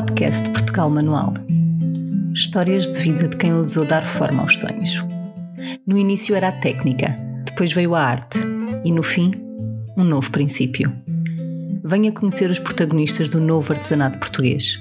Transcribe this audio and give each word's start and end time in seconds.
podcast 0.00 0.44
de 0.44 0.50
Portugal 0.50 0.88
Manual. 0.90 1.34
Histórias 2.32 2.88
de 2.88 2.98
vida 2.98 3.26
de 3.26 3.36
quem 3.36 3.52
ousou 3.52 3.84
dar 3.84 4.06
forma 4.06 4.42
aos 4.42 4.56
sonhos. 4.56 5.04
No 5.84 5.98
início 5.98 6.36
era 6.36 6.50
a 6.50 6.52
técnica, 6.52 7.18
depois 7.44 7.72
veio 7.72 7.96
a 7.96 8.00
arte 8.00 8.38
e 8.84 8.92
no 8.92 9.02
fim, 9.02 9.32
um 9.96 10.04
novo 10.04 10.30
princípio. 10.30 10.92
Venha 11.82 12.12
conhecer 12.12 12.48
os 12.48 12.60
protagonistas 12.60 13.28
do 13.28 13.40
novo 13.40 13.72
artesanato 13.72 14.20
português. 14.20 14.80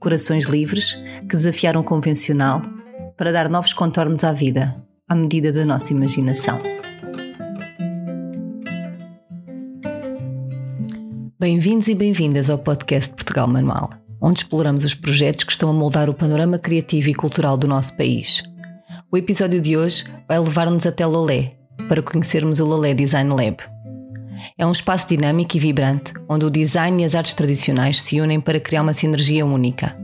Corações 0.00 0.46
livres 0.46 0.94
que 1.28 1.36
desafiaram 1.36 1.82
o 1.82 1.84
convencional 1.84 2.60
para 3.16 3.30
dar 3.30 3.48
novos 3.48 3.72
contornos 3.72 4.24
à 4.24 4.32
vida, 4.32 4.74
à 5.08 5.14
medida 5.14 5.52
da 5.52 5.64
nossa 5.64 5.92
imaginação. 5.92 6.58
Bem-vindos 11.38 11.86
e 11.86 11.94
bem-vindas 11.94 12.50
ao 12.50 12.58
podcast 12.58 13.14
Portugal 13.14 13.46
Manual, 13.46 14.05
onde 14.26 14.40
exploramos 14.40 14.82
os 14.82 14.92
projetos 14.92 15.44
que 15.44 15.52
estão 15.52 15.70
a 15.70 15.72
moldar 15.72 16.10
o 16.10 16.14
panorama 16.14 16.58
criativo 16.58 17.08
e 17.08 17.14
cultural 17.14 17.56
do 17.56 17.68
nosso 17.68 17.96
país. 17.96 18.42
O 19.10 19.16
episódio 19.16 19.60
de 19.60 19.76
hoje 19.76 20.04
vai 20.26 20.36
levar-nos 20.36 20.84
até 20.84 21.06
Lolé, 21.06 21.50
para 21.88 22.02
conhecermos 22.02 22.58
o 22.58 22.64
Lolé 22.64 22.92
Design 22.92 23.30
Lab. 23.30 23.58
É 24.58 24.66
um 24.66 24.72
espaço 24.72 25.06
dinâmico 25.06 25.56
e 25.56 25.60
vibrante, 25.60 26.12
onde 26.28 26.44
o 26.44 26.50
design 26.50 27.00
e 27.00 27.06
as 27.06 27.14
artes 27.14 27.34
tradicionais 27.34 28.00
se 28.00 28.20
unem 28.20 28.40
para 28.40 28.58
criar 28.58 28.82
uma 28.82 28.92
sinergia 28.92 29.46
única. 29.46 29.96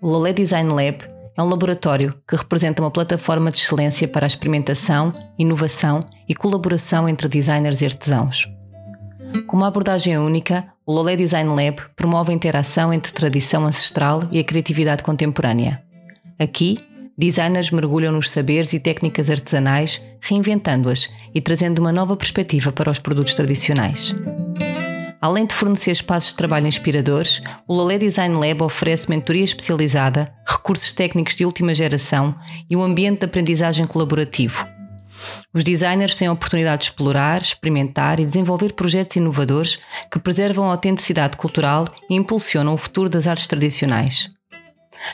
O 0.00 0.08
Lolé 0.08 0.32
Design 0.32 0.70
Lab 0.70 1.06
é 1.36 1.40
um 1.40 1.48
laboratório 1.48 2.12
que 2.28 2.34
representa 2.34 2.82
uma 2.82 2.90
plataforma 2.90 3.52
de 3.52 3.58
excelência 3.58 4.08
para 4.08 4.26
a 4.26 4.28
experimentação, 4.28 5.12
inovação 5.38 6.04
e 6.28 6.34
colaboração 6.34 7.08
entre 7.08 7.28
designers 7.28 7.80
e 7.82 7.84
artesãos. 7.84 8.48
Com 9.46 9.56
uma 9.56 9.68
abordagem 9.68 10.18
única, 10.18 10.73
o 10.86 10.92
Lolé 10.92 11.16
Design 11.16 11.48
Lab 11.48 11.80
promove 11.96 12.30
a 12.30 12.34
interação 12.34 12.92
entre 12.92 13.12
tradição 13.12 13.64
ancestral 13.64 14.22
e 14.30 14.38
a 14.38 14.44
criatividade 14.44 15.02
contemporânea. 15.02 15.82
Aqui, 16.38 16.76
designers 17.16 17.70
mergulham 17.70 18.12
nos 18.12 18.30
saberes 18.30 18.72
e 18.74 18.80
técnicas 18.80 19.30
artesanais, 19.30 20.04
reinventando-as 20.20 21.10
e 21.34 21.40
trazendo 21.40 21.78
uma 21.78 21.92
nova 21.92 22.16
perspectiva 22.16 22.70
para 22.70 22.90
os 22.90 22.98
produtos 22.98 23.34
tradicionais. 23.34 24.12
Além 25.22 25.46
de 25.46 25.54
fornecer 25.54 25.90
espaços 25.90 26.32
de 26.32 26.36
trabalho 26.36 26.66
inspiradores, 26.66 27.40
o 27.66 27.72
Lolé 27.72 27.96
Design 27.96 28.34
Lab 28.34 28.62
oferece 28.62 29.08
mentoria 29.08 29.44
especializada, 29.44 30.26
recursos 30.46 30.92
técnicos 30.92 31.34
de 31.34 31.46
última 31.46 31.74
geração 31.74 32.34
e 32.68 32.76
um 32.76 32.82
ambiente 32.82 33.20
de 33.20 33.24
aprendizagem 33.24 33.86
colaborativo, 33.86 34.66
os 35.52 35.64
designers 35.64 36.16
têm 36.16 36.28
a 36.28 36.32
oportunidade 36.32 36.82
de 36.82 36.84
explorar, 36.86 37.40
experimentar 37.40 38.20
e 38.20 38.24
desenvolver 38.24 38.72
projetos 38.72 39.16
inovadores 39.16 39.78
que 40.10 40.18
preservam 40.18 40.68
a 40.68 40.72
autenticidade 40.72 41.36
cultural 41.36 41.86
e 42.08 42.14
impulsionam 42.14 42.74
o 42.74 42.78
futuro 42.78 43.08
das 43.08 43.26
artes 43.26 43.46
tradicionais. 43.46 44.28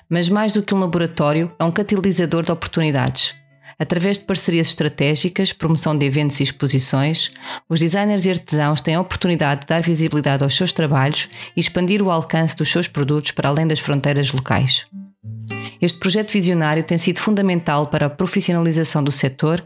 Mas 0.09 0.29
mais 0.29 0.53
do 0.53 0.63
que 0.63 0.75
um 0.75 0.81
laboratório, 0.81 1.51
é 1.59 1.65
um 1.65 1.73
catalisador 1.73 2.45
de 2.45 2.53
oportunidades. 2.53 3.35
Através 3.79 4.19
de 4.19 4.25
parcerias 4.25 4.69
estratégicas, 4.69 5.55
promoção 5.55 5.97
de 5.97 6.05
eventos 6.05 6.39
e 6.39 6.43
exposições, 6.43 7.31
os 7.67 7.81
designers 7.81 8.27
e 8.27 8.31
artesãos 8.31 8.83
têm 8.83 8.95
a 8.95 9.01
oportunidade 9.01 9.63
de 9.63 9.69
dar 9.69 9.81
visibilidade 9.81 10.45
aos 10.45 10.55
seus 10.55 10.71
trabalhos 10.71 11.31
e 11.57 11.61
expandir 11.61 12.03
o 12.03 12.11
alcance 12.11 12.55
dos 12.55 12.69
seus 12.69 12.87
produtos 12.87 13.33
para 13.33 13.49
além 13.49 13.67
das 13.67 13.81
fronteiras 13.81 14.33
locais. 14.33 14.85
Este 15.81 15.99
projeto 15.99 16.31
visionário 16.31 16.83
tem 16.83 16.99
sido 16.99 17.19
fundamental 17.19 17.87
para 17.87 18.07
a 18.07 18.11
profissionalização 18.11 19.03
do 19.03 19.11
setor, 19.11 19.63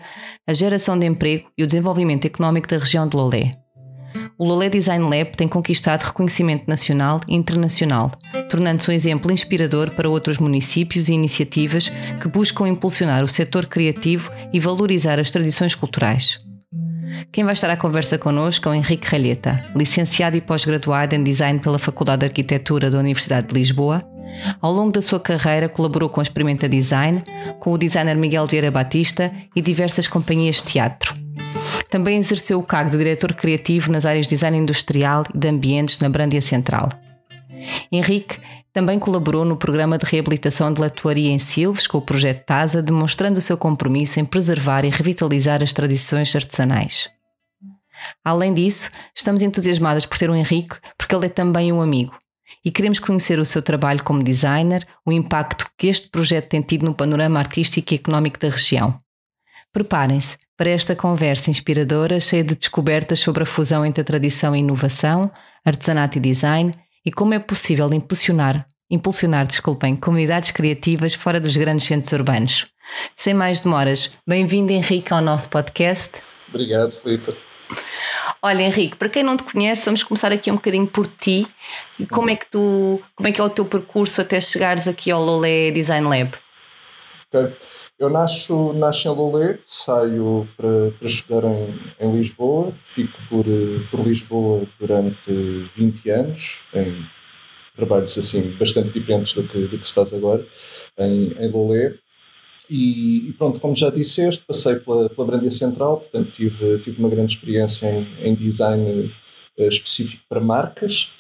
a 0.46 0.52
geração 0.52 0.96
de 0.96 1.06
emprego 1.06 1.48
e 1.58 1.64
o 1.64 1.66
desenvolvimento 1.66 2.24
económico 2.24 2.68
da 2.68 2.78
região 2.78 3.08
de 3.08 3.16
Lolé. 3.16 3.48
O 4.38 4.44
Lolé 4.44 4.68
Design 4.68 5.04
Lab 5.04 5.36
tem 5.36 5.48
conquistado 5.48 6.02
reconhecimento 6.02 6.68
nacional 6.68 7.20
e 7.28 7.34
internacional, 7.34 8.10
tornando-se 8.48 8.90
um 8.90 8.94
exemplo 8.94 9.32
inspirador 9.32 9.90
para 9.90 10.08
outros 10.08 10.38
municípios 10.38 11.08
e 11.08 11.14
iniciativas 11.14 11.88
que 12.20 12.28
buscam 12.28 12.68
impulsionar 12.68 13.24
o 13.24 13.28
setor 13.28 13.66
criativo 13.66 14.30
e 14.52 14.60
valorizar 14.60 15.18
as 15.18 15.30
tradições 15.30 15.74
culturais. 15.74 16.38
Quem 17.30 17.44
vai 17.44 17.52
estar 17.52 17.70
à 17.70 17.76
conversa 17.76 18.18
connosco 18.18 18.68
é 18.68 18.72
o 18.72 18.74
Henrique 18.74 19.08
Ralheta, 19.08 19.56
licenciado 19.74 20.36
e 20.36 20.40
pós-graduado 20.40 21.14
em 21.14 21.22
Design 21.22 21.58
pela 21.58 21.78
Faculdade 21.78 22.20
de 22.20 22.26
Arquitetura 22.26 22.90
da 22.90 22.98
Universidade 22.98 23.48
de 23.48 23.54
Lisboa. 23.54 24.00
Ao 24.60 24.72
longo 24.72 24.92
da 24.92 25.02
sua 25.02 25.20
carreira 25.20 25.68
colaborou 25.68 26.08
com 26.08 26.20
Experimenta 26.20 26.68
Design, 26.68 27.22
com 27.60 27.72
o 27.72 27.78
designer 27.78 28.16
Miguel 28.16 28.46
Vieira 28.46 28.70
Batista 28.70 29.32
e 29.54 29.60
diversas 29.60 30.08
companhias 30.08 30.56
de 30.56 30.64
teatro. 30.64 31.14
Também 31.88 32.18
exerceu 32.18 32.58
o 32.58 32.62
cargo 32.62 32.90
de 32.90 32.98
diretor 32.98 33.32
criativo 33.34 33.92
nas 33.92 34.04
áreas 34.04 34.26
de 34.26 34.30
design 34.30 34.56
industrial 34.56 35.24
e 35.32 35.38
de 35.38 35.48
ambientes 35.48 36.00
na 36.00 36.08
Brândia 36.08 36.42
Central. 36.42 36.88
Henrique 37.90 38.38
também 38.74 38.98
colaborou 38.98 39.44
no 39.44 39.56
programa 39.56 39.96
de 39.96 40.04
reabilitação 40.04 40.72
de 40.72 40.80
latuaria 40.80 41.30
em 41.30 41.38
Silves 41.38 41.86
com 41.86 41.98
o 41.98 42.02
projeto 42.02 42.44
TASA, 42.44 42.82
demonstrando 42.82 43.38
o 43.38 43.40
seu 43.40 43.56
compromisso 43.56 44.18
em 44.18 44.24
preservar 44.24 44.84
e 44.84 44.90
revitalizar 44.90 45.62
as 45.62 45.72
tradições 45.72 46.34
artesanais. 46.34 47.08
Além 48.24 48.52
disso, 48.52 48.90
estamos 49.14 49.42
entusiasmadas 49.42 50.04
por 50.04 50.18
ter 50.18 50.28
o 50.28 50.34
Henrique, 50.34 50.76
porque 50.98 51.14
ele 51.14 51.26
é 51.26 51.28
também 51.28 51.72
um 51.72 51.80
amigo. 51.80 52.18
E 52.64 52.72
queremos 52.72 52.98
conhecer 52.98 53.38
o 53.38 53.46
seu 53.46 53.62
trabalho 53.62 54.02
como 54.02 54.24
designer, 54.24 54.84
o 55.06 55.12
impacto 55.12 55.70
que 55.78 55.86
este 55.86 56.08
projeto 56.08 56.48
tem 56.48 56.60
tido 56.60 56.84
no 56.84 56.94
panorama 56.94 57.38
artístico 57.38 57.94
e 57.94 57.96
económico 57.96 58.40
da 58.40 58.48
região. 58.48 58.98
Preparem-se 59.72 60.36
para 60.56 60.70
esta 60.70 60.96
conversa 60.96 61.48
inspiradora, 61.48 62.18
cheia 62.18 62.42
de 62.42 62.56
descobertas 62.56 63.20
sobre 63.20 63.44
a 63.44 63.46
fusão 63.46 63.86
entre 63.86 64.00
a 64.00 64.04
tradição 64.04 64.54
e 64.54 64.58
inovação, 64.58 65.30
artesanato 65.64 66.18
e 66.18 66.20
design 66.20 66.74
e 67.04 67.12
como 67.12 67.34
é 67.34 67.38
possível 67.38 67.92
impulsionar, 67.92 68.64
impulsionar, 68.90 69.46
desculpem, 69.46 69.94
comunidades 69.94 70.50
criativas 70.50 71.12
fora 71.12 71.38
dos 71.38 71.56
grandes 71.56 71.86
centros 71.86 72.12
urbanos. 72.12 72.66
Sem 73.14 73.34
mais 73.34 73.60
demoras, 73.60 74.10
bem-vindo 74.26 74.72
Henrique 74.72 75.12
ao 75.12 75.20
nosso 75.20 75.50
podcast. 75.50 76.22
Obrigado, 76.48 76.92
Filipe. 76.92 77.36
Olha, 78.40 78.62
Henrique, 78.62 78.96
para 78.96 79.08
quem 79.08 79.22
não 79.22 79.36
te 79.36 79.42
conhece, 79.42 79.84
vamos 79.84 80.02
começar 80.02 80.32
aqui 80.32 80.50
um 80.50 80.54
bocadinho 80.54 80.86
por 80.86 81.06
ti. 81.06 81.46
Como 82.10 82.30
é 82.30 82.36
que 82.36 82.46
tu, 82.46 83.02
como 83.14 83.28
é 83.28 83.32
que 83.32 83.40
é 83.40 83.44
o 83.44 83.50
teu 83.50 83.64
percurso 83.64 84.20
até 84.20 84.40
chegares 84.40 84.86
aqui 84.86 85.10
ao 85.10 85.22
Lolé 85.22 85.70
Design 85.70 86.06
Lab? 86.06 86.32
Okay. 87.32 87.56
Eu 87.98 88.10
nasço, 88.10 88.72
nasço 88.72 89.08
em 89.08 89.14
Lolé, 89.14 89.58
saio 89.64 90.48
para, 90.56 90.90
para 90.98 91.06
estudar 91.06 91.44
em, 91.44 91.74
em 92.00 92.16
Lisboa, 92.16 92.72
fico 92.92 93.16
por, 93.28 93.44
por 93.88 94.00
Lisboa 94.04 94.66
durante 94.80 95.30
20 95.76 96.10
anos, 96.10 96.60
em 96.74 97.06
trabalhos 97.76 98.16
assim 98.18 98.50
bastante 98.58 98.92
diferentes 98.92 99.34
do 99.34 99.46
que, 99.46 99.68
do 99.68 99.78
que 99.78 99.86
se 99.86 99.94
faz 99.94 100.12
agora, 100.12 100.44
em, 100.98 101.32
em 101.38 101.50
Lolé. 101.50 101.94
E, 102.68 103.28
e, 103.28 103.32
pronto, 103.34 103.60
como 103.60 103.76
já 103.76 103.90
disseste, 103.90 104.44
passei 104.44 104.76
pela, 104.76 105.08
pela 105.10 105.26
Brandia 105.26 105.50
Central, 105.50 105.98
portanto 105.98 106.32
tive, 106.32 106.78
tive 106.80 106.98
uma 106.98 107.10
grande 107.10 107.32
experiência 107.32 107.86
em, 107.86 108.28
em 108.28 108.34
design 108.34 109.14
uh, 109.58 109.62
específico 109.68 110.22
para 110.28 110.40
marcas. 110.40 111.12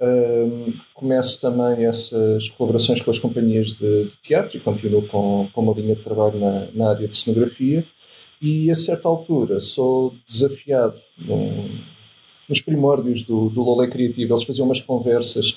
Uh, 0.00 0.72
começo 0.94 1.38
também 1.42 1.84
essas 1.84 2.48
colaborações 2.48 3.02
com 3.02 3.10
as 3.10 3.18
companhias 3.18 3.74
de, 3.74 4.04
de 4.04 4.16
teatro 4.22 4.56
e 4.56 4.60
continuo 4.60 5.06
com, 5.08 5.46
com 5.52 5.60
uma 5.60 5.74
linha 5.74 5.94
de 5.94 6.02
trabalho 6.02 6.40
na, 6.40 6.68
na 6.72 6.90
área 6.90 7.06
de 7.06 7.14
cenografia. 7.14 7.86
E 8.40 8.70
a 8.70 8.74
certa 8.74 9.06
altura 9.06 9.60
sou 9.60 10.14
desafiado 10.26 10.98
num, 11.18 11.78
nos 12.48 12.62
primórdios 12.62 13.24
do, 13.24 13.50
do 13.50 13.62
Lolé 13.62 13.88
Criativo. 13.88 14.32
Eles 14.32 14.44
faziam 14.44 14.64
umas 14.64 14.80
conversas 14.80 15.52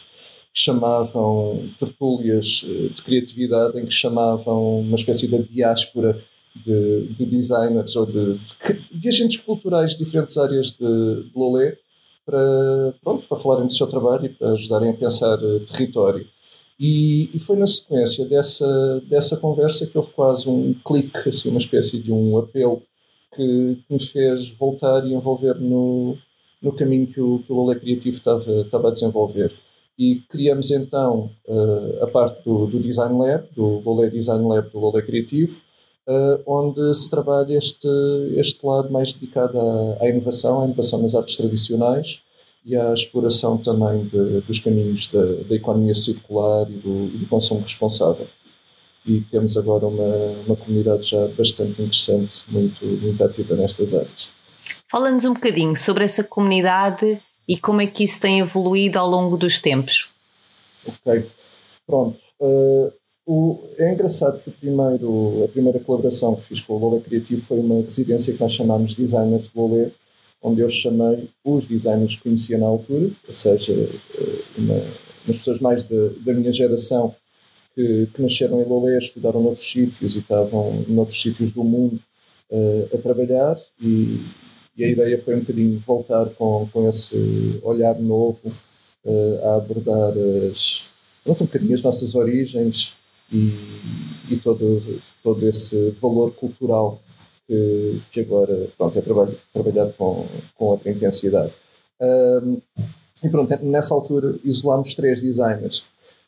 que 0.54 0.60
chamavam 0.60 1.70
tertúlias 1.80 2.66
eh, 2.68 2.90
de 2.94 3.02
criatividade, 3.02 3.80
em 3.80 3.86
que 3.86 3.94
chamavam 3.94 4.82
uma 4.82 4.96
espécie 4.96 5.28
de 5.28 5.42
diáspora 5.44 6.22
de, 6.56 7.08
de 7.08 7.26
designers 7.26 7.96
ou 7.96 8.06
de, 8.06 8.38
de, 8.38 9.00
de, 9.00 9.08
agentes 9.08 9.38
culturais 9.38 9.94
de 9.94 10.04
diferentes 10.04 10.38
áreas 10.38 10.74
de, 10.74 11.24
de 11.24 11.32
Lolé 11.36 11.78
para, 12.26 12.94
pronto, 13.04 13.28
para 13.28 13.40
falarem 13.40 13.68
do 13.68 13.74
seu 13.74 13.88
trabalho 13.88 14.26
e 14.26 14.30
para 14.30 14.52
ajudarem 14.52 14.92
a 14.92 14.94
pensar 14.94 15.38
uh, 15.38 15.60
território. 15.62 16.28
E, 16.80 17.30
e, 17.34 17.40
foi 17.40 17.56
na 17.56 17.68
sequência 17.68 18.28
dessa, 18.28 19.02
dessa 19.08 19.38
conversa 19.38 19.86
que 19.86 19.98
houve 19.98 20.12
quase 20.12 20.50
um 20.50 20.74
clique, 20.86 21.30
assim, 21.30 21.50
uma 21.50 21.60
espécie 21.60 22.02
de 22.02 22.12
um 22.12 22.38
apelo 22.38 22.82
que, 23.34 23.78
que 23.88 23.94
me 23.94 24.04
fez 24.04 24.50
voltar 24.50 25.06
e 25.06 25.14
envolver 25.14 25.56
no, 25.56 26.18
no 26.62 26.72
caminho 26.74 27.08
que 27.08 27.22
o, 27.22 27.40
que 27.40 27.52
o 27.52 27.56
Lolé 27.56 27.76
Criativo 27.80 28.18
estava, 28.18 28.52
estava 28.62 28.88
a 28.90 28.92
desenvolver 28.92 29.54
e 29.98 30.22
criamos 30.30 30.72
então 30.72 31.30
uh, 31.48 32.04
a 32.04 32.08
parte 32.08 32.44
do, 32.44 32.66
do, 32.66 32.80
Design 32.80 33.18
Lab, 33.18 33.48
do 33.56 33.82
Lolé 33.86 34.10
Design 34.10 34.46
Lab 34.48 34.70
do 34.70 34.80
Lolé 34.80 35.02
Criativo, 35.02 35.60
uh, 36.08 36.42
onde 36.46 36.94
se 36.94 37.10
trabalha 37.10 37.58
este, 37.58 37.88
este 38.36 38.66
lado 38.66 38.92
mais 38.92 39.14
dedicado 39.14 39.60
à, 39.60 40.04
à, 40.04 40.10
inovação, 40.10 40.62
à 40.62 40.66
inovação 40.66 41.02
nas 41.02 41.16
artes 41.16 41.36
tradicionais 41.36 42.22
e 42.66 42.76
à 42.76 42.94
exploração 42.94 43.58
também 43.58 44.06
de, 44.06 44.42
dos 44.42 44.60
caminhos 44.60 45.08
da, 45.08 45.22
da, 45.22 45.56
economia 45.56 45.94
circular 45.94 46.70
e 46.70 46.78
do, 46.78 47.06
e 47.06 47.18
do, 47.18 47.28
consumo 47.28 47.62
responsável. 47.62 48.28
E 49.06 49.20
temos 49.22 49.58
agora 49.58 49.86
uma, 49.86 50.44
uma 50.46 50.56
comunidade 50.56 51.10
já 51.10 51.28
bastante 51.28 51.82
interessante, 51.82 52.44
muito, 52.48 52.86
muito 52.86 53.22
ativa 53.22 53.54
nestas 53.56 53.94
áreas. 53.94 54.30
Fala-nos 54.90 55.26
um 55.26 55.34
bocadinho 55.34 55.76
sobre 55.76 56.06
essa 56.06 56.24
comunidade 56.24 57.22
e 57.48 57.58
como 57.58 57.82
é 57.82 57.88
que 57.88 58.04
isso 58.06 58.22
tem 58.22 58.40
evoluído 58.40 58.98
ao 58.98 59.08
longo 59.08 59.36
dos 59.36 59.60
tempos? 59.60 60.10
Ok. 60.86 61.30
Pronto. 61.86 62.18
Uh, 62.40 62.94
o, 63.26 63.60
é 63.78 63.94
engraçado 63.94 64.42
que 64.42 64.52
primeiro, 64.52 65.44
a 65.46 65.48
primeira 65.48 65.80
colaboração 65.80 66.36
que 66.36 66.44
fiz 66.44 66.62
com 66.62 66.74
o 66.74 66.78
Lolé 66.78 67.02
Criativo 67.02 67.42
foi 67.42 67.60
uma 67.60 67.82
residência 67.82 68.34
que 68.34 68.40
nós 68.40 68.52
chamámos 68.52 68.96
Designers 68.96 69.50
de 69.50 69.58
Lolé, 69.58 69.92
onde 70.42 70.60
eu 70.60 70.70
chamei 70.70 71.30
os 71.44 71.66
designers 71.66 72.18
que 72.18 72.24
conhecia 72.24 72.58
na 72.58 72.66
altura, 72.66 73.10
ou 73.26 73.34
seja, 73.34 73.74
uma, 74.58 74.76
umas 75.26 75.38
pessoas 75.38 75.62
mais 75.62 75.86
da, 75.86 76.10
da 76.26 76.34
minha 76.34 76.52
geração 76.52 77.16
que, 77.74 78.08
que 78.14 78.22
nasceram 78.22 78.62
em 78.62 78.66
Lolé, 78.66 78.98
estudaram 78.98 79.42
noutros 79.42 79.70
sítios 79.70 80.16
e 80.16 80.20
estavam 80.20 80.84
noutros 80.88 81.22
sítios 81.22 81.52
do 81.52 81.64
mundo 81.64 82.00
uh, 82.52 82.96
a 82.96 82.98
trabalhar 82.98 83.58
e, 83.82 84.20
e, 84.78 84.84
a 84.84 84.90
ideia 84.90 85.22
foi 85.24 85.36
um 85.36 85.40
bocadinho 85.40 85.80
voltar 85.80 86.26
com, 86.32 86.68
com 86.72 86.90
esse 86.90 87.60
olhar 87.64 87.98
novo 88.00 88.54
uh, 89.06 89.46
a 89.46 89.56
abordar 89.56 90.14
as, 90.52 90.86
um 91.26 91.34
bocadinho 91.34 91.74
as 91.74 91.82
nossas 91.82 92.16
origens 92.16 92.96
e, 93.34 94.34
e 94.34 94.38
todo, 94.38 95.02
todo 95.24 95.48
esse 95.48 95.92
valor 95.92 96.32
cultural 96.32 97.02
que, 97.48 98.02
que 98.12 98.22
agora 98.22 98.70
pronto, 98.78 98.98
é 98.98 99.02
trabalho, 99.02 99.38
trabalhado 99.52 99.94
com, 99.94 100.28
com 100.56 100.66
outra 100.66 100.92
intensidade. 100.92 101.52
Um, 102.00 102.62
e 103.24 103.30
pronto, 103.30 103.58
nessa 103.64 103.94
altura 103.94 104.38
isolámos 104.44 104.94
três 104.96 105.22
designers 105.22 105.88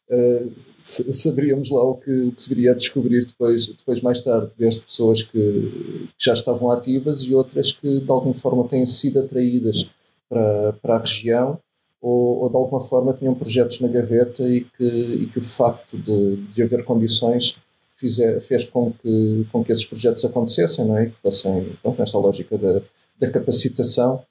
uh, 0.09 0.51
saberíamos 0.81 1.69
lá 1.71 1.83
o 1.83 1.95
que, 1.95 2.11
o 2.11 2.31
que 2.31 2.41
se 2.41 2.49
viria 2.49 2.71
a 2.71 2.75
descobrir 2.75 3.25
depois, 3.25 3.67
depois 3.67 4.01
mais 4.01 4.21
tarde, 4.21 4.51
desde 4.57 4.81
pessoas 4.81 5.21
que, 5.23 5.39
que, 5.39 6.09
já 6.17 6.33
estavam 6.33 6.71
ativas 6.71 7.21
e 7.21 7.33
outras 7.33 7.71
que 7.71 8.01
de 8.01 8.09
alguma 8.09 8.33
forma 8.33 8.67
têm 8.67 8.85
sido 8.85 9.19
atraídas 9.19 9.89
para, 10.29 10.73
para 10.73 10.95
a 10.95 10.99
região 10.99 11.59
ou, 12.05 12.43
ou 12.43 12.49
de 12.51 12.55
alguma 12.55 12.81
forma 12.81 13.13
tinham 13.13 13.33
projetos 13.33 13.79
na 13.79 13.87
gaveta 13.87 14.43
e 14.43 14.63
que, 14.63 14.83
e 14.83 15.25
que 15.25 15.39
o 15.39 15.41
facto 15.41 15.97
de, 15.97 16.37
de 16.53 16.61
haver 16.61 16.85
condições 16.85 17.59
fizer, 17.95 18.39
fez 18.41 18.63
com 18.63 18.93
que, 18.93 19.47
com 19.51 19.63
que 19.63 19.71
esses 19.71 19.85
projetos 19.85 20.23
acontecessem, 20.23 20.85
não 20.85 20.97
é? 20.97 21.07
que 21.07 21.15
fossem, 21.15 21.75
pronto, 21.81 21.97
nesta 21.97 22.19
lógica 22.19 22.59
da, 22.59 22.81
da 23.19 23.31
capacitação 23.31 24.21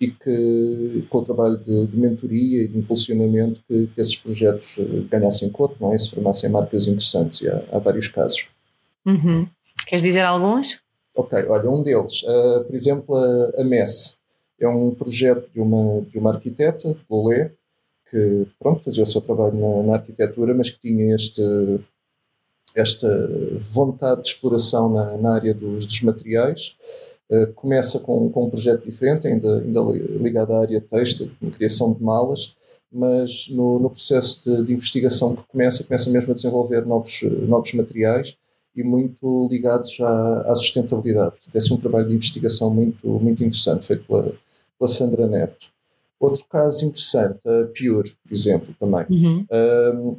e 0.00 0.10
que 0.10 1.06
com 1.08 1.18
o 1.18 1.24
trabalho 1.24 1.56
de, 1.58 1.86
de 1.86 1.96
mentoria 1.96 2.64
e 2.64 2.68
de 2.68 2.78
impulsionamento 2.78 3.60
que, 3.68 3.86
que, 3.86 4.00
esses 4.00 4.16
projetos 4.16 4.78
eh, 4.80 5.04
ganhassem 5.08 5.50
corpo 5.50 5.76
não 5.78 5.92
é? 5.92 5.96
e 5.96 5.98
se 6.00 6.10
formassem 6.10 6.50
marcas 6.50 6.88
interessantes 6.88 7.42
e 7.42 7.50
há, 7.50 7.62
há 7.70 7.78
vários 7.78 8.08
casos. 8.08 8.48
Uhum. 9.06 9.46
Queres 9.86 10.02
dizer 10.02 10.22
alguns? 10.22 10.80
Ok, 11.14 11.38
olha, 11.48 11.70
um 11.70 11.82
deles, 11.82 12.22
uh, 12.22 12.64
por 12.64 12.74
exemplo, 12.74 13.14
a, 13.14 13.60
a 13.60 13.64
MES, 13.64 14.19
é 14.60 14.68
um 14.68 14.94
projeto 14.94 15.50
de 15.52 15.60
uma, 15.60 16.02
de 16.02 16.18
uma 16.18 16.32
arquiteta, 16.32 16.96
Lolé, 17.08 17.52
que 18.10 18.46
pronto, 18.58 18.82
fazia 18.82 19.02
o 19.02 19.06
seu 19.06 19.20
trabalho 19.20 19.54
na, 19.54 19.82
na 19.84 19.94
arquitetura, 19.94 20.54
mas 20.54 20.70
que 20.70 20.80
tinha 20.80 21.14
este, 21.14 21.42
esta 22.74 23.08
vontade 23.72 24.22
de 24.22 24.28
exploração 24.28 24.92
na, 24.92 25.16
na 25.16 25.34
área 25.34 25.54
dos, 25.54 25.86
dos 25.86 26.02
materiais 26.02 26.76
eh, 27.30 27.46
começa 27.54 28.00
com, 28.00 28.28
com 28.30 28.46
um 28.46 28.50
projeto 28.50 28.84
diferente, 28.84 29.28
ainda, 29.28 29.58
ainda 29.60 29.80
ligado 30.18 30.52
à 30.52 30.62
área 30.62 30.80
têxtil, 30.80 31.30
com 31.38 31.48
criação 31.50 31.94
de 31.94 32.02
malas, 32.02 32.56
mas 32.90 33.48
no, 33.48 33.78
no 33.78 33.88
processo 33.88 34.42
de, 34.44 34.66
de, 34.66 34.72
investigação 34.72 35.36
que 35.36 35.44
começa, 35.46 35.84
começa 35.84 36.10
mesmo 36.10 36.32
a 36.32 36.34
desenvolver 36.34 36.84
novos, 36.84 37.22
novos 37.22 37.72
materiais 37.74 38.36
e 38.74 38.82
muito 38.82 39.48
ligados 39.48 40.00
à, 40.00 40.50
à 40.50 40.54
sustentabilidade. 40.56 41.36
Portanto, 41.36 41.70
é 41.70 41.74
um 41.74 41.76
trabalho 41.76 42.08
de 42.08 42.14
investigação 42.16 42.74
muito, 42.74 43.08
muito 43.20 43.44
interessante, 43.44 43.86
feito 43.86 44.04
pela, 44.06 44.34
pela 44.80 44.88
Sandra 44.88 45.26
Neto. 45.26 45.68
Outro 46.18 46.44
caso 46.48 46.86
interessante, 46.86 47.38
a 47.46 47.66
Pure, 47.66 48.10
por 48.22 48.32
exemplo, 48.32 48.74
também. 48.80 49.06
Uhum. 49.10 49.46
Um, 49.52 50.16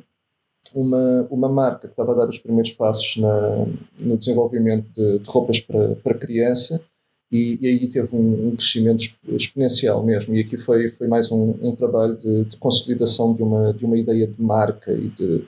uma, 0.74 1.28
uma 1.30 1.50
marca 1.50 1.88
que 1.88 1.94
estava 1.94 2.14
a 2.14 2.16
dar 2.16 2.30
os 2.30 2.40
primeiros 2.40 2.72
passos 2.72 3.18
na, 3.18 3.66
no 4.00 4.18
desenvolvimento 4.18 4.88
de, 4.96 5.20
de 5.20 5.30
roupas 5.30 5.60
para, 5.60 5.96
para 5.96 6.14
criança 6.14 6.82
e, 7.32 7.58
e 7.62 7.68
aí 7.68 7.90
teve 7.90 8.16
um, 8.16 8.48
um, 8.48 8.56
crescimento 8.56 9.04
exponencial 9.28 10.04
mesmo. 10.04 10.34
E 10.36 10.42
aqui 10.42 10.58
foi, 10.58 10.92
foi 10.92 11.08
mais 11.08 11.32
um, 11.32 11.56
um 11.62 11.76
trabalho 11.76 12.18
de, 12.18 12.46
de, 12.46 12.58
consolidação 12.58 13.34
de 13.34 13.44
uma, 13.44 13.74
de 13.74 13.86
uma 13.86 13.98
ideia 13.98 14.28
de 14.28 14.42
marca 14.42 14.92
e 14.94 15.10
de, 15.10 15.48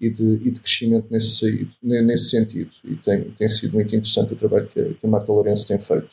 e 0.00 0.10
de, 0.10 0.40
e 0.42 0.50
de 0.50 0.60
crescimento 0.60 1.06
nesse, 1.10 1.68
nesse 1.82 2.30
sentido. 2.30 2.70
E 2.84 2.96
tem, 2.96 3.24
tem 3.30 3.48
sido 3.48 3.74
muito 3.74 3.94
interessante 3.94 4.32
o 4.32 4.36
trabalho 4.36 4.68
que 4.68 4.80
a, 4.80 4.84
que 4.94 5.06
a 5.06 5.08
Marta 5.08 5.32
Lourenço 5.32 5.68
tem 5.68 5.78
feito. 5.78 6.10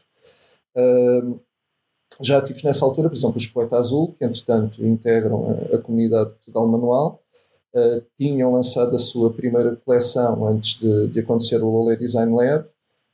Já 2.22 2.38
ativos 2.38 2.64
nessa 2.64 2.86
altura, 2.86 3.10
por 3.10 3.16
exemplo, 3.16 3.38
os 3.38 3.48
Poeta 3.48 3.78
Azul, 3.78 4.14
que 4.18 4.26
entretanto 4.26 4.86
integram 4.86 5.50
a, 5.50 5.76
a 5.76 5.82
comunidade 5.82 6.32
Portugal 6.32 6.68
Manual, 6.68 7.22
uh, 7.74 8.06
tinham 8.18 8.52
lançado 8.52 8.96
a 8.96 9.00
sua 9.00 9.34
primeira 9.34 9.76
coleção 9.76 10.46
antes 10.46 10.80
de, 10.80 11.10
de 11.10 11.20
acontecer 11.20 11.62
o 11.62 11.70
Lolé 11.70 11.96
Design 11.96 12.34
Lab 12.34 12.66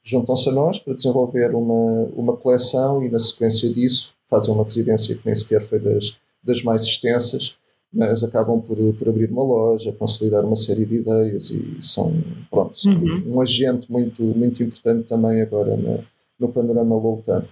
juntam-se 0.06 0.50
a 0.50 0.52
nós 0.52 0.78
para 0.78 0.94
desenvolver 0.94 1.56
uma, 1.56 2.04
uma 2.16 2.38
coleção 2.38 3.04
e, 3.04 3.10
na 3.10 3.18
sequência 3.18 3.68
disso, 3.74 4.13
fazem 4.30 4.54
uma 4.54 4.63
residência 4.63 5.16
que 5.16 5.25
nem 5.25 5.34
sequer 5.34 5.68
foi 5.68 5.80
das, 5.80 6.18
das 6.44 6.62
mais 6.62 6.84
extensas, 6.84 7.57
mas 7.92 8.24
acabam 8.24 8.62
por, 8.62 8.78
por 8.94 9.10
abrir 9.10 9.31
uma 9.31 9.44
loja, 9.44 9.92
consolidar 9.94 10.46
uma 10.46 10.56
série 10.56 10.86
de 10.86 10.98
ideias 10.98 11.50
e 11.50 11.78
são, 11.81 12.13
pronto, 12.52 12.78
uhum. 12.86 13.36
um 13.36 13.42
agente 13.42 13.92
muito, 13.92 14.22
muito 14.22 14.62
importante 14.62 15.07
também 15.07 15.42
agora 15.42 15.75
na, 15.75 16.04
no 16.40 16.50
panorama 16.50 16.96
loltano. 16.96 17.48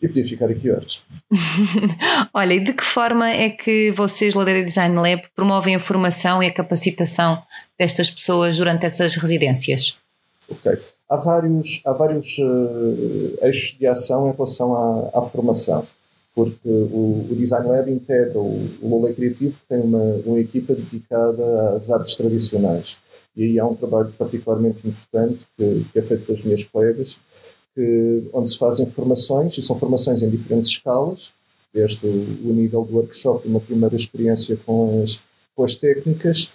E 0.00 0.08
podia 0.08 0.24
ficar 0.24 0.50
aqui 0.50 0.70
horas. 0.70 1.04
Olha, 2.34 2.54
e 2.54 2.60
de 2.60 2.72
que 2.72 2.84
forma 2.84 3.30
é 3.30 3.48
que 3.50 3.90
vocês, 3.92 4.34
Ladeira 4.34 4.64
Design 4.64 4.94
Lab, 4.96 5.22
promovem 5.34 5.74
a 5.74 5.80
formação 5.80 6.42
e 6.42 6.46
a 6.46 6.52
capacitação 6.52 7.42
destas 7.78 8.10
pessoas 8.10 8.58
durante 8.58 8.84
essas 8.84 9.14
residências? 9.14 9.98
Ok 10.48 10.78
há 11.08 11.16
vários, 11.16 11.80
há 11.84 11.92
vários 11.92 12.38
uh, 12.38 13.38
eixos 13.42 13.78
de 13.78 13.86
ação 13.86 14.28
em 14.28 14.32
relação 14.32 14.74
à, 14.74 15.18
à 15.18 15.22
formação, 15.22 15.86
porque 16.34 16.68
o, 16.68 17.26
o, 17.30 17.34
Design 17.36 17.68
Lab 17.68 17.90
integra 17.90 18.38
o, 18.38 18.68
o 18.82 18.88
Lolé 18.88 19.14
Criativo, 19.14 19.56
que 19.58 19.68
tem 19.68 19.80
uma, 19.80 20.02
uma 20.24 20.38
equipa 20.38 20.74
dedicada 20.74 21.74
às 21.74 21.90
artes 21.90 22.16
tradicionais. 22.16 22.98
E 23.36 23.44
aí 23.44 23.58
há 23.58 23.66
um 23.66 23.74
trabalho 23.74 24.12
particularmente 24.18 24.86
importante 24.86 25.46
que, 25.56 25.86
que 25.92 25.98
é 25.98 26.02
feito 26.02 26.26
pelas 26.26 26.42
minhas 26.42 26.64
colegas, 26.64 27.18
que, 27.76 28.24
onde 28.32 28.50
se 28.50 28.58
fazem 28.58 28.86
formações, 28.86 29.56
e 29.58 29.62
são 29.62 29.78
formações 29.78 30.22
em 30.22 30.30
diferentes 30.30 30.70
escalas, 30.70 31.32
desde 31.72 32.06
o, 32.06 32.10
o 32.10 32.52
nível 32.54 32.84
do 32.84 32.96
workshop, 32.96 33.46
uma 33.46 33.60
primeira 33.60 33.94
experiência 33.94 34.58
com 34.64 35.02
as, 35.02 35.20
com 35.54 35.62
as 35.62 35.74
técnicas, 35.74 36.52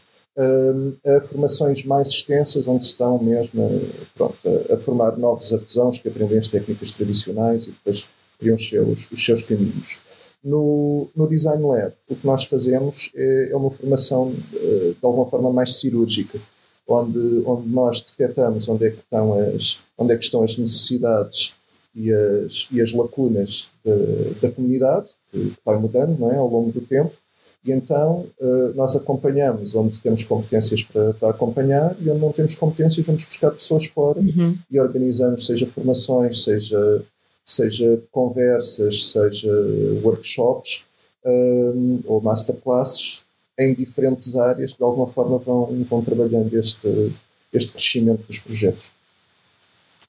a 1.05 1.21
formações 1.21 1.83
mais 1.83 2.07
extensas, 2.07 2.67
onde 2.67 2.85
estão 2.85 3.21
mesmo 3.21 3.63
a, 3.63 4.05
pronto, 4.17 4.37
a, 4.47 4.73
a, 4.73 4.77
formar 4.77 5.17
novos 5.17 5.53
artesãos 5.53 5.99
que 5.99 6.07
aprendem 6.07 6.39
as 6.39 6.47
técnicas 6.47 6.91
tradicionais 6.91 7.67
e 7.67 7.71
depois 7.71 8.07
criam 8.39 8.55
os 8.55 8.67
seus, 8.67 9.11
os 9.11 9.23
seus 9.23 9.41
caminhos. 9.43 9.99
No, 10.43 11.07
no 11.15 11.27
Design 11.27 11.63
Lab, 11.63 11.93
o 12.09 12.15
que 12.15 12.25
nós 12.25 12.45
fazemos 12.45 13.11
é, 13.13 13.51
é 13.51 13.55
uma 13.55 13.69
formação 13.69 14.33
eh, 14.55 14.93
de 14.99 15.05
alguma 15.05 15.27
forma 15.27 15.53
mais 15.53 15.75
cirúrgica, 15.75 16.39
onde, 16.87 17.43
onde 17.45 17.69
nós 17.69 18.01
detectamos 18.01 18.67
onde 18.67 18.87
é 18.87 18.89
que 18.89 18.99
estão 18.99 19.33
as, 19.33 19.83
onde 20.01 20.13
é 20.13 20.17
que 20.17 20.23
estão 20.23 20.43
as 20.43 20.57
necessidades 20.57 21.55
e 21.95 22.11
as, 22.11 22.67
e 22.71 22.81
as 22.81 22.93
lacunas 22.93 23.69
de, 23.83 24.39
da 24.41 24.51
comunidade, 24.51 25.11
que 25.31 25.53
vai 25.65 25.77
mudando 25.77 26.17
não 26.17 26.31
é, 26.31 26.37
ao 26.37 26.47
longo 26.47 26.71
do 26.71 26.81
tempo, 26.81 27.11
e 27.63 27.71
então 27.71 28.25
uh, 28.39 28.73
nós 28.75 28.95
acompanhamos 28.95 29.75
onde 29.75 29.99
temos 29.99 30.23
competências 30.23 30.81
para, 30.81 31.13
para, 31.13 31.29
acompanhar 31.29 31.95
e 32.01 32.09
onde 32.09 32.19
não 32.19 32.31
temos 32.31 32.55
competências 32.55 33.05
vamos 33.05 33.23
buscar 33.23 33.51
pessoas 33.51 33.85
fora 33.85 34.19
uhum. 34.19 34.57
e 34.69 34.79
organizamos 34.79 35.45
seja 35.45 35.67
formações, 35.67 36.43
seja, 36.43 37.05
seja 37.45 38.01
conversas, 38.11 39.11
seja 39.11 39.51
workshops 40.03 40.85
um, 41.23 41.99
eh, 41.99 42.07
ou 42.07 42.19
masterclasses 42.19 43.21
em 43.59 43.75
diferentes 43.75 44.35
áreas 44.35 44.71
que 44.71 44.79
de 44.79 44.83
alguma 44.83 45.05
forma 45.05 45.37
vão, 45.37 45.85
vão 45.87 46.01
trabalhando 46.01 46.57
este, 46.57 47.13
este 47.53 47.73
crescimento 47.73 48.23
dos 48.25 48.39
projetos. 48.39 48.89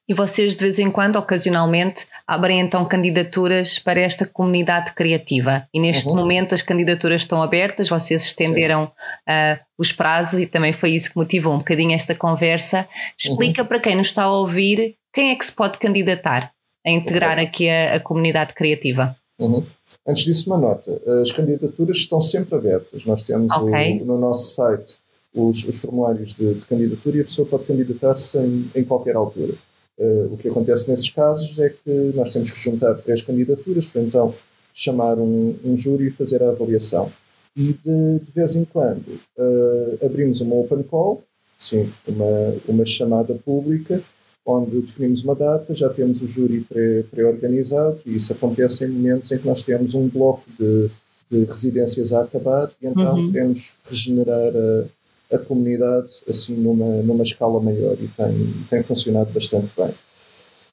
E 0.09 0.15
vocês, 0.15 0.57
de 0.57 0.63
vez 0.63 0.79
em 0.79 0.91
quando, 0.91 1.17
ocasionalmente, 1.17 2.07
abrem 2.27 2.61
então 2.61 2.85
candidaturas 2.85 3.79
para 3.79 4.01
esta 4.01 4.27
comunidade 4.27 4.93
criativa. 4.95 5.67
E 5.73 5.79
neste 5.79 6.09
uhum. 6.09 6.17
momento 6.17 6.55
as 6.55 6.61
candidaturas 6.61 7.21
estão 7.23 7.41
abertas, 7.41 7.89
vocês 7.89 8.25
estenderam 8.25 8.85
uh, 8.85 9.65
os 9.79 9.93
prazos 9.93 10.41
e 10.41 10.47
também 10.47 10.73
foi 10.73 10.91
isso 10.91 11.11
que 11.11 11.17
motivou 11.17 11.55
um 11.55 11.59
bocadinho 11.59 11.95
esta 11.95 12.15
conversa. 12.15 12.87
Explica 13.17 13.63
uhum. 13.63 13.69
para 13.69 13.81
quem 13.81 13.97
nos 13.97 14.09
está 14.09 14.25
a 14.25 14.33
ouvir 14.33 14.97
quem 15.13 15.31
é 15.31 15.37
que 15.37 15.47
se 15.47 15.53
pode 15.53 15.79
candidatar 15.79 16.53
a 16.85 16.91
integrar 16.91 17.39
aqui 17.39 17.69
a, 17.69 17.95
a, 17.95 18.01
comunidade 18.01 18.55
criativa. 18.55 19.17
Uhum. 19.39 19.65
Antes 20.07 20.25
disso, 20.25 20.51
uma 20.51 20.59
nota: 20.59 21.01
as 21.23 21.31
candidaturas 21.31 21.99
estão 21.99 22.21
sempre 22.21 22.57
abertas. 22.57 23.05
Nós 23.05 23.23
temos 23.23 23.53
okay. 23.53 24.01
o, 24.01 24.05
no 24.05 24.19
nosso 24.19 24.57
site 24.57 24.97
os, 25.35 25.65
os 25.65 25.81
formulários 25.81 26.35
de, 26.35 26.55
de, 26.55 26.67
candidatura 26.67 27.19
e 27.19 27.21
a 27.21 27.25
pessoa 27.25 27.47
pode 27.47 27.65
candidatar-se 27.65 28.39
em, 28.39 28.71
em 28.75 28.85
qualquer 28.85 29.17
altura. 29.17 29.55
Uh, 29.99 30.33
o 30.33 30.37
que 30.39 30.49
acontece 30.49 30.89
nesses 30.89 31.11
casos 31.11 31.59
é 31.59 31.69
que 31.69 32.13
nós 32.15 32.33
temos 32.33 32.51
que 32.51 32.59
juntar 32.59 32.95
três 32.95 33.23
candidaturas 33.23 33.87
para 33.87 34.03
então 34.03 34.35
chamar 34.73 35.19
um, 35.19 35.55
um 35.65 35.77
júri 35.77 36.09
e 36.09 36.11
fazer 36.11 36.43
a 36.43 36.49
avaliação. 36.49 37.13
E 37.55 37.75
de, 37.75 38.19
de 38.25 38.33
vez 38.35 38.57
em 38.57 38.65
quando 38.65 39.21
uh, 39.37 40.05
abrimos 40.07 40.41
uma 40.41 40.57
open 40.57 40.83
call, 40.85 41.23
sim, 41.59 41.91
uma, 42.09 42.55
uma 42.67 42.85
chamada 42.85 43.35
pública, 43.35 44.03
onde 44.45 44.81
definimos 44.81 45.23
uma 45.23 45.35
data, 45.35 45.75
já 45.75 45.89
temos 45.89 46.23
o 46.23 46.29
júri 46.29 46.67
pré-organizado 47.11 47.97
pré 47.97 48.13
e 48.13 48.17
isso 48.17 48.33
acontece 48.33 48.85
em 48.85 48.89
momentos 48.89 49.31
em 49.31 49.39
que 49.39 49.47
nós 49.47 49.63
temos 49.63 49.95
um 49.95 50.09
bloco 50.09 50.43
de, 50.59 50.91
de 51.31 51.45
residências 51.45 52.13
a 52.13 52.23
acabar 52.23 52.71
e 52.81 52.87
então 52.87 53.17
uhum. 53.17 53.31
queremos 53.31 53.75
regenerar 53.89 54.53
a, 54.57 54.85
a, 55.33 55.39
comunidade 55.39 56.23
assim 56.29 56.55
numa, 56.55 57.03
numa 57.03 57.23
escala 57.23 57.61
maior 57.61 57.95
e 58.01 58.09
tem, 58.09 58.67
tem 58.69 58.83
funcionado 58.83 59.33
bastante 59.33 59.71
bem. 59.77 59.95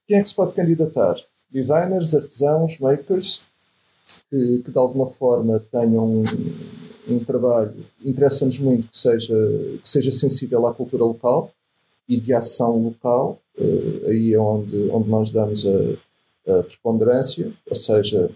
Quem 0.07 0.17
é 0.17 0.21
que 0.21 0.29
se 0.29 0.35
pode 0.35 0.53
candidatar? 0.53 1.15
Designers, 1.51 2.15
artesãos, 2.15 2.79
makers, 2.79 3.45
que, 4.29 4.61
que 4.63 4.71
de 4.71 4.77
alguma 4.77 5.07
forma 5.07 5.59
tenham 5.71 6.05
um, 6.05 6.23
um 7.07 7.23
trabalho, 7.23 7.85
interessa-nos 8.03 8.59
muito 8.59 8.87
que 8.87 8.97
seja, 8.97 9.35
que 9.81 9.89
seja 9.89 10.11
sensível 10.11 10.65
à 10.67 10.73
cultura 10.73 11.03
local 11.03 11.51
e 12.07 12.19
de 12.19 12.33
ação 12.33 12.81
local, 12.81 13.39
uh, 13.57 14.07
aí 14.07 14.33
é 14.33 14.39
onde, 14.39 14.89
onde 14.91 15.09
nós 15.09 15.29
damos 15.31 15.65
a, 15.65 16.59
a, 16.59 16.63
preponderância, 16.63 17.53
ou 17.67 17.75
seja, 17.75 18.31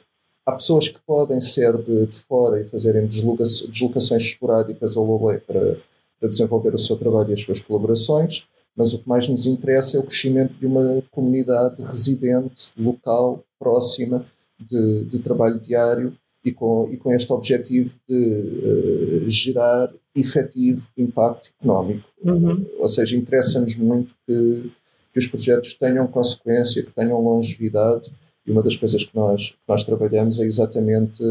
há 0.45 0.51
pessoas 0.51 0.89
que 0.89 0.99
podem 1.01 1.41
ser 1.41 1.75
de, 1.81 2.07
de 2.07 2.15
fora 2.15 2.61
e 2.61 2.65
fazerem 2.65 3.07
desloca 3.07 3.43
deslocações 3.43 4.23
esporádicas 4.23 4.95
ao 4.95 5.03
Lolé 5.03 5.39
para, 5.39 5.77
para 6.23 6.29
desenvolver 6.29 6.73
o 6.73 6.79
seu 6.79 6.95
trabalho 6.95 7.31
e 7.31 7.33
as 7.33 7.41
suas 7.41 7.59
colaborações, 7.59 8.47
mas 8.77 8.93
o 8.93 8.99
que 8.99 9.09
mais 9.09 9.27
nos 9.27 9.45
interessa 9.45 9.97
é 9.97 9.99
o 9.99 10.03
crescimento 10.03 10.53
de 10.53 10.65
uma 10.65 11.03
comunidade 11.11 11.83
residente, 11.83 12.71
local, 12.77 13.43
próxima, 13.59 14.25
de, 14.57 15.03
de 15.03 15.19
trabalho 15.19 15.59
diário 15.59 16.17
e 16.41 16.53
com, 16.53 16.87
e 16.89 16.95
com 16.95 17.11
este 17.11 17.31
objetivo 17.33 17.93
de 18.07 19.25
uh, 19.25 19.29
gerar 19.29 19.93
efetivo 20.15 20.87
impacto 20.97 21.49
económico. 21.59 22.07
Uhum. 22.23 22.65
Ou 22.79 22.87
seja, 22.87 23.17
interessa-nos 23.17 23.75
muito 23.75 24.15
que, 24.25 24.71
que 25.11 25.19
os 25.19 25.27
projetos 25.27 25.73
tenham 25.73 26.07
consequência, 26.07 26.83
que 26.83 26.91
tenham 26.91 27.21
longevidade 27.21 28.13
e 28.47 28.51
uma 28.51 28.63
das 28.63 28.77
coisas 28.77 29.03
que 29.03 29.13
nós, 29.13 29.51
que 29.51 29.67
nós 29.67 29.83
trabalhamos 29.83 30.39
é 30.39 30.45
exatamente 30.45 31.21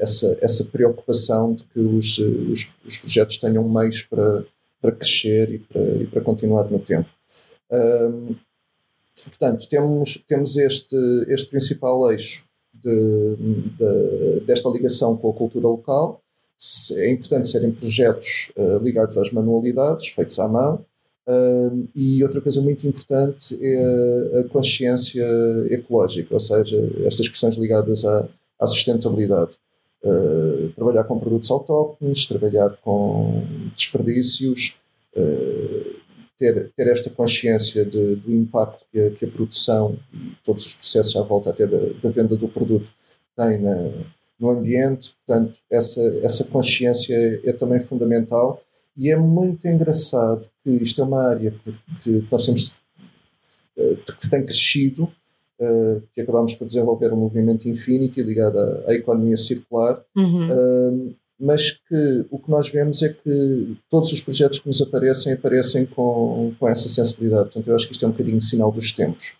essa, 0.00 0.38
essa 0.40 0.64
preocupação 0.66 1.54
de 1.54 1.64
que 1.64 1.80
os, 1.80 2.18
os, 2.18 2.74
os 2.84 2.98
projetos 2.98 3.38
tenham 3.38 3.68
meios 3.68 4.02
para, 4.02 4.44
para 4.80 4.92
crescer 4.92 5.50
e 5.50 5.58
para, 5.58 5.82
e 5.82 6.06
para 6.06 6.20
continuar 6.20 6.70
no 6.70 6.78
tempo. 6.78 7.08
Um, 7.70 8.34
portanto, 9.24 9.68
temos, 9.68 10.22
temos 10.26 10.56
este, 10.56 10.96
este 11.28 11.48
principal 11.48 12.10
eixo 12.10 12.44
de, 12.74 13.36
de, 13.78 14.40
desta 14.46 14.68
ligação 14.68 15.16
com 15.16 15.30
a 15.30 15.34
cultura 15.34 15.66
local. 15.66 16.20
É 16.96 17.10
importante 17.10 17.48
serem 17.48 17.72
projetos 17.72 18.52
uh, 18.56 18.78
ligados 18.78 19.16
às 19.18 19.32
manualidades, 19.32 20.08
feitos 20.08 20.38
à 20.38 20.48
mão, 20.48 20.84
e 21.94 22.22
outra 22.24 22.40
coisa 22.40 22.60
muito 22.60 22.86
importante 22.86 23.56
é 23.60 24.40
a 24.40 24.44
consciência 24.48 25.24
ecológica, 25.70 26.34
ou 26.34 26.40
seja, 26.40 26.78
estas 27.04 27.28
questões 27.28 27.56
ligadas 27.56 28.04
à, 28.04 28.28
à 28.62 28.66
sustentabilidade. 28.66 29.56
Uh, 30.04 30.70
trabalhar 30.74 31.04
com 31.04 31.18
produtos 31.18 31.50
autóctones, 31.50 32.26
trabalhar 32.26 32.70
com 32.82 33.44
desperdícios, 33.76 34.80
uh, 35.16 36.02
ter, 36.36 36.72
ter 36.76 36.88
esta 36.88 37.08
consciência 37.10 37.84
de, 37.84 38.16
do 38.16 38.32
impacto 38.32 38.84
que 38.90 38.98
a, 38.98 39.10
que 39.12 39.24
a, 39.24 39.28
produção 39.28 39.96
e 40.12 40.32
todos 40.42 40.66
os 40.66 40.74
processos 40.74 41.14
à 41.14 41.22
volta 41.22 41.50
até 41.50 41.66
da, 41.66 41.78
da 42.02 42.10
venda 42.10 42.36
do 42.36 42.48
produto 42.48 42.90
têm 43.36 43.58
na, 43.60 43.92
no 44.40 44.50
ambiente, 44.50 45.14
portanto, 45.24 45.60
essa, 45.70 46.00
essa 46.22 46.44
consciência 46.46 47.14
é, 47.14 47.50
é, 47.50 47.52
também 47.52 47.78
fundamental 47.78 48.60
e 48.96 49.10
é 49.10 49.16
muito 49.16 49.68
engraçado 49.68 50.50
que 50.64 50.70
isto 50.70 51.00
é 51.00 51.04
uma 51.04 51.30
área 51.30 51.52
que, 51.62 51.72
que 52.00 52.26
nós 52.30 52.44
temos 52.44 52.76
eh, 53.78 53.96
que 54.20 54.28
tem 54.28 54.44
crescido 54.44 55.10
que 56.14 56.20
acabamos 56.20 56.54
por 56.54 56.66
desenvolver 56.66 57.12
um 57.12 57.16
movimento 57.16 57.68
Infinity 57.68 58.22
ligado 58.22 58.58
à, 58.58 58.84
à 58.88 58.94
economia 58.94 59.36
circular, 59.36 60.02
uhum. 60.16 60.48
uh, 60.48 61.14
mas 61.38 61.72
que 61.72 62.26
o 62.30 62.38
que 62.38 62.50
nós 62.50 62.68
vemos 62.68 63.02
é 63.02 63.12
que 63.12 63.76
todos 63.90 64.12
os 64.12 64.20
projetos 64.20 64.60
que 64.60 64.68
nos 64.68 64.80
aparecem, 64.80 65.32
aparecem 65.32 65.86
com, 65.86 66.52
com 66.58 66.68
essa 66.68 66.88
sensibilidade. 66.88 67.44
Portanto, 67.44 67.68
eu 67.68 67.74
acho 67.74 67.86
que 67.86 67.92
isto 67.92 68.04
é 68.04 68.08
um 68.08 68.12
bocadinho 68.12 68.40
sinal 68.40 68.70
dos 68.70 68.92
tempos. 68.92 69.36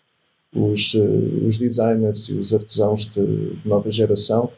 Os, 0.53 0.93
uh, 0.93 1.47
os 1.47 1.57
designers 1.57 2.29
e 2.29 2.33
os 2.33 2.53
artesãos 2.53 3.05
de, 3.05 3.55
de 3.55 3.67
nova 3.67 3.89
geração 3.89 4.51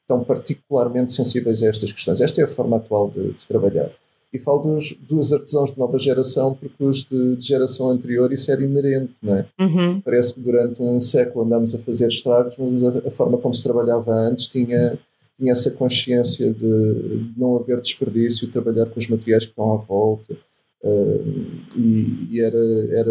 estão 0.00 0.24
particularmente 0.24 1.12
sensíveis 1.12 1.62
a 1.62 1.68
estas 1.68 1.92
questões. 1.92 2.22
Esta 2.22 2.40
é 2.40 2.44
a 2.44 2.48
forma 2.48 2.78
atual 2.78 3.10
de, 3.10 3.32
de 3.34 3.46
trabalhar. 3.46 3.90
E 4.32 4.38
falo 4.38 4.60
dos, 4.60 4.94
dos 4.94 5.32
artesãos 5.32 5.72
de 5.72 5.78
nova 5.78 5.98
geração, 5.98 6.54
porque 6.54 6.82
os 6.82 7.04
de, 7.04 7.36
de 7.36 7.44
geração 7.44 7.90
anterior 7.90 8.32
isso 8.32 8.50
era 8.50 8.62
inerente, 8.62 9.12
não 9.22 9.36
é? 9.36 9.46
Uhum. 9.60 10.00
Parece 10.00 10.34
que 10.34 10.40
durante 10.40 10.80
um 10.82 10.98
século 10.98 11.44
andamos 11.44 11.74
a 11.74 11.78
fazer 11.78 12.08
estragos, 12.08 12.56
mas 12.56 12.82
a, 12.82 13.08
a, 13.08 13.10
forma 13.10 13.36
como 13.36 13.52
se 13.52 13.62
trabalhava 13.62 14.10
antes 14.10 14.48
tinha, 14.48 14.98
tinha 15.38 15.52
essa 15.52 15.72
consciência 15.72 16.52
de 16.52 17.30
não 17.36 17.56
haver 17.56 17.78
desperdício, 17.80 18.50
trabalhar 18.50 18.86
com 18.86 18.98
os 18.98 19.06
materiais 19.06 19.44
que 19.44 19.50
estão 19.50 19.74
à 19.74 19.76
volta. 19.76 20.34
Uh, 20.82 21.76
e, 21.76 22.28
e, 22.30 22.40
era, 22.40 22.58
era 22.90 23.10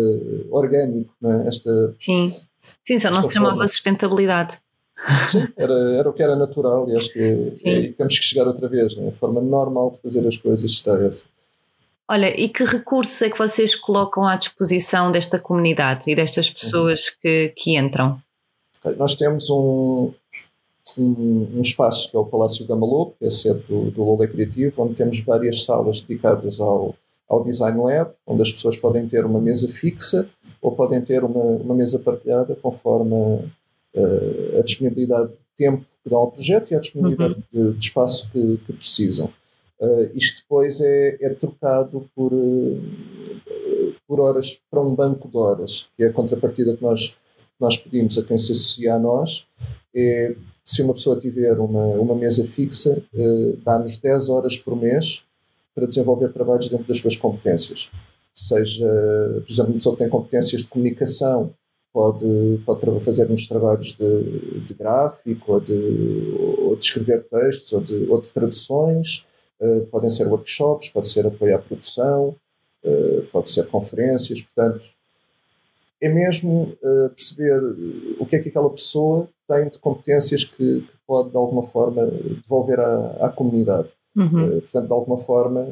orgânico, 0.49 1.13
não 1.21 1.41
é? 1.43 1.47
Esta, 1.47 1.93
Sim, 1.97 2.35
Sim 2.83 2.99
só 2.99 3.11
não 3.11 3.23
se 3.23 3.33
chamava 3.33 3.65
sustentabilidade. 3.67 4.59
Era, 5.57 5.73
era 5.97 6.09
o 6.09 6.13
que 6.13 6.21
era 6.21 6.35
natural 6.35 6.87
e 6.87 6.93
acho 6.93 7.11
que 7.11 7.53
é, 7.65 7.91
temos 7.93 8.19
que 8.19 8.23
chegar 8.25 8.47
outra 8.47 8.67
vez. 8.67 8.95
Né? 8.95 9.09
A 9.09 9.11
forma 9.13 9.41
normal 9.41 9.91
de 9.91 9.99
fazer 9.99 10.25
as 10.27 10.37
coisas 10.37 10.69
está 10.69 10.93
essa. 11.03 11.25
Olha, 12.07 12.39
e 12.39 12.49
que 12.49 12.63
recursos 12.63 13.21
é 13.21 13.29
que 13.29 13.37
vocês 13.37 13.73
colocam 13.75 14.27
à 14.27 14.35
disposição 14.35 15.11
desta 15.11 15.39
comunidade 15.39 16.11
e 16.11 16.15
destas 16.15 16.49
pessoas 16.49 17.07
uhum. 17.07 17.13
que, 17.21 17.53
que 17.55 17.77
entram? 17.77 18.21
Nós 18.97 19.15
temos 19.15 19.49
um, 19.49 20.11
um, 20.97 21.47
um, 21.55 21.61
espaço 21.61 22.11
que 22.11 22.17
é 22.17 22.19
o 22.19 22.25
Palácio 22.25 22.67
da 22.67 22.75
Malo, 22.75 23.13
que 23.17 23.25
é 23.25 23.29
sede 23.29 23.61
do, 23.61 23.91
do 23.91 24.03
Lolé 24.03 24.27
Criativo, 24.27 24.83
onde 24.83 24.95
temos 24.95 25.19
várias 25.21 25.63
salas 25.63 26.01
dedicadas 26.01 26.59
ao, 26.59 26.95
ao 27.29 27.43
Design 27.43 27.79
Lab, 27.79 28.11
onde 28.27 28.41
as 28.41 28.51
pessoas 28.51 28.75
podem 28.75 29.07
ter 29.07 29.25
uma 29.25 29.39
mesa 29.39 29.71
fixa 29.71 30.29
ou 30.61 30.75
podem 30.75 31.01
ter 31.01 31.23
uma, 31.23 31.41
uma 31.41 31.75
mesa 31.75 31.99
partilhada 31.99 32.55
conforme 32.55 33.49
uh, 33.95 34.59
a 34.59 34.63
disponibilidade 34.63 35.29
de 35.29 35.37
tempo 35.57 35.85
que 36.03 36.09
dão 36.09 36.19
ao 36.19 36.31
projeto 36.31 36.71
e 36.71 36.75
a 36.75 36.79
disponibilidade 36.79 37.43
uhum. 37.53 37.71
de, 37.71 37.77
de, 37.77 37.83
espaço 37.83 38.31
que, 38.31 38.57
que 38.65 38.73
precisam. 38.73 39.31
Uh, 39.79 40.11
isto 40.15 40.41
depois 40.41 40.79
é, 40.79 41.17
é 41.21 41.33
trocado 41.33 42.09
por, 42.15 42.33
uh, 42.33 42.81
por 44.07 44.19
horas 44.19 44.59
para 44.69 44.81
um 44.81 44.95
banco 44.95 45.27
de 45.27 45.37
horas, 45.37 45.89
que 45.95 46.03
é 46.03 46.07
a 46.07 46.13
contrapartida 46.13 46.75
que 46.75 46.83
nós, 46.83 47.17
nós 47.59 47.77
pedimos 47.77 48.17
a 48.17 48.23
quem 48.23 48.37
se 48.37 48.51
associa 48.51 48.95
a 48.95 48.99
nós. 48.99 49.47
É, 49.95 50.35
se 50.63 50.81
uma 50.81 50.93
pessoa 50.93 51.19
tiver 51.19 51.59
uma, 51.59 51.85
uma 51.95 52.15
mesa 52.15 52.47
fixa, 52.47 53.03
dá-nos 53.65 53.97
10 53.97 54.29
horas 54.29 54.57
por 54.57 54.75
mês 54.75 55.23
para 55.73 55.87
desenvolver 55.87 56.31
trabalhos 56.31 56.69
dentro 56.69 56.87
das 56.87 56.99
suas 56.99 57.17
competências. 57.17 57.89
Seja, 58.33 58.85
por 59.43 59.51
exemplo, 59.51 59.71
uma 59.71 59.77
pessoa 59.77 59.95
que 59.95 60.03
tem 60.03 60.09
competências 60.09 60.61
de 60.61 60.67
comunicação 60.67 61.51
pode, 61.93 62.61
pode 62.65 63.01
fazer 63.01 63.29
uns 63.29 63.47
trabalhos 63.47 63.93
de, 63.93 64.61
de 64.61 64.73
gráfico, 64.73 65.53
ou 65.53 65.59
de, 65.59 66.33
ou 66.59 66.75
de 66.75 66.85
escrever 66.85 67.23
textos, 67.23 67.71
ou 67.73 67.81
de, 67.81 68.07
ou 68.09 68.21
de 68.21 68.29
traduções, 68.31 69.25
uh, 69.59 69.85
podem 69.87 70.09
ser 70.09 70.27
workshops, 70.27 70.89
pode 70.89 71.07
ser 71.07 71.25
apoio 71.25 71.55
à 71.55 71.59
produção, 71.59 72.35
uh, 72.85 73.21
pode 73.31 73.49
ser 73.49 73.67
conferências, 73.67 74.41
portanto, 74.41 74.85
é 76.01 76.09
mesmo 76.09 76.75
uh, 76.81 77.09
perceber 77.09 77.59
o 78.19 78.25
que 78.25 78.37
é 78.37 78.39
que 78.39 78.49
aquela 78.49 78.71
pessoa 78.71 79.29
tem 79.47 79.69
de 79.69 79.77
competências 79.79 80.45
que, 80.45 80.81
que 80.81 80.97
pode, 81.05 81.29
de 81.29 81.37
alguma 81.37 81.63
forma, 81.63 82.05
devolver 82.05 82.79
à, 82.79 83.27
à 83.27 83.29
comunidade. 83.29 83.89
Uhum. 84.13 84.59
portanto, 84.59 84.87
de 84.87 84.93
alguma 84.93 85.17
forma, 85.19 85.69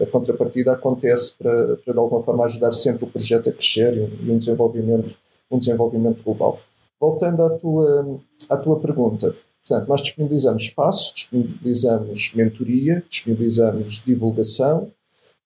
a 0.00 0.06
contrapartida 0.06 0.70
acontece 0.70 1.36
para, 1.36 1.76
para, 1.78 1.92
de 1.92 1.98
alguma 1.98 2.22
forma, 2.22 2.44
ajudar 2.44 2.70
sempre 2.70 3.04
o 3.04 3.08
projeto 3.08 3.50
a 3.50 3.52
crescer 3.52 3.96
e 3.96 4.00
um, 4.00 4.28
e 4.28 4.30
um 4.30 4.38
desenvolvimento 4.38 5.12
um 5.50 5.58
desenvolvimento 5.58 6.22
global. 6.22 6.60
Voltando 7.00 7.42
à 7.42 7.50
tua, 7.50 8.20
à 8.48 8.56
tua 8.56 8.78
pergunta, 8.78 9.34
portanto, 9.66 9.88
nós 9.88 10.02
disponibilizamos 10.02 10.62
espaço, 10.62 11.14
disponibilizamos 11.14 12.32
mentoria, 12.34 13.02
disponibilizamos 13.08 14.02
divulgação, 14.04 14.90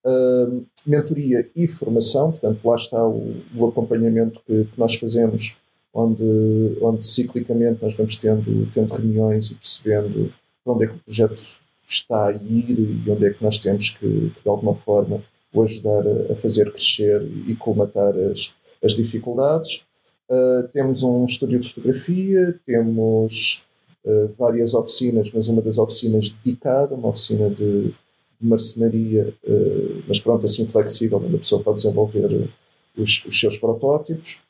uh, 0.05 0.67
mentoria 0.87 1.49
e 1.55 1.67
formação, 1.67 2.31
portanto, 2.31 2.61
lá 2.65 2.75
está 2.77 3.07
o, 3.07 3.43
o 3.57 3.67
acompanhamento 3.67 4.41
que, 4.47 4.65
que, 4.65 4.79
nós 4.79 4.95
fazemos, 4.97 5.57
onde, 5.93 6.79
onde 6.81 7.07
ciclicamente 7.07 7.83
nós 7.83 7.95
vamos 7.95 8.17
tendo, 8.17 8.69
tendo 8.73 8.93
reuniões 8.93 9.51
e 9.51 9.55
percebendo 9.55 10.33
para 10.65 10.73
onde 10.73 10.85
é 10.85 10.89
que 10.89 10.95
o 10.95 10.99
projeto 10.99 11.41
está 11.87 12.29
a 12.29 12.33
ir 12.33 13.05
e 13.07 13.11
onde 13.11 13.27
é 13.27 13.31
que 13.33 13.43
nós 13.43 13.59
temos 13.59 13.91
que, 13.91 14.31
que 14.31 14.43
de 14.43 14.49
alguma 14.49 14.75
forma, 14.75 15.23
o 15.53 15.63
ajudar 15.63 16.05
a, 16.07 16.33
a 16.33 16.37
fazer 16.37 16.73
crescer 16.73 17.23
e 17.47 17.55
colmatar 17.55 18.13
as, 18.17 18.57
as 18.83 18.95
dificuldades. 18.95 19.87
Uh, 20.29 20.67
temos 20.73 21.03
um 21.03 21.25
estúdio 21.25 21.61
de 21.61 21.69
fotografia, 21.69 22.59
temos 22.65 23.67
uh, 24.05 24.33
várias 24.39 24.73
oficinas, 24.73 25.31
mas 25.33 25.49
uma 25.49 25.61
das 25.61 25.77
oficinas 25.77 26.31
dedicada, 26.31 26.95
uma 26.95 27.09
oficina 27.09 27.51
de, 27.51 27.89
de 27.89 27.95
marcenaria, 28.41 29.35
uh, 29.47 30.03
mas 30.09 30.19
pronto, 30.21 30.47
assim 30.47 30.67
flexível, 30.67 31.19
onde 31.19 31.37
a 31.37 31.39
pessoa 31.39 31.63
pode 31.63 31.83
desenvolver 31.83 32.51
os, 32.97 33.25
os 33.27 33.39
seus 33.39 33.59
protótipos. 33.59 34.43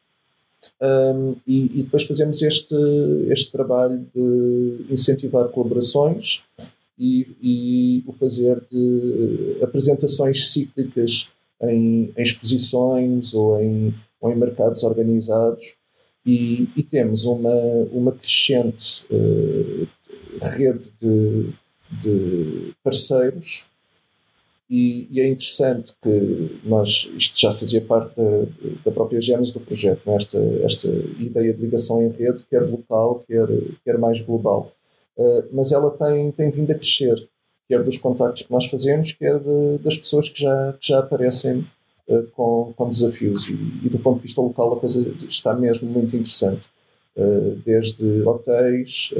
Um, 0.80 1.36
e, 1.46 1.80
e, 1.80 1.82
depois 1.84 2.04
fazemos 2.04 2.40
este, 2.42 2.74
este 3.30 3.52
trabalho 3.52 4.06
de 4.14 4.86
incentivar 4.90 5.48
colaborações 5.48 6.44
e, 6.98 7.26
e 7.42 8.04
o 8.06 8.12
fazer 8.12 8.60
de 8.70 9.58
apresentações 9.62 10.52
cíclicas 10.52 11.30
em, 11.62 12.12
em 12.16 12.22
exposições 12.22 13.34
ou 13.34 13.60
em, 13.60 13.94
ou 14.24 14.32
em 14.32 14.36
mercados 14.36 14.82
organizados 14.82 15.76
e, 16.24 16.66
e 16.74 16.82
temos 16.82 17.26
uma, 17.26 17.54
uma 17.92 18.12
crescente 18.12 19.04
uh, 19.10 19.86
rede 20.40 20.90
de, 20.98 21.52
de 22.02 22.74
parceiros 22.82 23.66
e, 24.70 25.06
e, 25.10 25.20
é 25.20 25.28
interessante 25.28 25.92
que 26.02 26.58
nós, 26.64 27.12
isto 27.18 27.38
já 27.38 27.52
fazia 27.52 27.82
parte 27.82 28.16
da, 28.16 28.46
da 28.86 28.90
própria 28.90 29.20
gênese 29.20 29.52
do 29.52 29.60
projeto, 29.60 30.10
é? 30.10 30.16
esta, 30.16 30.38
esta 30.62 30.88
ideia 31.18 31.52
de 31.52 31.60
ligação 31.60 32.00
em 32.00 32.10
rede, 32.10 32.44
quer 32.48 32.62
local, 32.62 33.22
quer, 33.28 33.46
quer 33.84 33.98
mais 33.98 34.22
global. 34.22 34.72
Uh, 35.18 35.44
mas 35.52 35.70
ela 35.70 35.90
tem, 35.90 36.32
tem 36.32 36.50
vindo 36.50 36.70
a 36.70 36.74
crescer, 36.74 37.28
quer 37.68 37.84
dos 37.84 37.98
contactos 37.98 38.44
que 38.44 38.50
nós 38.50 38.64
fazemos, 38.64 39.12
quer 39.12 39.38
de, 39.38 39.78
das 39.84 39.98
pessoas 39.98 40.30
que 40.30 40.40
já, 40.40 40.72
que 40.72 40.88
já 40.88 41.00
aparecem 41.00 41.66
uh, 42.08 42.22
com, 42.32 42.72
com 42.76 42.88
desafios. 42.88 43.48
E, 43.48 43.52
e, 43.84 43.88
do 43.88 43.98
ponto 43.98 44.16
de 44.16 44.22
vista 44.22 44.40
local, 44.40 44.74
a 44.74 44.80
coisa 44.80 45.14
está 45.28 45.54
mesmo 45.54 45.90
muito 45.90 46.16
interessante. 46.16 46.68
Uh, 47.16 47.60
desde 47.64 48.22
hotéis, 48.22 49.14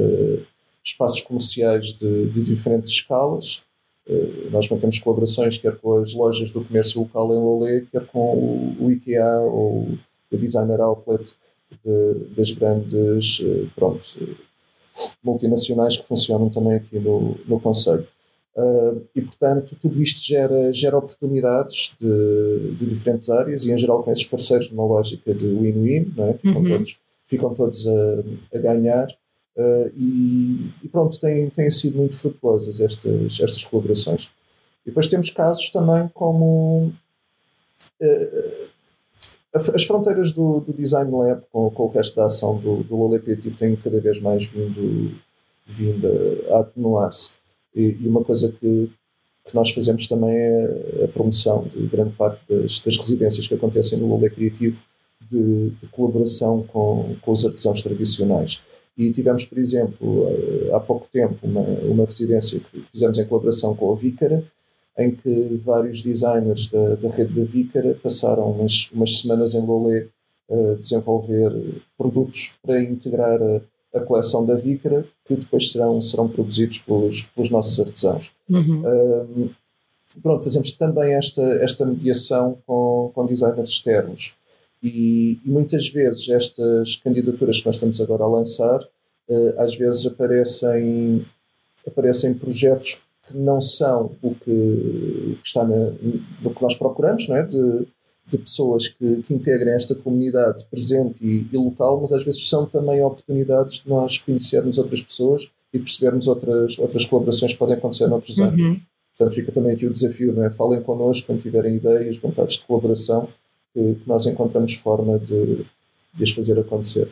espaços 0.83 1.21
comerciais 1.21 1.93
de, 1.93 2.29
de 2.29 2.43
diferentes 2.43 2.91
escalas. 2.91 3.63
nós 4.51 4.69
mantemos 4.69 4.99
colaborações 4.99 5.57
quer 5.57 5.77
com 5.77 5.93
as 5.93 6.13
lojas 6.13 6.51
do 6.51 6.63
comércio 6.63 6.99
local 6.99 7.33
em 7.33 7.39
Lolé, 7.39 7.85
quer 7.91 8.05
com 8.07 8.19
o, 8.19 8.85
o 8.85 8.91
IKEA 8.91 9.39
ou 9.39 9.97
o 10.31 10.37
Designer 10.37 10.81
Outlet 10.81 11.33
de, 11.83 12.35
das 12.35 12.51
grandes 12.51 13.41
pronto, 13.75 14.05
multinacionais 15.23 15.97
que 15.97 16.05
funcionam 16.05 16.49
também 16.49 16.75
aqui 16.75 16.99
no, 16.99 17.37
no 17.47 17.59
Conselho. 17.59 18.07
Uh, 18.55 19.01
e, 19.13 19.21
portanto, 19.21 19.75
tudo 19.81 20.01
isto 20.01 20.25
gera, 20.25 20.71
gera 20.71 20.97
oportunidades 20.97 21.93
de, 21.99 22.75
de, 22.77 22.85
diferentes 22.85 23.29
áreas 23.29 23.65
e, 23.65 23.73
em 23.73 23.77
geral, 23.77 24.01
com 24.01 24.11
esses 24.11 24.23
parceiros 24.25 24.71
numa 24.71 24.85
lógica 24.85 25.33
de 25.33 25.45
win-win, 25.45 26.13
é? 26.17 26.33
ficam, 26.35 26.61
uhum. 26.61 26.69
todos, 26.69 26.99
ficam 27.27 27.53
todos 27.53 27.85
a, 27.85 28.23
a 28.53 28.59
ganhar. 28.59 29.07
Uh, 29.57 29.91
e, 29.97 30.71
e, 30.83 30.87
pronto, 30.87 31.19
têm, 31.19 31.49
têm 31.49 31.69
sido 31.69 31.97
muito 31.97 32.15
frutuosas 32.15 32.79
estas, 32.79 33.39
estas 33.41 33.63
colaborações. 33.65 34.31
E 34.85 34.89
depois 34.89 35.09
temos 35.09 35.29
casos 35.31 35.69
também 35.69 36.09
como 36.13 36.93
uh, 38.01 38.65
as 39.53 39.83
fronteiras 39.83 40.31
do, 40.31 40.61
do 40.61 40.73
Design 40.73 41.11
Lab 41.11 41.41
com, 41.51 41.69
com, 41.71 41.83
o 41.83 41.89
resto 41.89 42.15
da 42.15 42.25
ação 42.25 42.57
do, 42.57 42.83
do 42.83 42.95
Lolé 42.95 43.19
Criativo 43.19 43.57
têm 43.57 43.75
cada 43.75 43.99
vez 43.99 44.21
mais 44.21 44.45
vindo, 44.45 45.13
vindo 45.65 46.07
a 46.51 46.59
atenuar-se. 46.59 47.43
E, 47.75 47.97
e, 48.01 48.07
uma 48.07 48.23
coisa 48.23 48.51
que, 48.51 48.89
que 49.45 49.53
nós 49.53 49.71
fazemos 49.71 50.07
também 50.07 50.33
é 50.33 51.03
a 51.03 51.07
promoção 51.09 51.67
de 51.67 51.85
grande 51.87 52.15
parte 52.15 52.41
das, 52.49 52.79
das 52.79 52.97
residências 52.97 53.47
que 53.47 53.53
acontecem 53.53 53.99
no 53.99 54.07
Lolé 54.07 54.29
Criativo 54.29 54.77
de, 55.29 55.71
de, 55.71 55.87
colaboração 55.87 56.63
com, 56.63 57.15
com 57.21 57.31
os 57.31 57.45
artesãos 57.45 57.81
tradicionais. 57.81 58.61
E 58.97 59.11
tivemos, 59.11 59.43
por 59.43 59.57
exemplo, 59.57 60.27
há 60.73 60.79
pouco 60.79 61.07
tempo, 61.11 61.35
uma, 61.43 61.61
uma 61.61 62.05
residência 62.05 62.59
que 62.59 62.81
fizemos 62.91 63.17
em 63.17 63.25
colaboração 63.25 63.75
com 63.75 63.91
a 63.91 63.95
Vícara, 63.95 64.43
em 64.97 65.11
que 65.11 65.61
vários 65.65 66.01
designers 66.01 66.69
da, 66.69 66.95
da 66.95 67.09
rede 67.09 67.33
da 67.33 67.43
Vícara 67.43 67.99
passaram 68.01 68.49
umas, 68.51 68.89
umas 68.93 69.19
semanas 69.19 69.53
em 69.53 69.65
Lolé 69.65 70.07
a 70.49 70.75
desenvolver 70.75 71.81
produtos 71.97 72.57
para 72.63 72.81
integrar 72.81 73.41
a, 73.41 73.61
a 73.95 74.01
coleção 74.01 74.45
da 74.45 74.55
Vícara, 74.55 75.07
que 75.25 75.35
depois 75.35 75.71
serão, 75.71 76.01
serão 76.01 76.27
produzidos 76.27 76.79
pelos, 76.79 77.23
pelos 77.23 77.49
nossos 77.49 77.79
artesãos. 77.79 78.31
Uhum. 78.49 78.83
Um, 78.85 79.49
pronto, 80.21 80.43
fazemos 80.43 80.73
também 80.73 81.13
esta, 81.13 81.41
esta 81.61 81.85
mediação 81.85 82.57
com, 82.67 83.11
com 83.15 83.25
designers 83.25 83.69
externos. 83.69 84.35
E, 84.83 85.39
e, 85.43 85.49
muitas 85.49 85.87
vezes 85.87 86.29
estas 86.29 86.97
candidaturas 86.97 87.59
que 87.59 87.65
nós 87.65 87.75
estamos 87.75 87.99
agora 88.01 88.23
a 88.23 88.27
lançar, 88.27 88.81
uh, 88.81 89.59
às 89.59 89.75
vezes 89.75 90.05
aparecem, 90.05 91.25
aparecem 91.87 92.35
projetos 92.35 93.01
que 93.27 93.35
não 93.35 93.59
são 93.59 94.11
o 94.21 94.35
que, 94.35 95.39
está 95.43 95.63
na, 95.63 95.91
no 96.41 96.53
que 96.53 96.61
nós 96.61 96.75
procuramos, 96.75 97.27
não 97.27 97.37
é? 97.37 97.43
de, 97.47 97.87
de 98.27 98.37
pessoas 98.37 98.87
que, 98.87 99.21
que, 99.23 99.33
integrem 99.33 99.73
esta 99.73 99.93
comunidade 99.93 100.65
presente 100.65 101.23
e, 101.23 101.47
e, 101.51 101.57
local, 101.57 102.01
mas 102.01 102.11
às 102.11 102.23
vezes 102.23 102.49
são 102.49 102.65
também 102.65 103.03
oportunidades 103.03 103.83
de 103.83 103.89
nós 103.89 104.17
conhecermos 104.17 104.77
outras 104.77 105.01
pessoas 105.01 105.49
e 105.71 105.77
percebermos 105.77 106.27
outras, 106.27 106.79
outras 106.79 107.05
colaborações 107.05 107.53
que 107.53 107.59
podem 107.59 107.75
acontecer 107.75 108.07
noutros 108.07 108.37
uhum. 108.37 108.45
anos. 108.45 108.81
Portanto, 109.17 109.35
fica 109.35 109.51
também 109.51 109.73
aqui 109.73 109.85
o 109.85 109.91
desafio, 109.91 110.33
não 110.33 110.43
é? 110.43 110.49
Falem 110.49 110.81
connosco 110.81 111.27
quando 111.27 111.41
tiverem 111.41 111.75
ideias, 111.75 112.17
vontades 112.17 112.57
de 112.57 112.65
colaboração, 112.65 113.29
que, 113.73 113.95
que 113.95 114.07
nós 114.07 114.25
encontramos 114.25 114.73
forma 114.73 115.19
de, 115.19 115.65
de 116.13 116.23
as 116.23 116.31
fazer 116.31 116.59
acontecer. 116.59 117.11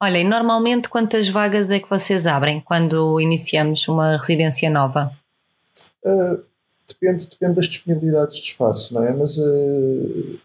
Olha, 0.00 0.18
e 0.18 0.24
normalmente 0.24 0.88
quantas 0.88 1.28
vagas 1.28 1.70
é 1.70 1.78
que 1.78 1.88
vocês 1.88 2.26
abrem 2.26 2.60
quando 2.60 3.20
iniciamos 3.20 3.86
uma 3.86 4.16
residência 4.16 4.68
nova? 4.68 5.12
Uh, 6.04 6.42
depende, 6.88 7.28
depende 7.28 7.54
das 7.54 7.66
disponibilidades 7.66 8.38
de 8.38 8.46
espaço, 8.46 8.94
não 8.94 9.04
é? 9.04 9.12
Mas 9.12 9.38
uh, 9.38 10.38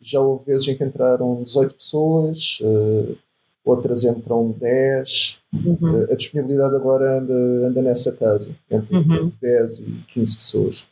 já 0.00 0.20
houve 0.20 0.46
vezes 0.46 0.68
em 0.68 0.76
que 0.76 0.84
entraram 0.84 1.42
18 1.42 1.74
pessoas, 1.74 2.58
uh, 2.62 3.16
outras 3.64 4.04
entram 4.04 4.54
10. 4.58 5.40
Uhum. 5.52 6.06
a 6.08 6.14
disponibilidade 6.14 6.76
agora 6.76 7.18
anda, 7.18 7.34
anda 7.66 7.82
nessa 7.82 8.12
casa, 8.12 8.54
entre 8.70 8.96
uhum. 8.96 9.32
10 9.42 9.78
e 9.80 10.04
15 10.14 10.36
pessoas. 10.36 10.86